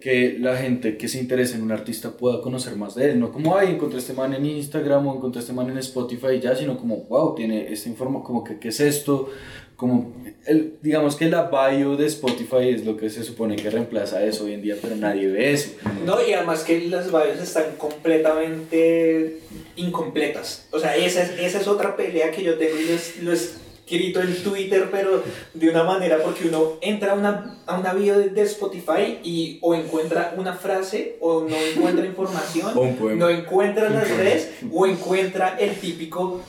[0.04, 3.32] que la gente que se interese en un artista pueda conocer más de él, no
[3.32, 6.54] como, ay, encontré este man en Instagram o encontré este man en Spotify y ya,
[6.58, 9.30] sino como, wow, tiene esta información, como que, ¿qué es esto?
[9.78, 10.14] Como,
[10.46, 14.44] el, digamos que la bio de Spotify es lo que se supone que reemplaza eso
[14.44, 15.72] hoy en día, pero nadie ve eso.
[16.06, 19.40] no, y además que las bios están completamente
[19.78, 20.68] incompletas.
[20.72, 23.32] O sea, esa es, esa es otra pelea que yo tengo y lo, es- lo
[23.34, 25.24] he escrito en Twitter, pero
[25.54, 29.60] de una manera porque uno entra a una, a una bio de, de Spotify y
[29.62, 32.72] o encuentra una frase o no encuentra información.
[32.76, 33.20] O un poema.
[33.20, 36.42] no encuentra las redes o encuentra el típico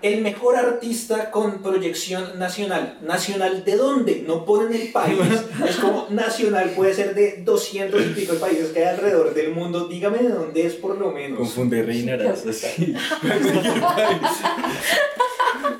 [0.00, 2.98] el mejor artista con proyección nacional.
[3.02, 4.24] ¿Nacional de dónde?
[4.26, 5.18] No ponen el país.
[5.68, 9.52] Es como nacional, puede ser de 200 y pico de países que hay alrededor del
[9.52, 9.86] mundo.
[9.86, 11.38] Dígame de dónde es por lo menos.
[11.38, 12.94] Confunde reinarás así.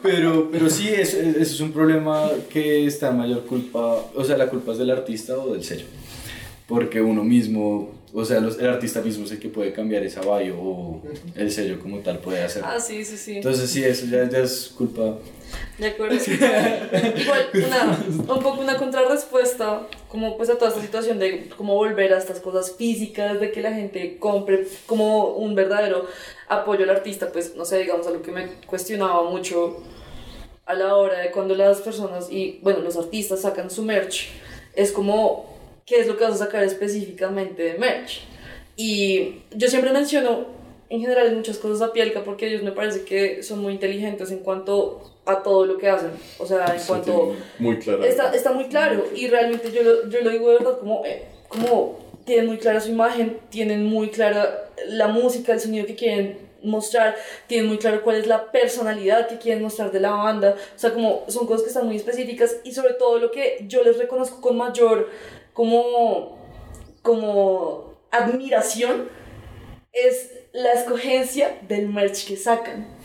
[0.03, 4.37] pero, pero sí, eso, eso es un problema que está en mayor culpa, o sea,
[4.37, 5.87] la culpa es del artista o del sello.
[6.71, 10.21] Porque uno mismo, o sea, los- el artista mismo es el que puede cambiar esa
[10.23, 11.03] bio o
[11.35, 12.63] el sello como tal puede hacer.
[12.65, 13.37] Ah, sí, sí, sí.
[13.37, 15.19] Entonces sí, eso ya, ya es culpa.
[15.79, 16.15] De acuerdo.
[16.15, 22.15] Igual, una, un poco una contrarrespuesta, como pues a toda esta situación de cómo volver
[22.15, 26.07] a estas cosas físicas, de que la gente compre como un verdadero
[26.49, 29.79] apoyo al artista, pues no sé, digamos, algo que me cuestionaba mucho
[30.67, 34.29] a la hora de cuando las personas y, bueno, los artistas sacan su merch,
[34.77, 35.50] es como,
[35.91, 38.21] ¿qué es lo que vas a sacar específicamente de merch?
[38.77, 40.47] Y yo siempre menciono
[40.89, 44.39] en general muchas cosas a Pielka porque ellos me parece que son muy inteligentes en
[44.39, 46.13] cuanto a todo lo que hacen.
[46.39, 47.35] O sea, en Sí, cuanto...
[47.59, 48.05] Muy claro.
[48.05, 51.25] Está, está muy claro y realmente yo lo, yo lo digo de verdad como, eh,
[51.49, 56.39] como tienen muy clara su imagen, tienen muy clara la música, el sonido que quieren
[56.63, 57.17] mostrar,
[57.49, 60.93] tienen muy claro cuál es la personalidad que quieren mostrar de la banda, o sea,
[60.93, 64.41] como son cosas que están muy específicas y sobre todo lo que yo les reconozco
[64.41, 65.09] con mayor
[65.53, 66.39] como,
[67.03, 69.09] como admiración
[69.93, 73.01] es la escogencia del merch que sacan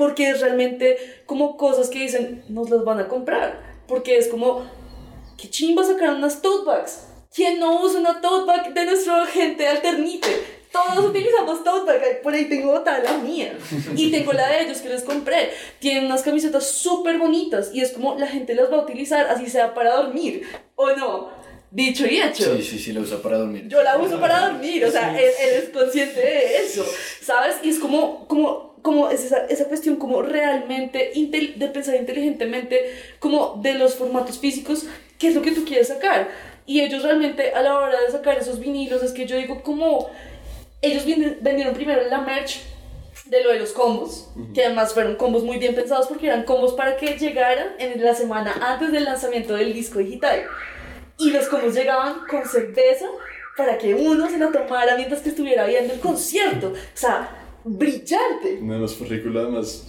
[0.00, 0.96] porque es realmente
[1.26, 3.60] como cosas que dicen, nos las van a comprar.
[3.86, 4.64] Porque es como,
[5.36, 7.06] qué chimba sacar unas tote bags.
[7.34, 10.26] ¿Quién no usa una tote bag de nuestro gente alternite?
[10.72, 13.52] Todos utilizamos tote bag, por ahí tengo otra, la mía.
[13.94, 15.50] Y tengo la de ellos que les compré.
[15.80, 19.50] Tienen unas camisetas súper bonitas y es como la gente las va a utilizar, así
[19.50, 21.39] sea para dormir, ¿o no?
[21.70, 22.56] Dicho y hecho.
[22.56, 23.68] Sí, sí, sí, la usa para dormir.
[23.68, 26.84] Yo la uso para dormir, o sea, él, él es consciente de eso,
[27.22, 27.56] ¿sabes?
[27.62, 32.92] Y es como, como, como es esa, esa cuestión como realmente intel- de pensar inteligentemente,
[33.20, 34.86] como de los formatos físicos,
[35.18, 36.28] qué es lo que tú quieres sacar.
[36.66, 40.10] Y ellos realmente a la hora de sacar esos vinilos, es que yo digo como,
[40.82, 41.04] ellos
[41.40, 42.62] vendieron primero la merch
[43.26, 46.74] de lo de los combos, que además fueron combos muy bien pensados porque eran combos
[46.74, 50.46] para que llegaran en la semana antes del lanzamiento del disco digital.
[51.20, 53.06] Y los combos llegaban con cerveza
[53.56, 56.68] para que uno se lo tomara mientras que estuviera viendo el concierto.
[56.68, 57.30] O sea,
[57.64, 58.58] brillante.
[58.60, 59.86] Una de las películas más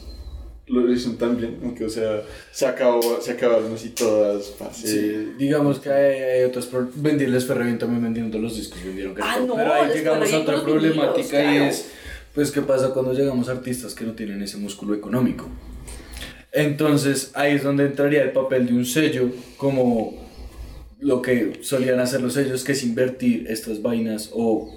[0.67, 2.21] lo hicieron tan bien, aunque o sea,
[2.51, 4.53] se, acabó, se acabaron así todas.
[4.73, 9.39] Sí, digamos que hay, hay otras vendirles Ferrevin también vendieron todos los discos, vendieron Ah,
[9.45, 11.65] no, Pero ahí llegamos a otra los vinilos, problemática y claro.
[11.65, 11.91] es,
[12.33, 15.49] pues, ¿qué pasa cuando llegamos a artistas que no tienen ese músculo económico?
[16.53, 20.30] Entonces, ahí es donde entraría el papel de un sello, como
[21.01, 24.73] lo que solían hacer los sellos, que es invertir estas vainas o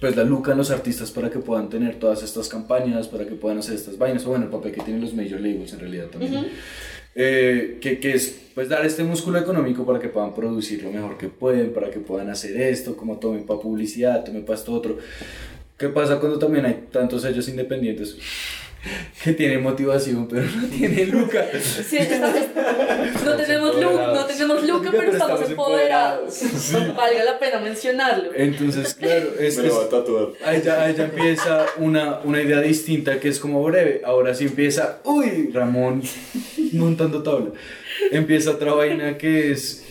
[0.00, 3.34] pues la luca en los artistas para que puedan tener todas estas campañas, para que
[3.34, 6.06] puedan hacer estas vainas, o bueno, el papel que tienen los major labels en realidad
[6.06, 6.46] también.
[7.18, 11.16] Eh, que, que es pues dar este músculo económico para que puedan producir lo mejor
[11.16, 14.98] que pueden, para que puedan hacer esto, como tomen para publicidad, tomen para esto otro.
[15.78, 18.16] ¿Qué pasa cuando también hay tantos sellos independientes
[19.22, 21.44] que tienen motivación pero no tienen luca?
[21.88, 22.34] Sí, estamos-
[23.24, 26.40] no tenemos look, no tenemos look, pero estamos empoderados.
[26.96, 28.30] Valga la pena mencionarlo.
[28.34, 30.28] Entonces, claro, es, Me va a tatuar.
[30.44, 34.02] ahí, ya, ahí ya empieza una, una idea distinta que es como breve.
[34.04, 36.02] Ahora sí empieza, uy, Ramón
[36.72, 37.50] montando tabla.
[38.10, 39.84] Empieza otra vaina que es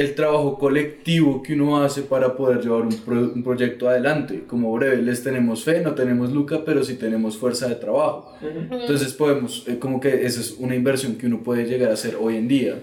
[0.00, 4.44] el trabajo colectivo que uno hace para poder llevar un, pro- un proyecto adelante.
[4.46, 8.32] Como breve, les tenemos fe, no tenemos luca, pero sí tenemos fuerza de trabajo.
[8.70, 12.16] Entonces podemos, eh, como que esa es una inversión que uno puede llegar a hacer
[12.18, 12.76] hoy en día,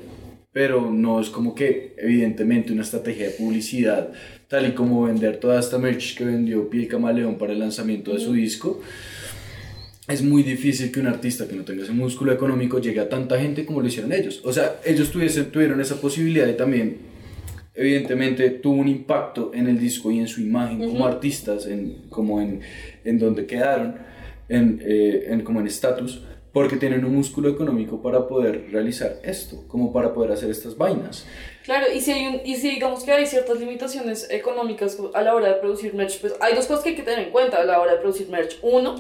[0.52, 4.10] pero no es como que evidentemente una estrategia de publicidad,
[4.48, 8.20] tal y como vender toda esta merch que vendió Pie Camaleón para el lanzamiento de
[8.20, 8.80] su disco.
[10.08, 13.38] Es muy difícil que un artista que no tenga ese músculo económico llegue a tanta
[13.38, 14.42] gente como lo hicieron ellos.
[14.46, 17.00] O sea, ellos tuviesen, tuvieron esa posibilidad y también,
[17.76, 22.40] evidentemente, tuvo un impacto en el disco y en su imagen como artistas, en, como
[22.40, 22.62] en,
[23.04, 23.98] en donde quedaron,
[24.48, 26.24] en, eh, en, como en estatus,
[26.54, 31.26] porque tienen un músculo económico para poder realizar esto, como para poder hacer estas vainas.
[31.66, 35.36] Claro, y si, hay un, y si digamos que hay ciertas limitaciones económicas a la
[35.36, 37.66] hora de producir merch, pues hay dos cosas que hay que tener en cuenta a
[37.66, 38.58] la hora de producir merch.
[38.62, 38.96] Uno,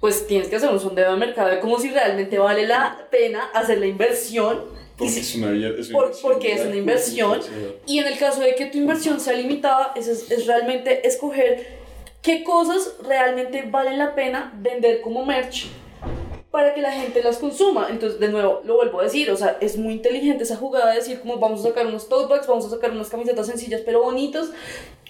[0.00, 3.50] pues tienes que hacer un sondeo de mercado de como si realmente vale la pena
[3.54, 4.64] hacer la inversión.
[4.96, 7.40] Porque si- es una, es una por- inversión, porque es una inversión.
[7.86, 11.66] Y en el caso de que tu inversión sea limitada, es, es, es realmente escoger
[12.22, 15.68] qué cosas realmente valen la pena vender como merch
[16.50, 17.86] para que la gente las consuma.
[17.90, 20.96] Entonces, de nuevo, lo vuelvo a decir, o sea, es muy inteligente esa jugada de
[20.96, 24.02] decir como vamos a sacar unos tote bags, vamos a sacar unas camisetas sencillas pero
[24.02, 24.50] bonitas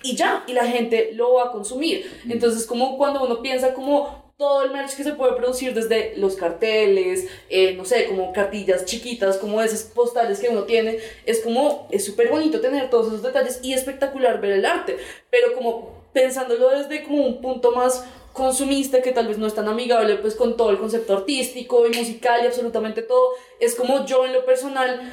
[0.03, 2.11] y ya, y la gente lo va a consumir.
[2.29, 6.35] Entonces, como cuando uno piensa como todo el merch que se puede producir desde los
[6.35, 11.87] carteles, eh, no sé, como cartillas chiquitas, como esas postales que uno tiene, es como,
[11.91, 14.97] es súper bonito tener todos esos detalles y espectacular ver el arte,
[15.29, 18.03] pero como pensándolo desde como un punto más
[18.33, 21.95] consumista que tal vez no es tan amigable pues con todo el concepto artístico y
[21.95, 25.13] musical y absolutamente todo, es como yo en lo personal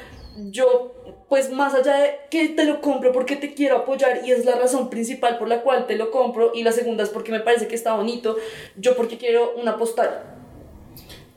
[0.50, 0.94] yo,
[1.28, 4.56] pues más allá de que te lo compro porque te quiero apoyar y es la
[4.56, 7.66] razón principal por la cual te lo compro y la segunda es porque me parece
[7.68, 8.36] que está bonito,
[8.76, 10.22] yo porque quiero una postal.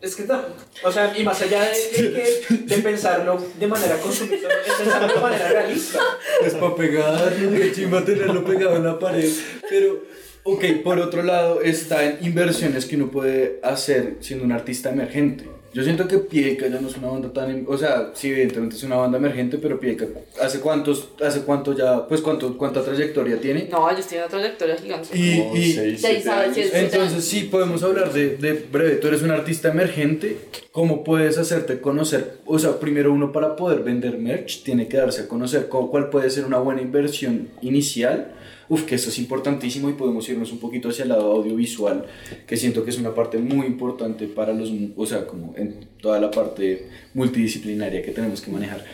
[0.01, 0.47] Es que, ta-
[0.83, 5.13] o sea, y más allá de, de que- de pensarlo de manera consumista, es pensarlo
[5.13, 5.99] de manera realista.
[6.43, 9.29] Es para pegarlo, que chimba tenerlo pegado en la pared.
[9.69, 10.01] Pero,
[10.43, 15.45] ok, por otro lado, está en inversiones que uno puede hacer siendo un artista emergente.
[15.73, 17.65] Yo siento que Pieca ya no es una banda tan...
[17.67, 20.05] O sea, sí, evidentemente es una banda emergente, pero Pieca,
[20.41, 23.69] ¿hace cuántos, hace cuánto ya, pues cuánto, cuánta trayectoria tiene?
[23.71, 25.07] No, ellos tienen una trayectoria gigante.
[25.17, 26.57] Y, Como y- seis, Seis, años.
[26.73, 30.37] Entonces sí, podemos hablar de, de breve, tú eres un artista emergente,
[30.71, 32.39] ¿cómo puedes hacerte conocer?
[32.45, 36.09] O sea, primero uno para poder vender merch tiene que darse a conocer ¿Cómo- cuál
[36.09, 38.33] puede ser una buena inversión inicial.
[38.73, 42.05] Uf, que eso es importantísimo y podemos irnos un poquito hacia el lado audiovisual,
[42.47, 46.21] que siento que es una parte muy importante para los, o sea, como en toda
[46.21, 48.85] la parte multidisciplinaria que tenemos que manejar.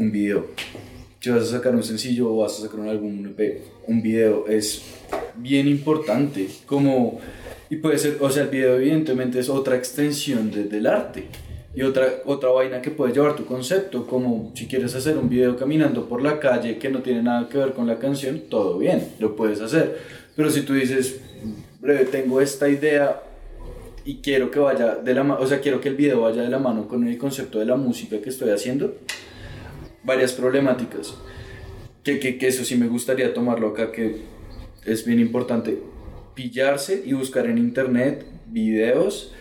[0.00, 0.48] Un video.
[1.20, 4.48] Si vas a sacar un sencillo o vas a sacar un álbum, EP, un video
[4.48, 4.82] es
[5.36, 6.48] bien importante.
[6.66, 7.20] Como,
[7.70, 11.24] y puede ser, o sea, el video evidentemente es otra extensión de- del arte.
[11.74, 15.56] Y otra, otra vaina que puede llevar tu concepto, como si quieres hacer un video
[15.56, 19.08] caminando por la calle que no tiene nada que ver con la canción, todo bien,
[19.18, 19.98] lo puedes hacer.
[20.36, 21.20] Pero si tú dices,
[21.80, 23.22] breve, tengo esta idea
[24.04, 26.58] y quiero que vaya de la o sea, quiero que el video vaya de la
[26.58, 28.94] mano con el concepto de la música que estoy haciendo,
[30.04, 31.14] varias problemáticas.
[32.04, 34.22] Que, que, que eso sí me gustaría tomarlo acá, que
[34.84, 35.78] es bien importante.
[36.34, 39.32] Pillarse y buscar en internet videos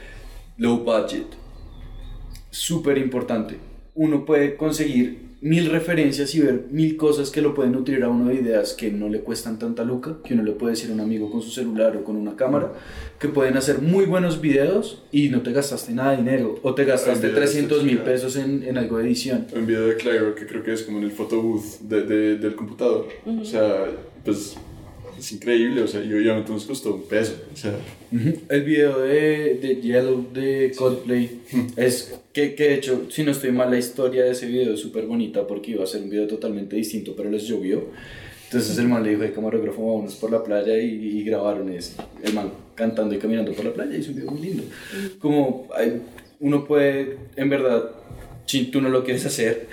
[0.57, 1.42] low budget.
[2.53, 3.55] Súper importante.
[3.95, 8.29] Uno puede conseguir mil referencias y ver mil cosas que lo pueden nutrir a uno
[8.29, 10.99] de ideas que no le cuestan tanta luca, que uno le puede decir a un
[10.99, 12.73] amigo con su celular o con una cámara,
[13.19, 16.85] que pueden hacer muy buenos videos y no te gastaste nada de dinero o te
[16.85, 19.47] gastaste videos 300 mil pesos en, en algo de edición.
[19.55, 22.55] Un video de Clairo que creo que es como en el photobooth de, de, del
[22.55, 23.07] computador.
[23.25, 23.87] O sea,
[24.23, 24.55] pues
[25.23, 27.33] es increíble, o sea, y obviamente nos costó un peso.
[27.53, 27.75] O sea.
[28.49, 31.39] El video de, de Yellow de Coldplay
[31.77, 34.79] es que, que de hecho, si no estoy mal, la historia de ese video es
[34.81, 37.85] súper bonita porque iba a ser un video totalmente distinto, pero les llovió.
[38.45, 40.89] Entonces el man le dijo al camarógrafo, vámonos por la playa y,
[41.19, 44.31] y grabaron es, el man cantando y caminando por la playa y es un video
[44.31, 44.63] muy lindo.
[45.19, 46.01] Como hay-
[46.39, 47.91] uno puede, en verdad,
[48.45, 49.67] si tú no lo quieres hacer,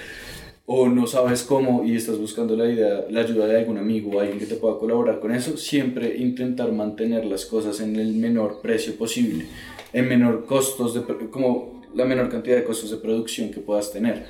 [0.72, 2.64] o no sabes cómo y estás buscando la,
[3.10, 6.70] la ayuda de algún amigo o alguien que te pueda colaborar con eso, siempre intentar
[6.70, 9.46] mantener las cosas en el menor precio posible,
[9.92, 14.26] en menor costos, de, como la menor cantidad de costos de producción que puedas tener.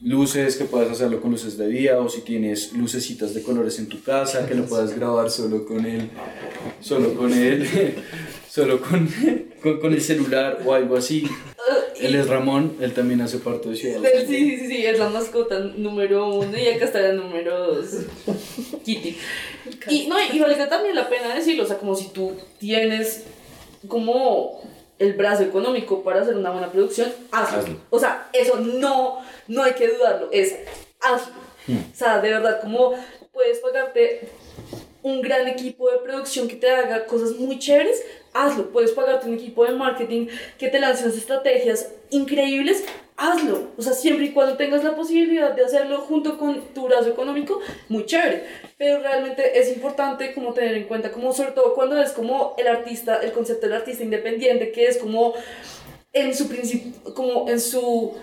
[0.00, 3.88] Luces, que puedas hacerlo con luces de día o si tienes lucecitas de colores en
[3.88, 6.10] tu casa, que lo puedas grabar solo con el,
[6.80, 7.66] solo con el,
[8.52, 9.08] solo con,
[9.62, 11.26] con, con el celular o algo así.
[11.98, 14.00] Él es Ramón, él también hace parte de Ciudad.
[14.02, 17.86] Sí, sí, sí, sí, es la mascota número uno y acá está la número dos.
[18.84, 19.16] Kitty.
[19.88, 23.24] Y no, y vale también la pena decirlo, o sea, como si tú tienes
[23.88, 24.60] como
[24.98, 27.58] el brazo económico para hacer una buena producción, hazlo.
[27.58, 27.76] Hazlo.
[27.88, 30.56] O sea, eso no, no hay que dudarlo, es
[31.00, 31.36] hazlo.
[31.68, 32.92] O sea, de verdad, como
[33.32, 34.28] puedes pagarte
[35.02, 38.02] un gran equipo de producción que te haga cosas muy chéveres,
[38.32, 38.70] hazlo.
[38.70, 40.28] Puedes pagarte un equipo de marketing
[40.58, 42.84] que te lance unas estrategias increíbles,
[43.16, 43.68] hazlo.
[43.76, 47.60] O sea, siempre y cuando tengas la posibilidad de hacerlo junto con tu brazo económico,
[47.88, 48.44] muy chévere.
[48.78, 52.66] Pero realmente es importante como tener en cuenta, como sobre todo cuando es como el
[52.68, 55.34] artista, el concepto del artista independiente, que es como
[56.12, 58.14] en su principio, como en su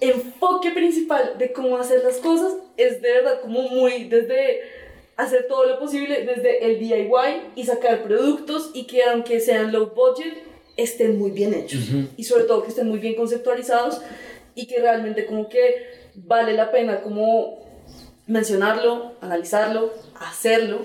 [0.00, 4.81] enfoque principal de cómo hacer las cosas es de verdad como muy desde
[5.22, 7.08] hacer todo lo posible desde el DIY
[7.56, 10.34] y sacar productos y que aunque sean low budget
[10.76, 11.80] estén muy bien hechos.
[12.16, 14.00] Y sobre todo que estén muy bien conceptualizados
[14.54, 17.62] y que realmente como que vale la pena como
[18.26, 20.80] mencionarlo, analizarlo, hacerlo.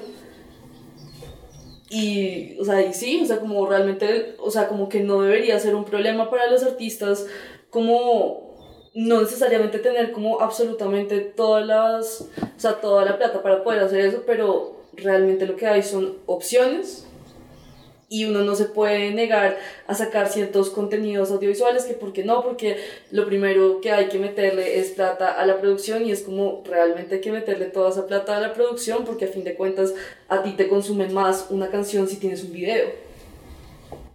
[1.90, 5.58] Y, o sea, y sí, o sea, como realmente, o sea, como que no debería
[5.60, 7.26] ser un problema para los artistas,
[7.70, 8.47] como
[8.98, 13.99] no necesariamente tener como absolutamente todas las, o sea, toda la plata para poder hacer
[13.99, 17.06] eso, pero realmente lo que hay son opciones
[18.10, 22.78] y uno no se puede negar a sacar ciertos contenidos audiovisuales, que porque no, porque
[23.11, 27.15] lo primero que hay que meterle es plata a la producción y es como realmente
[27.15, 29.94] hay que meterle toda esa plata a la producción porque a fin de cuentas
[30.28, 32.88] a ti te consume más una canción si tienes un video,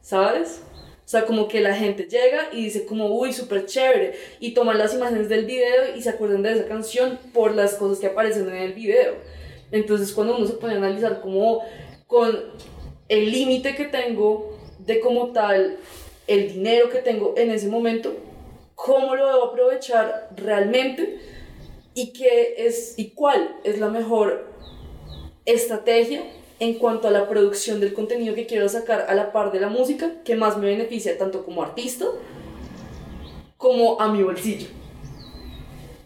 [0.00, 0.60] ¿sabes?
[1.04, 4.78] O sea, como que la gente llega y dice como, uy, súper chévere, y toman
[4.78, 8.48] las imágenes del video y se acuerdan de esa canción por las cosas que aparecen
[8.48, 9.14] en el video.
[9.72, 11.62] Entonces, cuando uno se pone a analizar como
[12.06, 12.38] con
[13.08, 15.76] el límite que tengo de como tal
[16.26, 18.14] el dinero que tengo en ese momento,
[18.74, 21.18] cómo lo debo aprovechar realmente
[21.94, 24.46] y qué es y cuál es la mejor
[25.44, 26.22] estrategia
[26.62, 29.66] en cuanto a la producción del contenido que quiero sacar a la par de la
[29.66, 32.06] música que más me beneficia tanto como artista
[33.56, 34.68] como a mi bolsillo.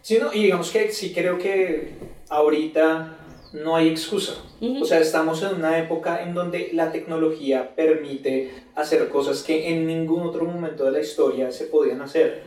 [0.01, 1.91] Sí, no, y digamos que sí creo que
[2.31, 3.19] ahorita
[3.53, 4.33] no hay excusa.
[4.63, 4.83] Ujú.
[4.83, 9.87] O sea, estamos en una época en donde la tecnología permite hacer cosas que en
[9.87, 12.45] ningún otro momento de la historia se podían hacer.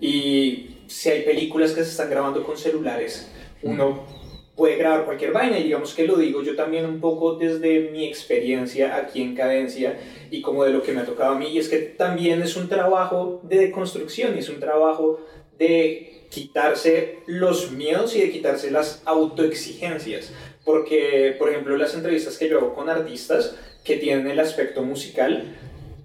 [0.00, 3.30] Y si hay películas que se están grabando con celulares,
[3.62, 4.19] uno
[4.56, 5.58] puede grabar cualquier vaina.
[5.58, 9.98] Y digamos que lo digo yo también un poco desde mi experiencia aquí en Cadencia
[10.30, 11.48] y como de lo que me ha tocado a mí.
[11.48, 15.20] Y es que también es un trabajo de deconstrucción y es un trabajo
[15.58, 20.32] de quitarse los miedos y de quitarse las autoexigencias.
[20.64, 25.56] Porque por ejemplo las entrevistas que yo hago con artistas que tienen el aspecto musical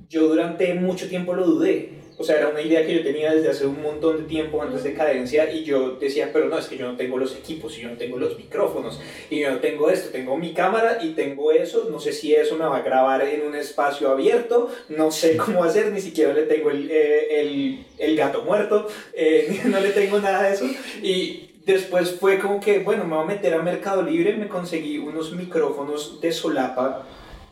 [0.09, 3.49] yo durante mucho tiempo lo dudé o sea, era una idea que yo tenía desde
[3.49, 6.77] hace un montón de tiempo antes de cadencia y yo decía, pero no, es que
[6.77, 9.89] yo no tengo los equipos y yo no tengo los micrófonos y yo no tengo
[9.89, 13.21] esto, tengo mi cámara y tengo eso, no sé si eso me va a grabar
[13.21, 17.85] en un espacio abierto, no sé cómo hacer, ni siquiera le tengo el, eh, el,
[17.97, 20.65] el gato muerto, eh, no le tengo nada de eso
[21.01, 24.99] y después fue como que, bueno, me voy a meter a Mercado Libre, me conseguí
[24.99, 27.05] unos micrófonos de solapa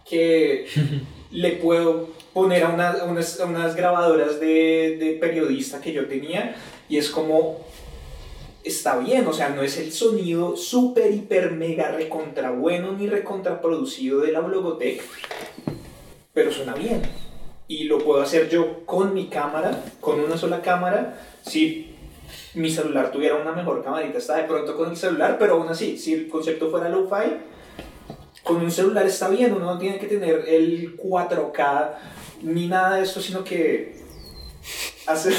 [0.08, 0.68] que
[1.32, 6.56] le puedo poner a, una- unas, unas grabadoras de, de periodista que yo tenía
[6.90, 7.60] y es como
[8.64, 13.62] está bien, o sea, no es el sonido súper, hiper, mega recontra bueno ni recontra
[13.62, 15.02] producido de la Blogotech,
[16.34, 17.02] pero suena bien.
[17.68, 21.18] Y lo puedo hacer yo con mi cámara, con una sola cámara.
[21.46, 21.94] Si
[22.56, 25.98] mi celular tuviera una mejor camarita, está de pronto con el celular, pero aún así,
[25.98, 27.34] si el concepto fuera lo-fi,
[28.44, 31.90] con un celular está bien, uno no tiene que tener el 4K
[32.44, 33.96] ni nada de eso, sino que
[35.08, 35.34] hacer...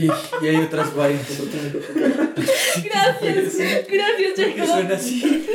[0.00, 0.06] Y,
[0.44, 1.26] y hay otras vainas.
[2.36, 3.56] Gracias,
[3.88, 4.66] gracias, Que Jacob.
[4.66, 5.46] suena así.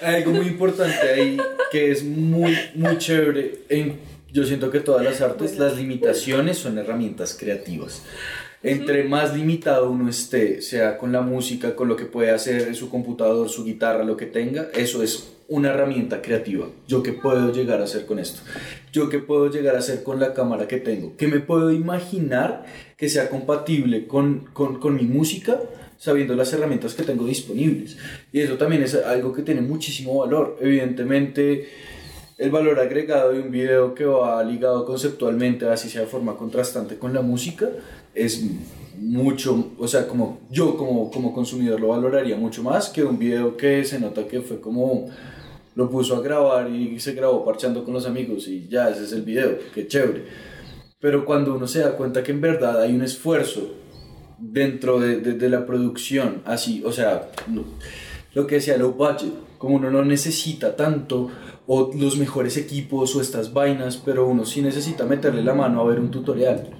[0.00, 1.36] Hay algo muy importante ahí
[1.70, 3.60] que es muy, muy chévere.
[3.68, 3.98] En,
[4.32, 8.02] yo siento que todas las artes, las limitaciones son herramientas creativas.
[8.62, 12.74] Entre más limitado uno esté, sea con la música, con lo que puede hacer en
[12.74, 16.66] su computador, su guitarra, lo que tenga, eso es una herramienta creativa.
[16.88, 18.40] Yo qué puedo llegar a hacer con esto.
[18.90, 21.14] Yo qué puedo llegar a hacer con la cámara que tengo.
[21.18, 22.64] Que me puedo imaginar
[22.96, 25.60] que sea compatible con, con, con mi música
[25.98, 27.98] sabiendo las herramientas que tengo disponibles.
[28.32, 30.56] Y eso también es algo que tiene muchísimo valor.
[30.58, 31.68] Evidentemente,
[32.38, 36.96] el valor agregado de un video que va ligado conceptualmente, así sea de forma contrastante
[36.96, 37.68] con la música,
[38.14, 38.42] es
[38.98, 43.56] mucho, o sea, como yo como, como consumidor lo valoraría mucho más que un video
[43.56, 45.08] que se nota que fue como
[45.74, 49.12] lo puso a grabar y se grabó parchando con los amigos y ya ese es
[49.12, 50.24] el video, qué chévere.
[51.00, 53.74] Pero cuando uno se da cuenta que en verdad hay un esfuerzo
[54.38, 57.64] dentro de, de- la producción, así, o sea, no-
[58.34, 61.28] lo que decía low budget, como uno no necesita tanto
[61.66, 65.84] o los mejores equipos o estas vainas, pero uno sí necesita meterle la mano a
[65.84, 66.70] ver un tutorial.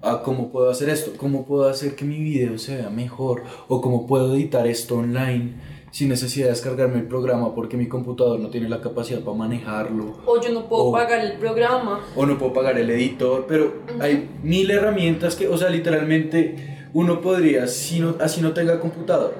[0.00, 3.80] A cómo puedo hacer esto, cómo puedo hacer que mi video se vea mejor, o
[3.80, 5.54] cómo puedo editar esto online
[5.90, 10.16] sin necesidad de descargarme el programa porque mi computador no tiene la capacidad para manejarlo.
[10.26, 12.00] O yo no puedo O- pagar el programa.
[12.14, 17.20] o no puedo pagar el editor, pero hay mil herramientas que, o sea, literalmente uno
[17.20, 19.34] podría, si no, así no tenga computador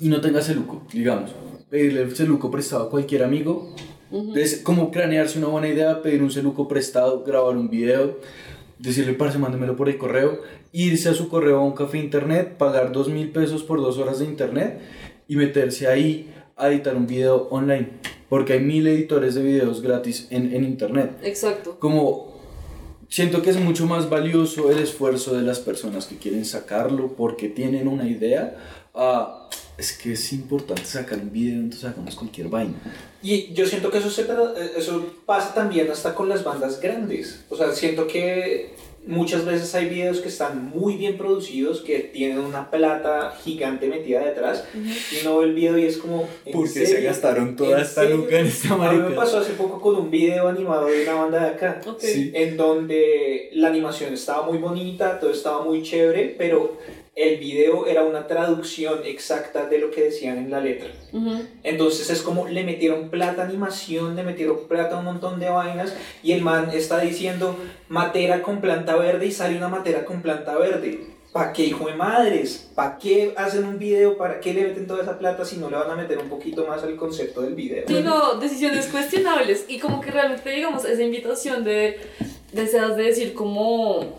[0.00, 1.30] y no tenga celuco, digamos,
[1.70, 3.74] pedirle el celuco prestado a cualquier amigo,
[4.34, 8.18] es como cranearse una buena idea, pedir un celuco prestado, grabar un video,
[8.78, 10.40] decirle, parce, mándemelo por el correo,
[10.72, 14.18] irse a su correo a un café internet, pagar dos mil pesos por dos horas
[14.18, 14.80] de internet
[15.32, 17.88] y meterse ahí a editar un video online.
[18.28, 21.10] Porque hay mil editores de videos gratis en, en internet.
[21.22, 21.76] Exacto.
[21.78, 22.40] Como
[23.08, 27.48] siento que es mucho más valioso el esfuerzo de las personas que quieren sacarlo porque
[27.48, 28.56] tienen una idea.
[28.94, 29.48] a,
[29.78, 32.74] es que es importante sacar un video, entonces hagamos cualquier vaina.
[33.22, 37.44] Y yo siento que eso, se, tra- eso pasa también hasta con las bandas grandes.
[37.48, 38.74] O sea, siento que
[39.06, 44.20] muchas veces hay videos que están muy bien producidos, que tienen una plata gigante metida
[44.20, 46.28] detrás, y uno ve el video y es como...
[46.44, 49.52] ¿en Porque se gastaron toda ¿En esta luca en esta A mí me pasó hace
[49.52, 52.00] poco con un video animado de una banda de acá, Ok.
[52.00, 52.30] Sí.
[52.34, 56.78] en donde la animación estaba muy bonita, todo estaba muy chévere, pero
[57.14, 60.90] el video era una traducción exacta de lo que decían en la letra.
[61.12, 61.42] Ujú.
[61.62, 65.50] Entonces es como le metieron plata a animación, le metieron plata a un montón de
[65.50, 67.56] vainas y el man está diciendo
[67.88, 71.12] matera con planta verde y sale una matera con planta verde.
[71.32, 72.70] ¿Para qué hijo de madres?
[72.74, 74.18] ¿Para qué hacen un video?
[74.18, 76.66] ¿Para qué le meten toda esa plata si no le van a meter un poquito
[76.66, 77.84] más al concepto del video?
[77.88, 79.64] Sí, no, decisiones cuestionables.
[79.66, 81.98] Y como que realmente, digamos, esa invitación de
[82.52, 84.14] deseas de decir como,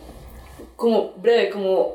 [0.76, 1.94] como breve, como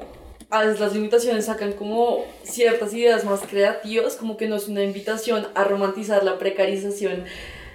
[0.50, 4.82] a veces las invitaciones sacan como ciertas ideas más creativas, como que no es una
[4.82, 7.24] invitación a romantizar la precarización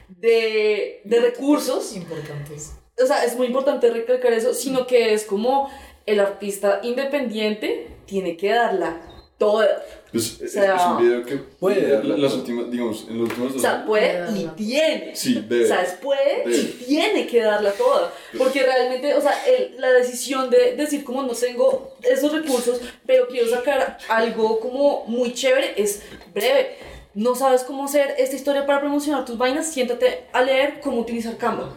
[0.10, 1.96] de, de recursos.
[1.96, 2.74] Importantes.
[3.02, 5.70] O sea, es muy importante recalcar eso, sino que es como
[6.06, 9.02] el artista independiente tiene que darla
[9.38, 9.68] toda.
[10.14, 13.56] Pues, O sea, es un video que puede darla las últimas, digamos, en los últimos
[13.56, 13.86] O sea, años.
[13.88, 15.16] puede y tiene.
[15.16, 15.66] Sí, debe.
[15.66, 16.56] O sea, es puede Debe.
[16.56, 18.14] y tiene que darla toda.
[18.38, 23.28] Porque realmente, o sea, el- la decisión de decir como no tengo esos recursos, pero
[23.28, 26.04] quiero sacar algo como muy chévere, es
[26.34, 26.76] breve.
[27.16, 31.36] No sabes cómo hacer esta historia para promocionar tus vainas, siéntate a leer cómo utilizar
[31.38, 31.74] Canva.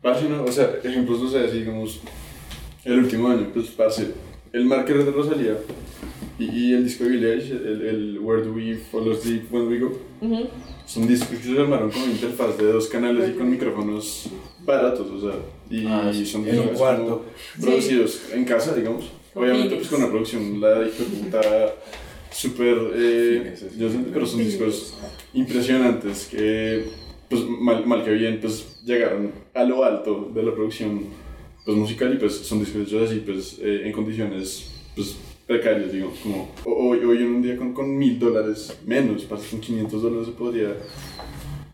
[0.00, 2.00] Parce, no, o sea, ejemplos, no sé, así, digamos,
[2.84, 4.08] el último año, pues, parce,
[4.52, 5.56] el marker de Rosalía
[6.38, 9.68] y, y el disco de Billie Eilish, el, el Where Do We Follow Sleep When
[9.68, 9.92] We Go,
[10.86, 14.26] son discos que se armaron con interfaz de dos canales y con micrófonos
[14.64, 15.38] baratos, o sea,
[15.70, 17.24] y Ah, sí, son en un cuarto.
[17.60, 19.04] producidos en casa, digamos.
[19.34, 20.84] Obviamente, pues con una producción, la
[21.22, 21.40] puta,
[22.30, 23.66] súper, eh, sí.
[23.78, 24.94] yo pero son discos
[25.34, 26.84] impresionantes que,
[27.28, 31.00] pues mal, mal que bien, pues llegaron a lo alto de la producción
[31.64, 35.16] pues, musical y pues son discos hechos así, pues eh, en condiciones pues
[35.46, 39.44] precarias, digamos, como ho- hoy, hoy en un día con, con mil dólares menos, pasa
[39.50, 40.76] con 500 dólares se podría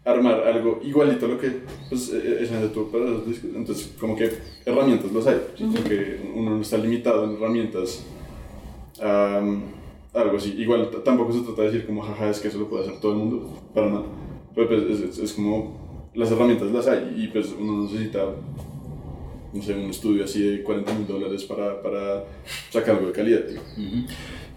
[0.05, 3.93] armar algo igualito a lo que pues eh, esa gente tuvo para los discos, entonces
[4.01, 4.31] como que
[4.65, 8.05] herramientas los hay, siento que uno no está limitado en herramientas
[9.03, 9.63] Am,
[10.13, 10.55] algo así.
[10.59, 13.13] Igual tampoco se trata de decir como jaja, es que eso lo puede hacer todo
[13.13, 14.03] el mundo, para nada.
[14.55, 18.25] Pero pues es, es- es como las herramientas las hay y pues uno necesita,
[19.53, 22.25] no sé, un estudio así de 40 mil dólares para, para
[22.71, 23.41] sacar algo de calidad.
[23.49, 23.63] digo.
[23.77, 24.07] Ujú.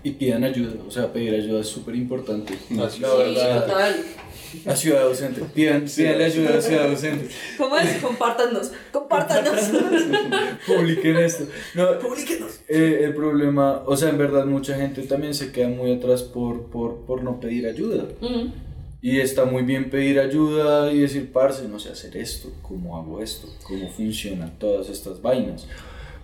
[0.06, 2.54] Y pidan ayuda, o sea, pedir ayuda es súper importante.
[2.72, 3.96] La Sí, verdad, total.
[4.66, 7.30] a Ciudad Docente, pidan, pídanle ayuda a Ciudad Docente.
[7.58, 8.02] ¿Cómo es?
[8.02, 8.72] Compártanos.
[8.92, 9.62] Compártanos.
[10.68, 11.46] Publiquen esto.
[11.76, 11.88] No,
[12.68, 16.64] eh, el problema, o sea, en verdad mucha gente también se queda muy atrás por,
[16.68, 18.04] por, por no pedir ayuda.
[18.22, 18.52] Ujú.
[19.04, 23.22] Y está muy bien pedir ayuda y decir, parce, no sé hacer esto, cómo hago
[23.22, 25.68] esto, cómo funcionan todas estas vainas.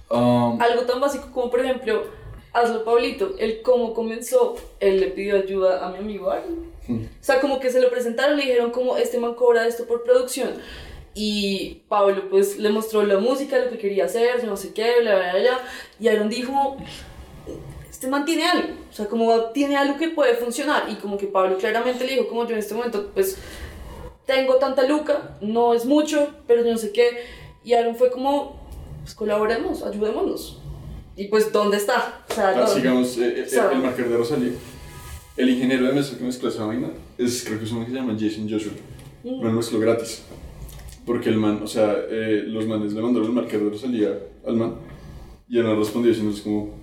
[0.09, 2.05] Um, Algo tan básico como, por ejemplo,
[2.53, 6.71] hazlo Pablito, el cómo comenzó, él le pidió ayuda a mi amigo Aaron.
[6.87, 10.05] O sea, como que se lo presentaron, le dijeron como este man cobra esto por
[10.05, 10.51] producción.
[11.13, 15.15] Y Pablo pues le mostró la música, lo que quería hacer, no sé qué, bla,
[15.15, 15.59] bla, bla, bla.
[15.99, 16.77] Y Aaron dijo,
[17.99, 20.85] este man tiene algo, o sea, como tiene algo que puede funcionar.
[20.89, 23.37] Y como que Pablo claramente le dijo, como yo en este momento pues
[24.25, 27.09] tengo tanta luca, no es mucho, pero yo no sé qué.
[27.61, 28.57] Y Aaron fue como,
[29.01, 30.61] pues colaboremos, ayudémonos.
[31.17, 32.23] Y pues, ¿dónde está?
[32.29, 32.73] O sea, Ah, ¿dónde?
[32.73, 34.53] sigamos eh, eh, el marker de Rosalía.
[35.35, 37.91] El ingeniero de mezcla que mezcló esa vaina es, creo que es un man que
[37.91, 38.71] se llama Jason Joshua.
[39.25, 39.41] Mm.
[39.41, 40.23] No lo mezcló gratis.
[41.05, 44.17] Porque el man, o sea, eh, los manes le mandaron el marker de Rosalía
[44.47, 44.75] al man
[45.49, 46.78] y él no respondió diciendo es como,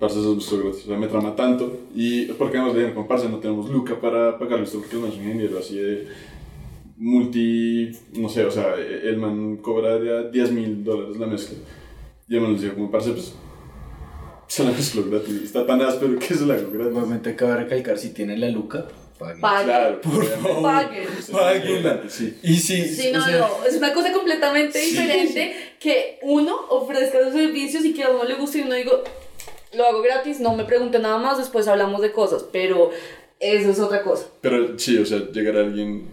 [0.00, 0.84] parce, eso es mezcló gratis.
[0.84, 1.80] O sea, me trama tanto.
[1.94, 5.10] Y porque además le dijeron, como, parce, no tenemos luca para pagarle esto porque man
[5.10, 6.08] es un ingeniero así de
[6.96, 11.58] multi, no sé, o sea, el man cobra ya 10 mil dólares la mezcla.
[12.28, 13.34] Y el man les dijo, como, parce, pues
[14.46, 15.42] se la mezcló gratis.
[15.44, 16.96] Está tan áspero que se la hago gratis.
[16.96, 18.86] Obviamente cabe recalcar, si tienen la luca,
[19.18, 19.40] paguen.
[19.40, 19.64] Paguen.
[19.66, 20.62] Claro, Por favor.
[20.62, 21.08] Paguen.
[21.18, 22.00] Es Paguen.
[22.08, 22.36] Sí.
[22.42, 24.90] Y si, Sí, o no, sea, no, es una cosa completamente Sí.
[24.90, 29.02] diferente que uno ofrezca sus servicios y que a uno le guste y uno digo,
[29.72, 32.90] lo hago gratis, no me pregunte nada más, después hablamos de cosas, pero
[33.38, 34.26] eso es otra cosa.
[34.40, 36.08] Pero sí, o sea, llegar a alguien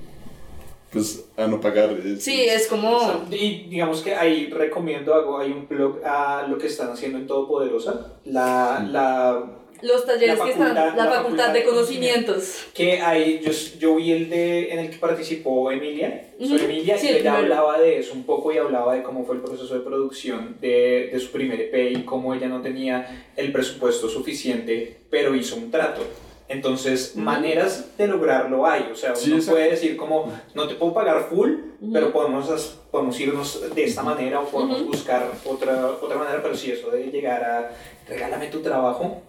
[0.92, 1.92] pues a no pagar.
[1.92, 3.26] es- Sí, es como...
[3.30, 7.28] Y digamos que ahí recomiendo, hago hay un blog a lo que están haciendo en
[7.28, 9.44] Todopoderosa, la, la
[9.82, 12.66] Los talleres que están, la, la facultad, facultad de conocimientos.
[12.74, 16.98] que hay, yo, yo vi el de en el que participó Emilia, soy Ujú, Emilia,
[16.98, 17.56] sí, y el ella primero.
[17.56, 21.10] hablaba de eso un poco y hablaba de cómo fue el proceso de producción de,
[21.12, 25.72] de su primer EP y cómo ella no tenía el presupuesto suficiente, pero hizo un
[25.72, 26.02] trato.
[26.50, 28.88] Entonces, maneras de lograrlo hay.
[28.90, 29.58] O sea, Sí, uno exacto.
[29.58, 31.52] puede decir como, no te puedo pagar full,
[31.92, 36.72] pero podemos, podemos irnos de esta manera o podemos buscar otra, otra manera, pero sí,
[36.72, 37.72] eso de llegar a,
[38.08, 39.22] regálame tu trabajo.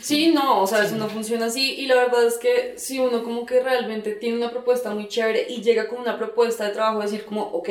[0.00, 3.22] Sí, no, o sea, eso no funciona así y la verdad es que si uno
[3.22, 7.00] como que realmente tiene una propuesta muy chévere y llega con una propuesta de trabajo,
[7.00, 7.68] decir como, ok,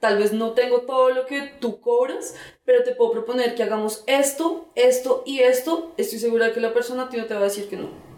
[0.00, 2.34] tal vez no tengo todo lo que tú cobras,
[2.64, 7.04] pero te puedo proponer que hagamos esto, esto y esto, estoy segura que la persona
[7.04, 8.13] a ti no te va a decir que no.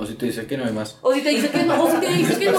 [0.00, 0.96] O si te dice que no hay más.
[1.02, 2.58] O si te dice que no, o si te dice que no.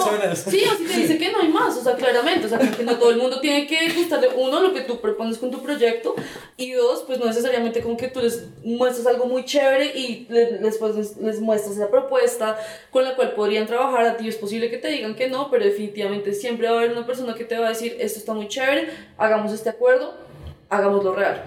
[0.51, 2.83] Sí, o si te dice que no hay más, o sea, claramente, o sea, que
[2.83, 6.15] no todo el mundo tiene que gustarle, uno, lo que tú propones con tu proyecto,
[6.57, 10.57] y dos, pues no necesariamente como que tú les muestras algo muy chévere y le-
[10.57, 12.57] después les, les muestras la propuesta
[12.91, 15.63] con la cual podrían trabajar a ti, es posible que te digan que no, pero
[15.63, 18.49] definitivamente siempre va a haber una persona que te va a decir, esto está muy
[18.49, 20.13] chévere, hagamos este acuerdo,
[20.69, 21.43] hagámoslo real.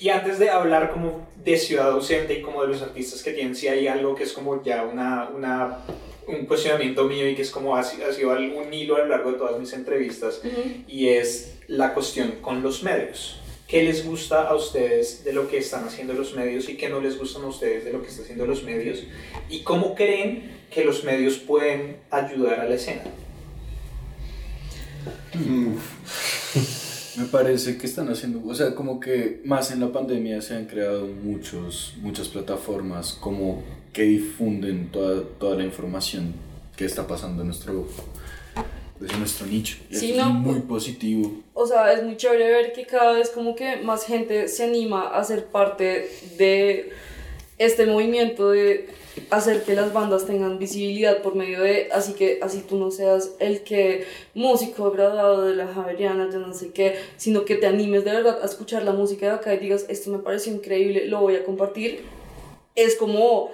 [0.00, 3.54] Y antes de hablar como de ciudad docente y como de los artistas que tienen,
[3.54, 5.78] sí hay algo que es como ya una, una,
[6.26, 9.06] un cuestionamiento mío y que es como ha, si- ha sido un hilo a lo
[9.08, 10.40] largo de todas mis entrevistas
[10.88, 13.36] y es la cuestión con los medios.
[13.68, 17.00] ¿Qué les gusta a ustedes de lo que están haciendo los medios y qué no
[17.00, 19.04] les gustan a ustedes de lo que están haciendo los medios?
[19.48, 23.02] ¿Y cómo creen que los medios pueden ayudar a la escena?
[27.16, 30.66] Me parece que están haciendo, o sea, como que más en la pandemia se han
[30.66, 33.62] creado muchos, muchas plataformas como
[33.92, 36.32] que difunden toda, toda la información
[36.76, 37.86] que está pasando en nuestro,
[39.00, 39.78] en nuestro nicho.
[39.90, 41.32] Y Sí, no, es muy pues- positivo.
[41.52, 45.08] O sea, es muy chévere ver que cada vez como que más gente se anima
[45.08, 46.08] a ser parte
[46.38, 46.90] de
[47.58, 48.88] este movimiento de
[49.30, 53.32] hacer que las bandas tengan visibilidad por medio de, así que así tú no seas
[53.38, 58.04] el que músico graduado de la Javeriana, yo no sé qué, sino que te animes
[58.04, 61.20] de verdad a escuchar la música de acá y digas, esto me pareció increíble, lo
[61.20, 62.04] voy a compartir,
[62.74, 63.50] es como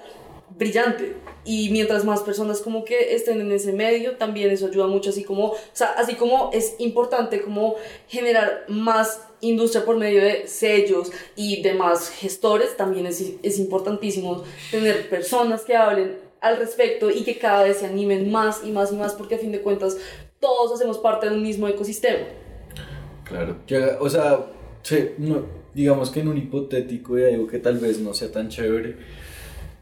[0.50, 1.14] brillante.
[1.44, 5.22] Y mientras más personas como que estén en ese medio también eso ayuda mucho así
[5.22, 7.76] como o sea así como es importante como
[8.08, 15.08] generar más industria por medio de sellos y demás gestores también es, es importantísimo tener
[15.08, 18.96] personas que hablen al respecto y que cada vez se animen más y más y
[18.96, 19.96] más porque a fin de cuentas
[20.40, 22.24] todos hacemos parte de un mismo ecosistema
[23.24, 23.56] Claro.
[23.66, 24.46] Que, o sea,
[24.82, 25.44] sí, no,
[25.74, 28.96] digamos que en un hipotético y algo que tal vez no sea tan chévere,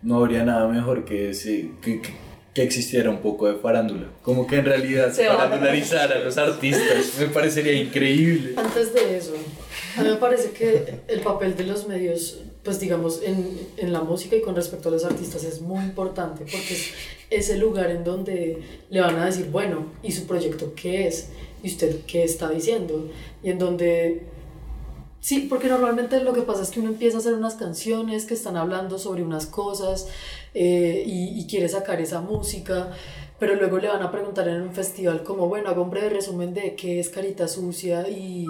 [0.02, 2.14] no habría nada mejor que, ese- que, que-
[2.54, 4.06] que existiera un poco de farándula.
[4.22, 8.54] Como que en realidad Se farandularizar a los artistas me parecería increíble.
[8.56, 9.34] Antes de eso,
[9.96, 14.02] a mí me parece que el papel de los medios, pues digamos, en, en la
[14.02, 16.92] música y con respecto a los artistas es muy importante porque es
[17.28, 21.30] ese lugar en donde le van a decir, bueno, ¿y su proyecto qué es?
[21.62, 23.10] ¿Y usted qué está diciendo?
[23.42, 24.33] Y en donde...
[25.24, 28.34] Sí, porque normalmente lo que pasa es que uno empieza a hacer unas canciones que
[28.34, 30.06] están hablando sobre unas cosas
[30.52, 32.90] eh, y, y quiere sacar esa música,
[33.38, 36.52] pero luego le van a preguntar en un festival como, bueno, haga un breve resumen
[36.52, 38.46] de qué es Carita Sucia y,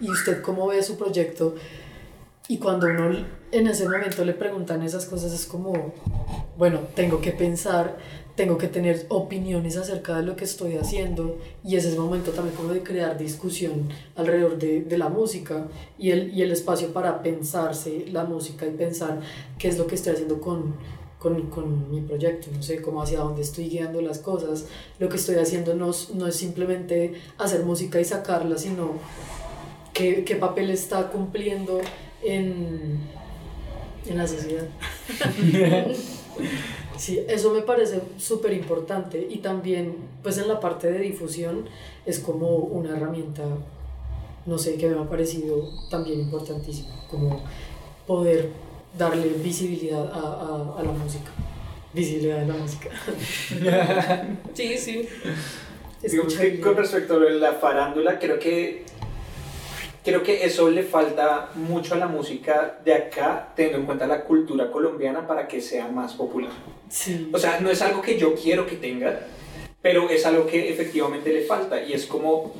[0.00, 1.56] y usted cómo ve su proyecto.
[2.48, 5.92] Y cuando uno en ese momento le preguntan esas cosas es como,
[6.56, 7.98] bueno, tengo que pensar,
[8.36, 12.32] tengo que tener opiniones acerca de lo que estoy haciendo y ese es el momento
[12.32, 16.92] también como de crear discusión alrededor de, de la música y el, y el espacio
[16.92, 19.20] para pensarse la música y pensar
[19.58, 20.74] qué es lo que estoy haciendo con,
[21.20, 24.66] con, con mi proyecto, no sé, cómo hacia dónde estoy guiando las cosas.
[24.98, 28.94] Lo que estoy haciendo no, no es simplemente hacer música y sacarla, sino
[29.92, 31.80] qué, qué papel está cumpliendo
[32.22, 32.98] en,
[34.06, 34.66] en la sociedad.
[36.96, 41.68] Sí, eso me parece súper importante y también pues en la parte de difusión
[42.06, 43.42] es como una herramienta,
[44.46, 47.42] no sé, que me ha parecido también importantísima, como
[48.06, 48.50] poder
[48.96, 51.30] darle visibilidad a, a, a la música.
[51.92, 52.90] Visibilidad a la música.
[54.54, 55.08] sí sí
[56.10, 58.84] que con respecto a de la farándula, creo que
[60.04, 64.22] creo que eso le falta mucho a la música de acá, teniendo en cuenta la
[64.24, 66.52] cultura colombiana para que sea más popular.
[66.88, 67.30] Sí.
[67.32, 69.20] O sea, no es algo que yo quiero que tenga,
[69.80, 72.54] pero es algo que efectivamente le falta y es como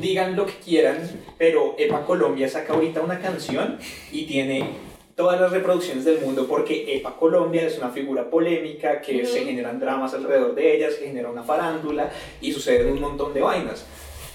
[0.00, 0.98] digan lo que quieran,
[1.38, 3.78] pero Epa Colombia saca ahorita una canción
[4.10, 4.70] y tiene
[5.14, 9.78] todas las reproducciones del mundo porque Epa Colombia es una figura polémica, que se generan
[9.78, 12.10] dramas alrededor de ella, se genera una farándula
[12.40, 13.86] y suceden un montón de vainas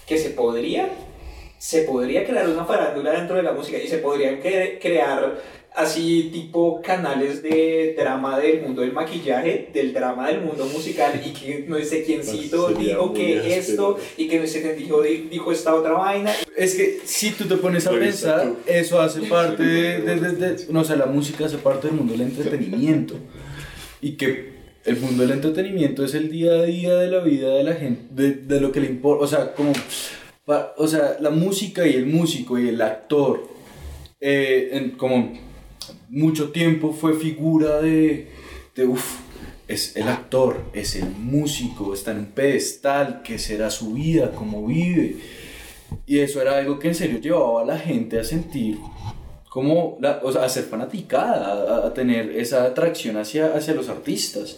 [0.05, 0.89] que se podría
[1.57, 5.41] se podría crear una farándula dentro de la música y se podrían cre- crear
[5.75, 11.29] así tipo canales de drama del mundo del maquillaje, del drama del mundo musical y
[11.34, 13.55] que no sé quiéncito Sería dijo que áspero.
[13.59, 16.34] esto y que no sé quién dijo, dijo esta otra vaina.
[16.55, 20.65] Es que si tú te pones a pensar, eso hace parte de, de- de- de-
[20.73, 23.13] no, o sea, la música hace parte del mundo del entretenimiento.
[24.01, 27.63] Y que el mundo del entretenimiento es el día a día de la vida de
[27.63, 29.73] la gente, de, de lo que le importa, o sea, como,
[30.48, 33.48] o sea, la música y el músico y el actor,
[34.19, 35.34] eh, en, como
[36.10, 38.30] mucho tiempo fue figura de,
[38.76, 39.19] de uff,
[39.68, 44.65] es el actor, es el músico, está en un pedestal, ¿qué será su vida, cómo
[44.65, 45.18] vive?
[46.06, 48.78] Y eso era algo que en serio llevaba a la gente a sentir
[49.49, 53.90] como, la, o sea, a ser fanaticada, a, a tener esa atracción hacia, hacia los
[53.90, 54.57] artistas.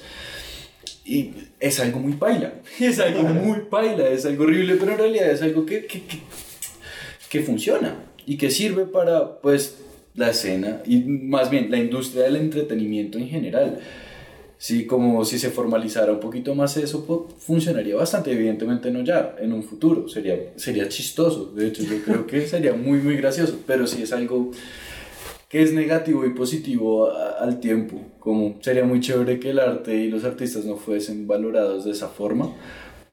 [1.05, 5.31] Y es algo muy paila, es algo muy paila, es algo horrible, pero en realidad
[5.31, 6.19] es algo que, que, que,
[7.29, 9.77] que funciona y que sirve para, pues,
[10.15, 13.79] la escena y más bien la industria del entretenimiento en general.
[14.57, 18.33] Sí, como si se formalizara un poquito más eso, pues, funcionaría bastante.
[18.33, 20.09] Evidentemente no ya, en un futuro.
[20.09, 21.53] Sería, sería chistoso.
[21.55, 23.61] De hecho, yo creo que sería muy, muy gracioso.
[23.65, 24.51] Pero sí es algo
[25.49, 27.99] que es negativo y positivo a- al tiempo.
[28.19, 32.07] Como sería muy chévere que el arte y los artistas no fuesen valorados de esa
[32.07, 32.55] forma.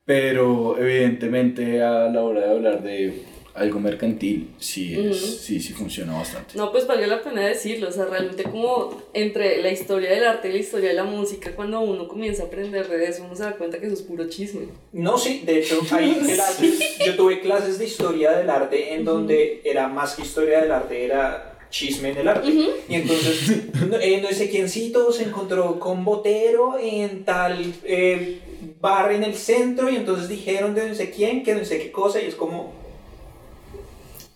[0.05, 3.23] Pero evidentemente a la hora de hablar de
[3.55, 5.33] algo mercantil, sí, es, Ujú.
[5.39, 6.57] sí, sí funciona bastante.
[6.59, 10.51] No, pues valió la pena decirlo, o sea, realmente como entre la historia del arte
[10.51, 13.45] y la historia de la música, cuando uno comienza a aprender de eso, uno se
[13.45, 14.67] da cuenta que eso es puro chisme.
[14.93, 19.63] No, sí, de hecho, hay clases, yo tuve clases de historia del arte en donde
[19.65, 22.49] era más que historia del arte, era chisme en el arte.
[22.89, 28.41] Y entonces, no, eh, no sé quiéncito se encontró con Botero en tal eh,
[28.81, 31.91] bar en el centro y entonces dijeron de no sé quién, que no sé qué
[31.91, 32.73] cosa y es como...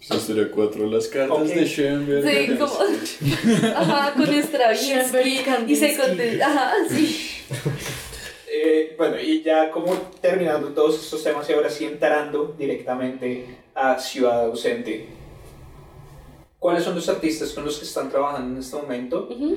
[0.01, 1.47] Historia 4, las cartas Ok.
[1.47, 2.29] de Schoenberg.
[2.29, 2.73] Sí, como,
[3.77, 7.31] ajá, con Stravinsky, y se conté, ajá, sí.
[8.53, 13.47] Eh, bueno, y ya como terminando todos estos temas y ahora sí entrando directamente
[13.77, 15.07] a Ciudad Ausente.
[16.61, 19.29] ¿Cuáles son los artistas con los que están trabajando en este momento?
[19.31, 19.57] Ujú.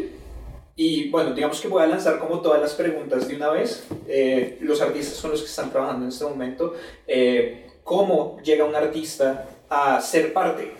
[0.75, 3.85] Y bueno, digamos que voy a lanzar como todas las preguntas de una vez.
[4.07, 6.73] Eh, los artistas con los que están trabajando en este momento.
[7.05, 10.71] eh, ¿Cómo llega un artista a ser parte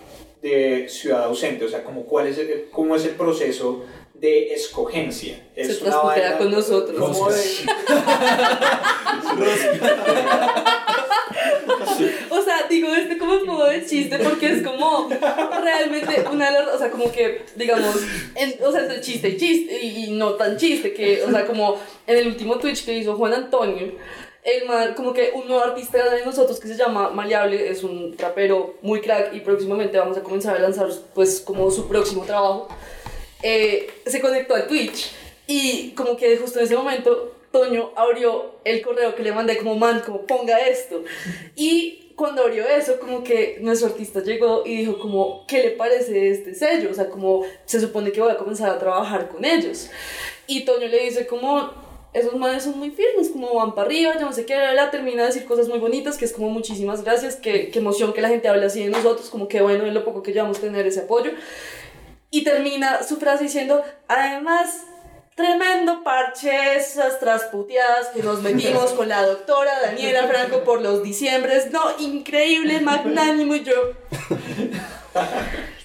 [0.41, 1.65] de Ciudad Ausente?
[1.65, 3.83] O sea, como cuál es el, cómo es el proceso
[4.23, 5.35] de escogencia.
[5.53, 6.97] Se Es una transportea vaina con nosotros.
[6.97, 7.43] como de-
[12.29, 16.75] O sea, digo esto como modo de chiste porque es como realmente una de las,
[16.75, 17.95] o sea, como que, digamos,
[18.35, 21.45] en- o sea, entre chiste y chiste y, y no tan chiste, que, o sea,
[21.45, 21.77] como
[22.07, 23.93] en el último Twitch que hizo Juan Antonio,
[24.43, 28.15] el man, como que un nuevo artista de nosotros que se llama Maleable, es un
[28.17, 32.67] rapero muy crack y próximamente vamos a comenzar a lanzar pues como su próximo trabajo,
[33.43, 35.11] eh, se conectó al Twitch
[35.45, 39.75] y como que justo en ese momento Toño abrió el correo que le mandé como
[39.75, 41.03] man, como ponga esto.
[41.55, 46.31] Y cuando abrió eso, como que nuestro artista llegó y dijo como, ¿qué le parece
[46.31, 46.89] este sello?
[46.89, 49.89] O sea, como se supone que voy a comenzar a trabajar con ellos.
[50.47, 51.69] Y Toño le dice como,
[52.13, 55.23] esos manes son muy firmes, como van para arriba, yo no sé qué, bla, termina
[55.23, 58.29] de decir cosas muy bonitas, que es como muchísimas gracias, qué, qué emoción que la
[58.29, 61.01] gente hable así de nosotros, como que bueno, en lo poco que llevamos tener ese
[61.01, 61.31] apoyo.
[62.33, 64.85] Y termina su frase diciendo, además,
[65.35, 71.71] tremendo parche esas trasputeadas que nos metimos con la doctora Daniela Franco por los diciembres.
[71.71, 73.73] No, increíble, magnánimo yo.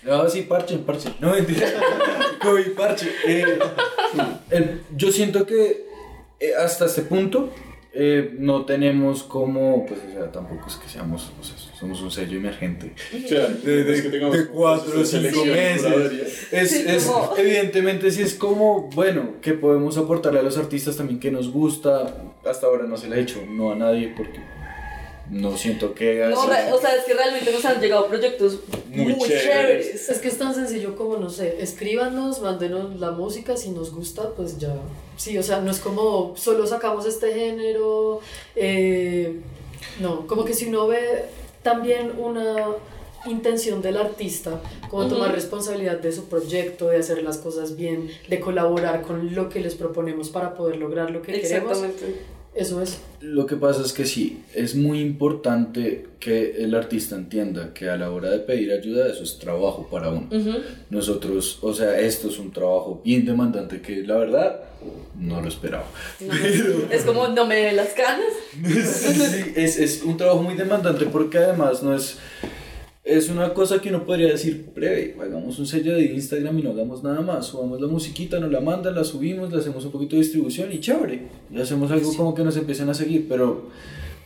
[0.05, 1.13] No, sí, parche, parche.
[1.21, 1.69] No, mentira.
[2.43, 3.13] COVID, parche.
[3.27, 3.59] Eh,
[4.51, 5.87] el- yo siento que
[6.41, 7.53] eh, hasta este punto
[7.93, 12.11] eh, no tenemos como, pues, o sea, tampoco es que seamos, o sea, somos un
[12.11, 12.93] sello emergente.
[13.25, 16.49] O sea, De, de- que tengamos de cuatro o cinco meses.
[16.53, 20.97] Es, Sí, es- como- evidentemente sí es como, bueno, que podemos aportarle a los artistas
[20.97, 22.15] también que nos gusta.
[22.45, 24.41] Hasta ahora no se le ha hecho, no a nadie, porque
[25.31, 26.27] no siento que...
[26.31, 29.45] No, re- o sea, es que realmente nos han llegado proyectos Muy muy, chéveres.
[29.45, 30.09] chéveres.
[30.09, 34.31] Es que es tan sencillo como, no sé, escríbanos, mándenos la música, si nos gusta,
[34.35, 34.75] pues ya.
[35.19, 38.21] Sí, o sea, no es como solo sacamos este género.
[38.57, 39.37] eh,
[40.01, 41.25] no, como que si uno ve
[41.69, 42.57] también una
[43.27, 48.41] intención del artista, como tomar responsabilidad de su proyecto, de hacer las cosas bien, de
[48.41, 51.83] colaborar con lo que les proponemos para poder lograr lo que queremos.
[52.59, 52.99] Eso es.
[53.21, 57.97] Lo que pasa es que sí, es muy importante que el artista entienda que a
[57.97, 60.29] la hora de pedir ayuda eso es trabajo para uno.
[60.91, 64.61] Nosotros, o sea, esto es un trabajo bien demandante que la verdad
[65.19, 65.87] no lo esperaba.
[66.21, 66.35] No,
[66.91, 68.33] Es como, no me las canas.
[68.69, 72.19] Sí, es, es un trabajo muy demandante porque además no es...
[73.09, 76.71] es una cosa que uno podría decir breve, hagamos un sello de Instagram y no
[76.73, 80.15] hagamos nada más, subamos la musiquita, nos la mandan, la subimos, le hacemos un poquito
[80.15, 83.71] de distribución y chévere, y hacemos algo como que nos empiecen a seguir, pero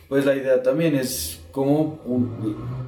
[0.09, 1.99] pues la idea también es como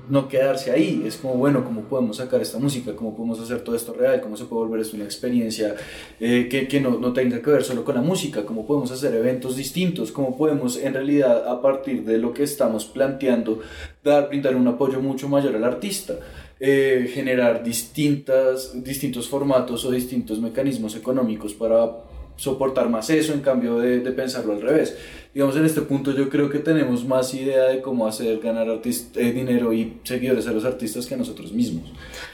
[0.09, 3.75] no quedarse ahí, es como bueno, cómo podemos sacar esta música, cómo podemos hacer todo
[3.75, 5.75] esto real, cómo se puede volver esto una experiencia
[6.19, 9.13] eh, que, que no, no tenga que ver solo con la música, cómo podemos hacer
[9.13, 13.61] eventos distintos, cómo podemos en realidad a partir de lo que estamos planteando
[14.03, 16.15] dar, brindar un apoyo mucho mayor al artista.
[16.59, 21.91] eh, generar distintas, distintos formatos o distintos mecanismos económicos para
[22.37, 24.95] soportar más eso en cambio de, de pensarlo al revés.
[25.33, 29.31] Digamos, en este punto yo creo que tenemos más idea de cómo hacer ganar eh,
[29.31, 31.91] dinero y seguidores a los artistas que a nosotros mismos.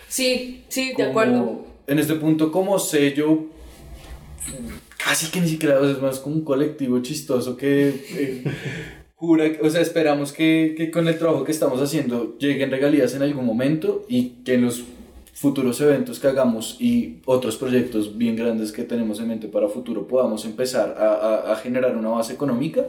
[0.08, 1.66] Sí, sí, de Como- acuerdo.
[1.88, 3.46] En este punto como sello,
[5.04, 8.44] casi que ni siquiera o sea, es más como un colectivo chistoso que eh,
[9.16, 13.24] jura, o sea, esperamos que, que con el trabajo que estamos haciendo lleguen regalías en
[13.24, 14.84] algún momento y que en los
[15.42, 20.08] futuros eventos que hagamos y otros proyectos bien grandes que tenemos en mente para futuro
[20.08, 22.86] podamos empezar a, a- a generar una base económica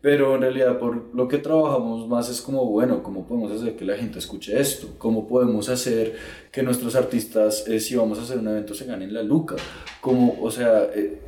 [0.00, 3.84] pero en realidad por lo que trabajamos más es como, bueno, ¿cómo podemos hacer que
[3.84, 4.86] la gente escuche esto?
[4.98, 6.14] ¿Cómo podemos hacer
[6.52, 9.56] que nuestros artistas, eh, si vamos a hacer un evento, se ganen la luca?
[10.00, 11.18] ¿Cómo, o sea, eh,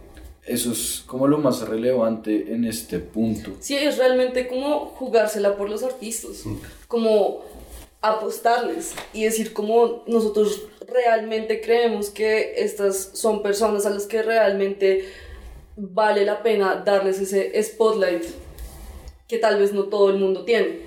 [0.47, 3.51] eso es como lo más relevante en este punto.
[3.59, 6.45] Sí, es realmente como jugársela por los artistas,
[6.87, 7.41] como
[8.01, 15.09] apostarles y decir como nosotros realmente creemos que estas son personas a las que realmente
[15.77, 18.25] vale la pena darles ese spotlight
[19.27, 20.81] que tal vez no todo el mundo tiene.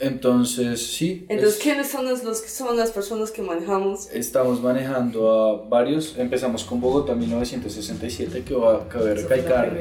[0.00, 1.26] Entonces, sí.
[1.28, 4.08] Entonces, es- ¿quiénes son los, los que son las personas que manejamos?
[4.12, 6.14] Estamos manejando a varios.
[6.16, 9.76] Empezamos con Bogotá 1967, que va a caber recalcar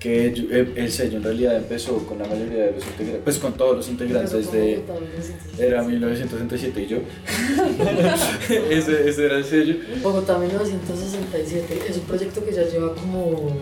[0.00, 3.38] que yo- eh, el sello en realidad empezó con la mayoría de los integrantes, pues
[3.38, 4.76] con todos los integrantes de...
[4.86, 5.66] Bogotá, 1967.
[5.66, 6.98] Era 1967 y yo.
[8.70, 9.76] ese, ese era el sello.
[10.02, 13.56] Bogotá 1967 es un proyecto que ya lleva como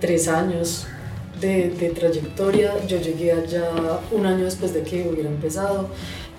[0.00, 0.86] tres años
[1.40, 2.74] de, de trayectoria.
[2.86, 3.70] Yo llegué allá
[4.12, 5.88] un año después de que hubiera empezado.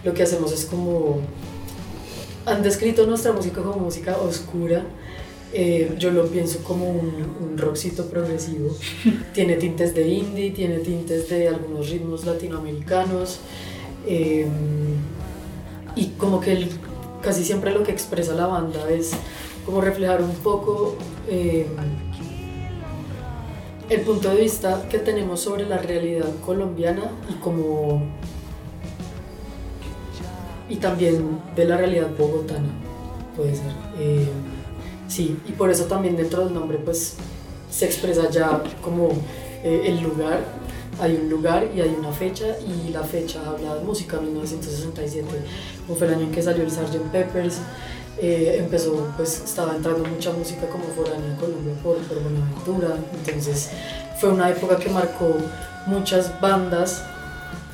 [0.03, 1.19] Lo que hacemos es como...
[2.45, 4.83] Han descrito nuestra música como música oscura.
[5.53, 8.75] Eh, yo lo pienso como un, un rockcito progresivo.
[9.33, 13.39] tiene tintes de indie, tiene tintes de algunos ritmos latinoamericanos.
[14.07, 14.47] eh,
[15.95, 16.69] y como que el-
[17.21, 19.11] casi siempre lo que expresa la banda es
[19.65, 20.95] como reflejar un poco
[21.27, 21.65] eh,
[23.89, 28.03] el punto de vista que tenemos sobre la realidad colombiana y como
[30.69, 32.69] y también de la realidad bogotana
[33.35, 34.27] puede ser Eh,
[35.07, 37.15] sí y por eso también dentro del nombre pues
[37.69, 39.09] se expresa ya como
[39.63, 40.43] eh, el lugar
[40.99, 45.27] hay un lugar y hay una fecha y la fecha habla de música 1967
[45.85, 47.11] como fue el año en que salió el Sgt.
[47.11, 47.59] Peppers
[48.19, 52.97] eh, empezó pues estaba entrando mucha música como foránea en Colombia por, por Buenaventura.
[53.25, 53.69] Entonces
[54.19, 55.35] fue una época que marcó
[55.85, 57.03] muchas bandas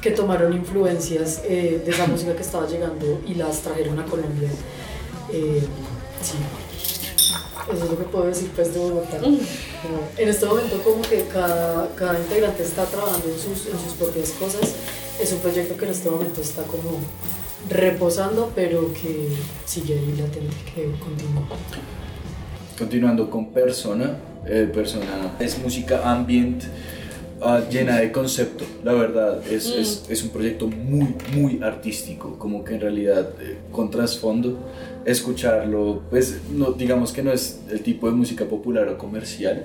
[0.02, 4.50] que tomaron influencias eh, de esa música que estaba llegando y las trajeron a Colombia.
[5.32, 5.64] Eh,
[6.22, 6.38] sí.
[7.72, 9.20] Eso es lo que puedo decir pues de Bogotá.
[10.18, 14.32] En este momento como que cada, cada integrante está trabajando en sus, en sus propias
[14.32, 14.74] cosas.
[15.22, 17.00] Es un proyecto que en este momento está como
[17.70, 19.30] reposando, pero que
[19.66, 21.44] sigue ahí latente, que continúa.
[22.78, 24.18] Continuando con Persona.
[24.46, 26.64] eh, Persona es música ambient
[27.42, 29.42] ah, llena de concepto, la verdad.
[29.50, 29.80] Es, Mm.
[29.82, 32.38] es, es un proyecto muy, muy artístico.
[32.38, 34.58] Como que en realidad, eh, con trasfondo,
[35.06, 39.64] escucharlo, pues no, digamos que no es el tipo de música popular o comercial.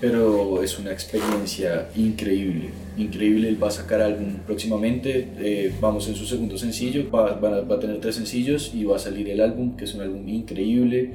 [0.00, 3.48] Pero es una experiencia increíble, increíble.
[3.48, 5.28] Él va a sacar álbum próximamente.
[5.38, 7.10] eh, vamos en su segundo sencillo.
[7.10, 9.84] Va, va a- va a tener tres sencillos y va a salir el álbum, que
[9.84, 11.12] es un álbum increíble.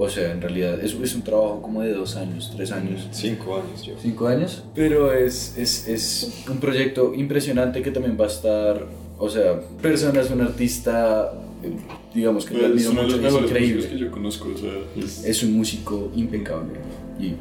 [0.00, 3.08] O sea, en realidad es, es un trabajo como de dos años, tres años.
[3.10, 3.94] Cinco años yo.
[4.00, 4.62] ¿Cinco años?
[4.74, 8.86] Pero es, es, es un proyecto impresionante que también va a estar.
[9.18, 11.32] O sea, Persona es un artista,
[11.64, 11.72] eh,
[12.14, 13.88] digamos que lo Es mucho es increíble.
[13.88, 14.48] que yo conozco.
[14.54, 16.74] O sea, es- Es un músico impecable.
[17.18, 17.32] Y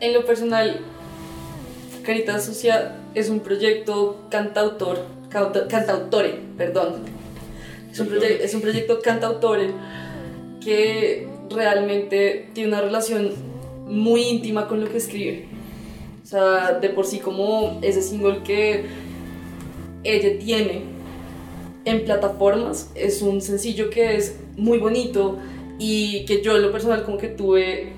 [0.00, 0.80] En lo personal,
[2.02, 7.02] Caritas Sucia es un proyecto cantautor, cauta- cantautore, perdón.
[7.92, 9.70] Es un, proye- es un proyecto cantautore
[10.64, 13.32] que realmente tiene una relación
[13.86, 15.46] muy íntima con lo que escribe.
[16.22, 18.84] O sea, de por sí como ese single que
[20.04, 20.82] ella tiene
[21.84, 25.38] en plataformas es un sencillo que es muy bonito
[25.78, 27.92] y que yo en lo personal como que tuve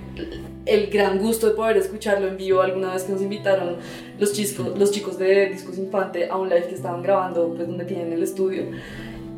[0.65, 3.77] el gran gusto de poder escucharlo en vivo alguna vez que nos invitaron
[4.19, 7.85] los chicos, los chicos de Discos Infante a un live que estaban grabando, pues donde
[7.85, 8.65] tienen el estudio.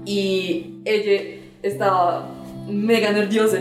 [0.04, 2.28] Y ella estaba
[2.68, 3.58] mega nerviosa.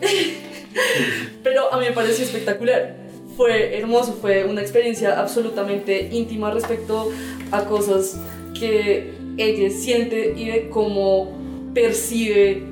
[1.42, 2.96] Pero a mí me pareció espectacular.
[3.36, 7.10] Fue hermoso, fue una experiencia absolutamente íntima respecto
[7.52, 8.20] a cosas
[8.58, 11.38] que ella siente y de cómo
[11.72, 12.64] percibe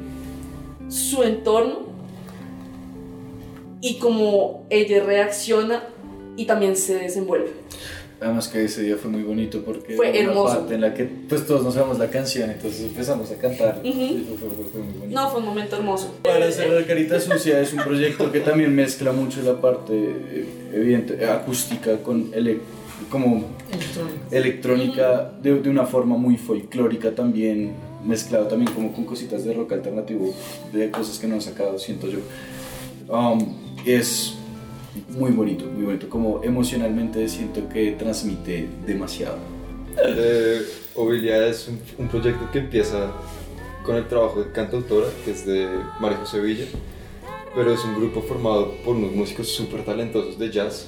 [0.89, 1.86] su entorno
[3.89, 5.85] y cómo ella reacciona
[6.37, 7.51] y también se desenvuelve.
[8.21, 10.59] Además que ese día fue muy bonito porque Fue era una hermoso.
[10.59, 13.79] parte en la que pues todos nos sabemos la canción, entonces empezamos a cantar.
[13.85, 13.89] Ujú.
[13.91, 15.21] Y fue, fue- fue muy bonito.
[15.21, 16.15] No, fue un momento hermoso.
[16.23, 21.19] Para cerrar Carita Sucia es un proyecto que también mezcla mucho la parte eh, evidente,
[21.21, 22.61] eh, acústica con ele-
[23.11, 23.45] como
[24.31, 27.73] electrónica de, de una forma muy folclórica también,
[28.05, 30.33] mezclado también como con cositas de rock alternativo,
[30.73, 32.19] de cosas que no han sacado, siento yo.
[33.09, 34.35] Um, es
[35.11, 39.39] muy bonito, muy bonito, como emocionalmente siento que transmite demasiado.
[40.05, 40.63] Eh,
[41.49, 43.13] es un, un proyecto que empieza
[43.85, 45.69] con el trabajo de cantautora, que es de
[46.01, 46.67] María José Villa,
[47.55, 50.87] pero es un grupo formado por unos músicos súper talentosos de jazz.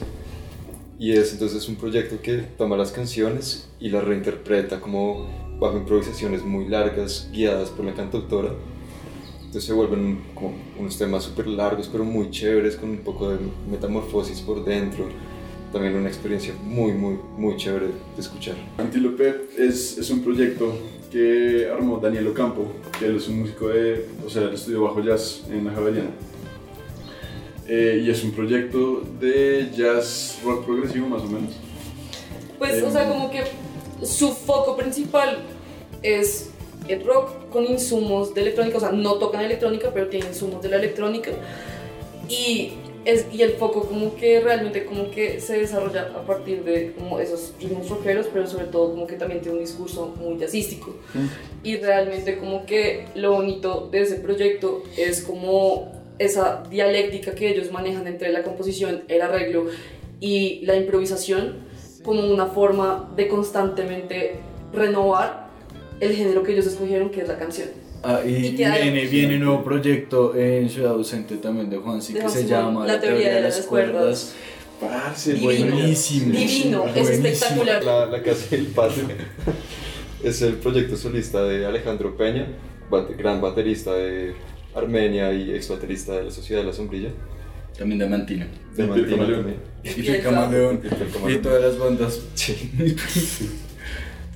[0.99, 5.29] Y es entonces un proyecto que toma las canciones y las reinterpreta como
[5.61, 8.51] bajo improvisaciones muy largas, guiadas por la cantautora.
[9.49, 13.39] Entonces se vuelven como unos temas súper largos, pero muy chéveres, con un poco de
[13.71, 15.07] metamorfosis por dentro.
[15.73, 18.57] También una experiencia muy, muy, muy chévere de escuchar.
[18.77, 20.75] Antílope es, es un proyecto
[21.11, 22.67] que armó Daniel Ocampo,
[22.99, 26.11] que él es un músico de, o sea, el estudio bajo jazz en la Javeriana.
[27.67, 31.55] Eh, y es un proyecto de jazz rock progresivo más o menos.
[32.59, 33.45] Pues, o sea, como que
[34.03, 35.39] su foco principal
[36.03, 36.51] es
[36.87, 40.69] el rock con insumos de electrónica, o sea, no tocan electrónica, pero tienen insumos de
[40.69, 41.31] la electrónica.
[42.29, 46.93] Y, es, y el foco como que realmente como que se desarrolla a partir de
[46.93, 50.95] como esos ritmos rockeros, pero sobre todo como que también tiene un discurso muy jazzístico.
[51.63, 57.71] Y realmente como que lo bonito de ese proyecto es como esa dialéctica que ellos
[57.71, 59.67] manejan entre la composición, el arreglo
[60.21, 61.69] y la improvisación
[62.03, 64.37] como una forma de constantemente
[64.73, 65.48] renovar
[66.01, 67.69] el género que ellos escogieron, que es la canción.
[68.03, 72.21] Ah, y que viene, viene un nuevo proyecto en Ciudad Docente también de Juansi De
[72.21, 74.35] que se Juan llama La teoría de las cuerdas.
[74.81, 75.75] Parce, Divino.
[75.75, 76.33] Buenísimo.
[76.33, 77.27] Divino, es Buenísimo.
[77.27, 77.85] espectacular.
[77.85, 79.03] La, la Casa del Patio
[80.23, 82.47] es el proyecto solista de Alejandro Peña,
[82.89, 84.35] bate- gran baterista de
[84.77, 87.11] Armenia y ex baterista de la Sociedad de la Sombrilla.
[87.77, 88.47] También de Mantina.
[88.77, 89.57] De Mantina también.
[89.83, 90.81] Y el Camaleón.
[91.29, 92.21] Y todas las bandas.
[92.35, 92.71] Sí.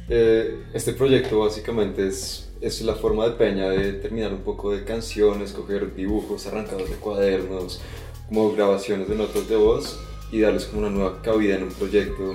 [0.09, 4.85] Eh, este proyecto básicamente es, es la forma de Peña de terminar un poco de
[4.85, 7.81] canciones, coger dibujos arrancados de cuadernos,
[8.29, 9.99] como grabaciones de notas de voz
[10.31, 12.35] y darles como una nueva cabida en un proyecto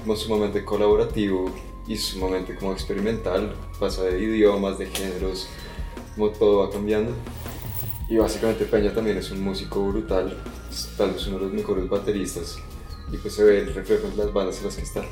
[0.00, 1.52] como sumamente colaborativo
[1.86, 5.48] y sumamente como experimental, pasa de idiomas, de géneros,
[6.14, 7.12] como todo va cambiando.
[8.08, 10.36] Y básicamente Peña también es un músico brutal,
[10.96, 12.56] tal vez uno de los mejores bateristas
[13.12, 15.04] y pues se ve el reflejo en las bandas en las que está.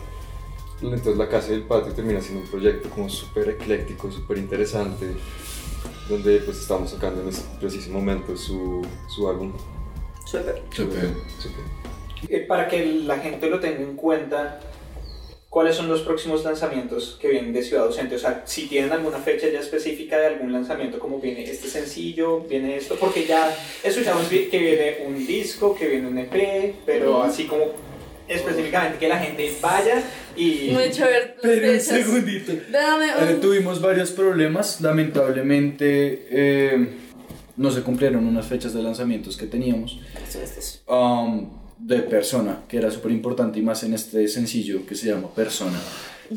[0.83, 5.07] Entonces la Casa del Patio termina siendo un proyecto como súper ecléctico, súper interesante,
[6.09, 9.53] donde pues estamos sacando en este preciso momento su, su álbum.
[10.27, 10.63] Súper.
[10.71, 11.15] Súper.
[11.39, 11.65] Súper.
[12.29, 14.61] Eh, Para que la gente lo tenga en cuenta,
[15.49, 18.17] ¿cuáles son los próximos lanzamientos que vienen de Ciudad Docente?
[18.17, 22.41] O sea, si tienen alguna fecha ya específica de algún lanzamiento, como viene este sencillo,
[22.41, 27.47] viene esto, porque ya escuchamos que viene un disco, que viene un EP, pero así
[27.47, 27.67] como
[28.29, 30.03] específicamente que la gente vaya
[30.37, 30.71] y...
[30.73, 31.37] Muy chévere.
[31.43, 32.53] las Pero un segundito.
[32.71, 33.41] Dame Eh, un...
[33.41, 36.89] tuvimos varios problemas, lamentablemente eh,
[37.57, 40.01] no se cumplieron unas fechas de lanzamientos que teníamos.
[40.87, 45.29] Um, de Persona, que era súper importante y más en este sencillo que se llama
[45.35, 45.79] Persona,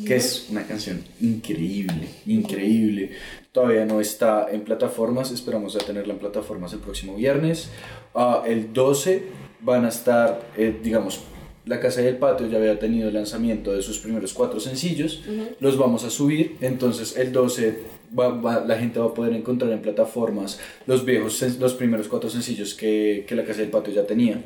[0.05, 3.11] que es una canción increíble, increíble.
[3.51, 7.69] Todavía no está en plataformas, esperamos a tenerla en plataformas el próximo viernes.
[8.13, 9.23] Ah, el 12
[9.61, 11.21] van a estar, eh, digamos,
[11.67, 15.23] La Casa del Patio ya había tenido el lanzamiento de sus primeros cuatro sencillos,
[15.59, 17.79] los vamos a subir, entonces el 12
[18.17, 22.29] va- va- la gente va a poder encontrar en plataformas los viejos, los primeros cuatro
[22.29, 24.41] sencillos que, que La Casa del Patio ya tenía.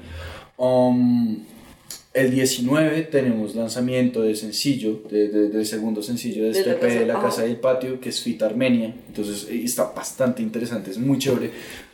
[0.58, 1.44] Um,
[2.14, 6.76] el 19 tenemos lanzamiento de sencillo, de, de- del segundo sencillo de De este La
[6.76, 7.22] EP Casa- de La ah.
[7.22, 8.94] Casa del Patio, que es Fit Armenia.
[9.08, 11.52] Entonces eh, está bastante interesante, es muy chévere.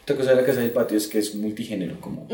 [0.08, 2.30] Otra cosa de La Casa del Patio es que es multigénero, como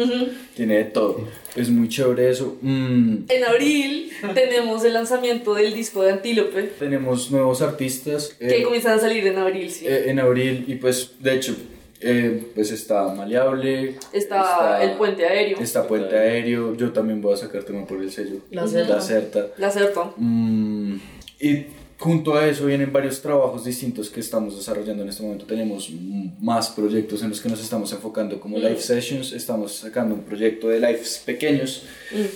[0.55, 1.27] tiene de todo.
[1.55, 2.55] Es muy chévere eso.
[2.61, 8.35] Mm, En abril tenemos el lanzamiento del disco de Antílope, tenemos nuevos artistas.
[8.37, 9.87] que eh, comienzan a salir en abril, sí.
[9.87, 11.55] eh, en abril y pues de hecho
[11.99, 13.95] Eh, pues está Maleable.
[14.11, 15.57] Está, el puente aéreo.
[15.59, 16.75] Está Puente Aéreo.
[16.75, 18.35] Yo también voy a sacar tema por el sello.
[18.51, 18.95] La Certa.
[18.95, 19.47] La Certa.
[19.57, 20.11] La Certa.
[20.17, 20.97] Mm,
[21.39, 21.65] y
[21.99, 25.45] junto a eso vienen varios trabajos distintos que estamos desarrollando en este momento.
[25.45, 29.31] Tenemos mm, más proyectos en los que nos estamos enfocando como live sessions.
[29.33, 31.83] Estamos sacando un proyecto de lives pequeños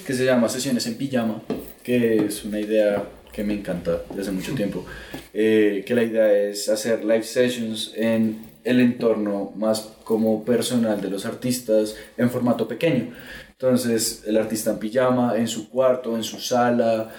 [0.06, 1.42] que se llama Sesiones en Pijama,
[1.84, 4.86] que es una idea que me encanta desde hace mucho tiempo.
[5.34, 11.10] Eh, que la idea es hacer live sessions en el entorno más como personal de
[11.10, 13.14] los artistas en formato pequeño.
[13.52, 17.10] Entonces, el artista en pijama, en su cuarto, en su sala,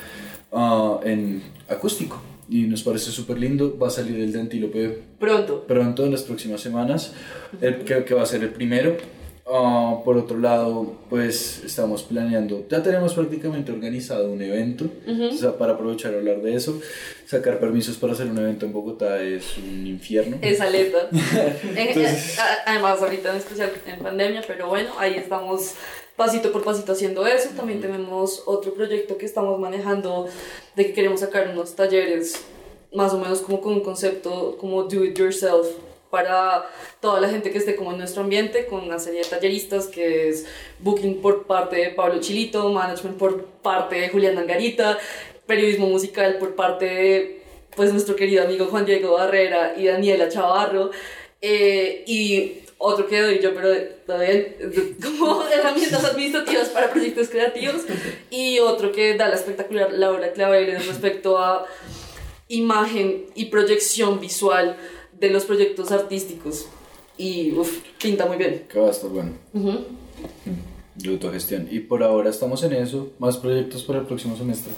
[0.52, 2.20] ah, en acústico.
[2.50, 3.78] Y nos parece súper lindo.
[3.78, 5.64] Va a salir el de Antílope Pronto.
[5.66, 7.12] pronto, en las próximas semanas,
[7.60, 8.96] el, que, que va a ser el primero.
[9.50, 15.56] Ah, por otro lado, pues estamos planeando, ya tenemos prácticamente organizado un evento, o sea,
[15.56, 16.78] para aprovechar a hablar de eso,
[17.24, 20.36] sacar permisos para hacer un evento en Bogotá es un infierno.
[20.42, 21.08] Es aleta.
[21.12, 25.72] Eh, Entonces- a- Además, ahorita en especial en pandemia, pero bueno, ahí estamos
[26.18, 27.50] pasito por pasito haciendo eso.
[27.56, 30.26] También tenemos otro proyecto que estamos manejando
[30.74, 32.44] de que queremos sacar unos talleres,
[32.92, 35.66] más o menos como con un concepto como do it yourself
[36.10, 36.68] para
[37.00, 40.28] toda la gente que esté como en nuestro ambiente, con una serie de talleristas que
[40.28, 40.46] es
[40.80, 44.98] booking por parte de Pablo Chilito, management por parte de Julián Angarita,
[45.46, 47.42] periodismo musical por parte de
[47.76, 50.90] pues nuestro querido amigo Juan Diego Barrera y Daniela Chavarro
[51.40, 53.68] eh, y otro que doy yo pero
[54.06, 54.54] todavía
[55.18, 57.82] como herramientas administrativas para proyectos creativos
[58.30, 61.66] y otro que da la espectacular Laura Claveles respecto a
[62.48, 64.76] imagen y proyección visual
[65.18, 66.66] de los proyectos artísticos
[67.16, 69.84] y uf, pinta muy bien Que va a estar bueno, Ujú.
[70.94, 71.68] de autogestión.
[71.70, 74.72] Y por ahora estamos en eso, más proyectos para el próximo semestre.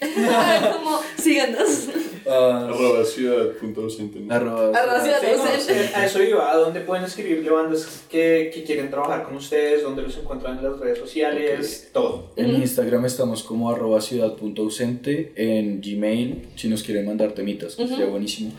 [0.72, 1.88] como síganos
[2.30, 4.20] Ah, Arroba ciudad.docente.
[4.20, 4.34] ¿no?
[4.34, 5.88] arroba- Arroba ciudad Sí, no, docente.
[5.88, 9.82] sí, a eso iba, ¿a dónde pueden escribirle bandas que, que quieren trabajar con ustedes?
[9.82, 11.88] ¿Dónde los encuentran en las redes sociales?
[11.92, 12.32] Todo.
[12.36, 18.06] En Instagram estamos como arroba ciudad.ausente, en Gmail, si nos quieren mandar temitas, que sería
[18.06, 18.52] buenísimo.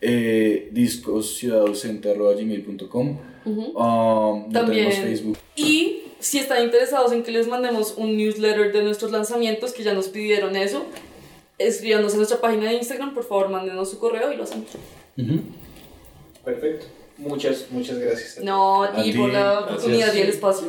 [0.00, 3.18] Eh, discos arroba gmail.com.
[3.44, 4.88] Um, no También.
[4.90, 5.38] tenemos Facebook.
[5.56, 9.92] Y si están interesados en que les mandemos un newsletter de nuestros lanzamientos, que ya
[9.94, 10.86] nos pidieron eso,
[11.58, 14.68] escríbanos en nuestra página de Instagram, por favor, mándenos su correo y lo hacemos.
[16.44, 16.86] Perfecto.
[17.18, 18.38] Muchas, muchas gracias.
[18.44, 19.62] No, A y ti, por la gracias.
[19.70, 20.68] oportunidad y el espacio.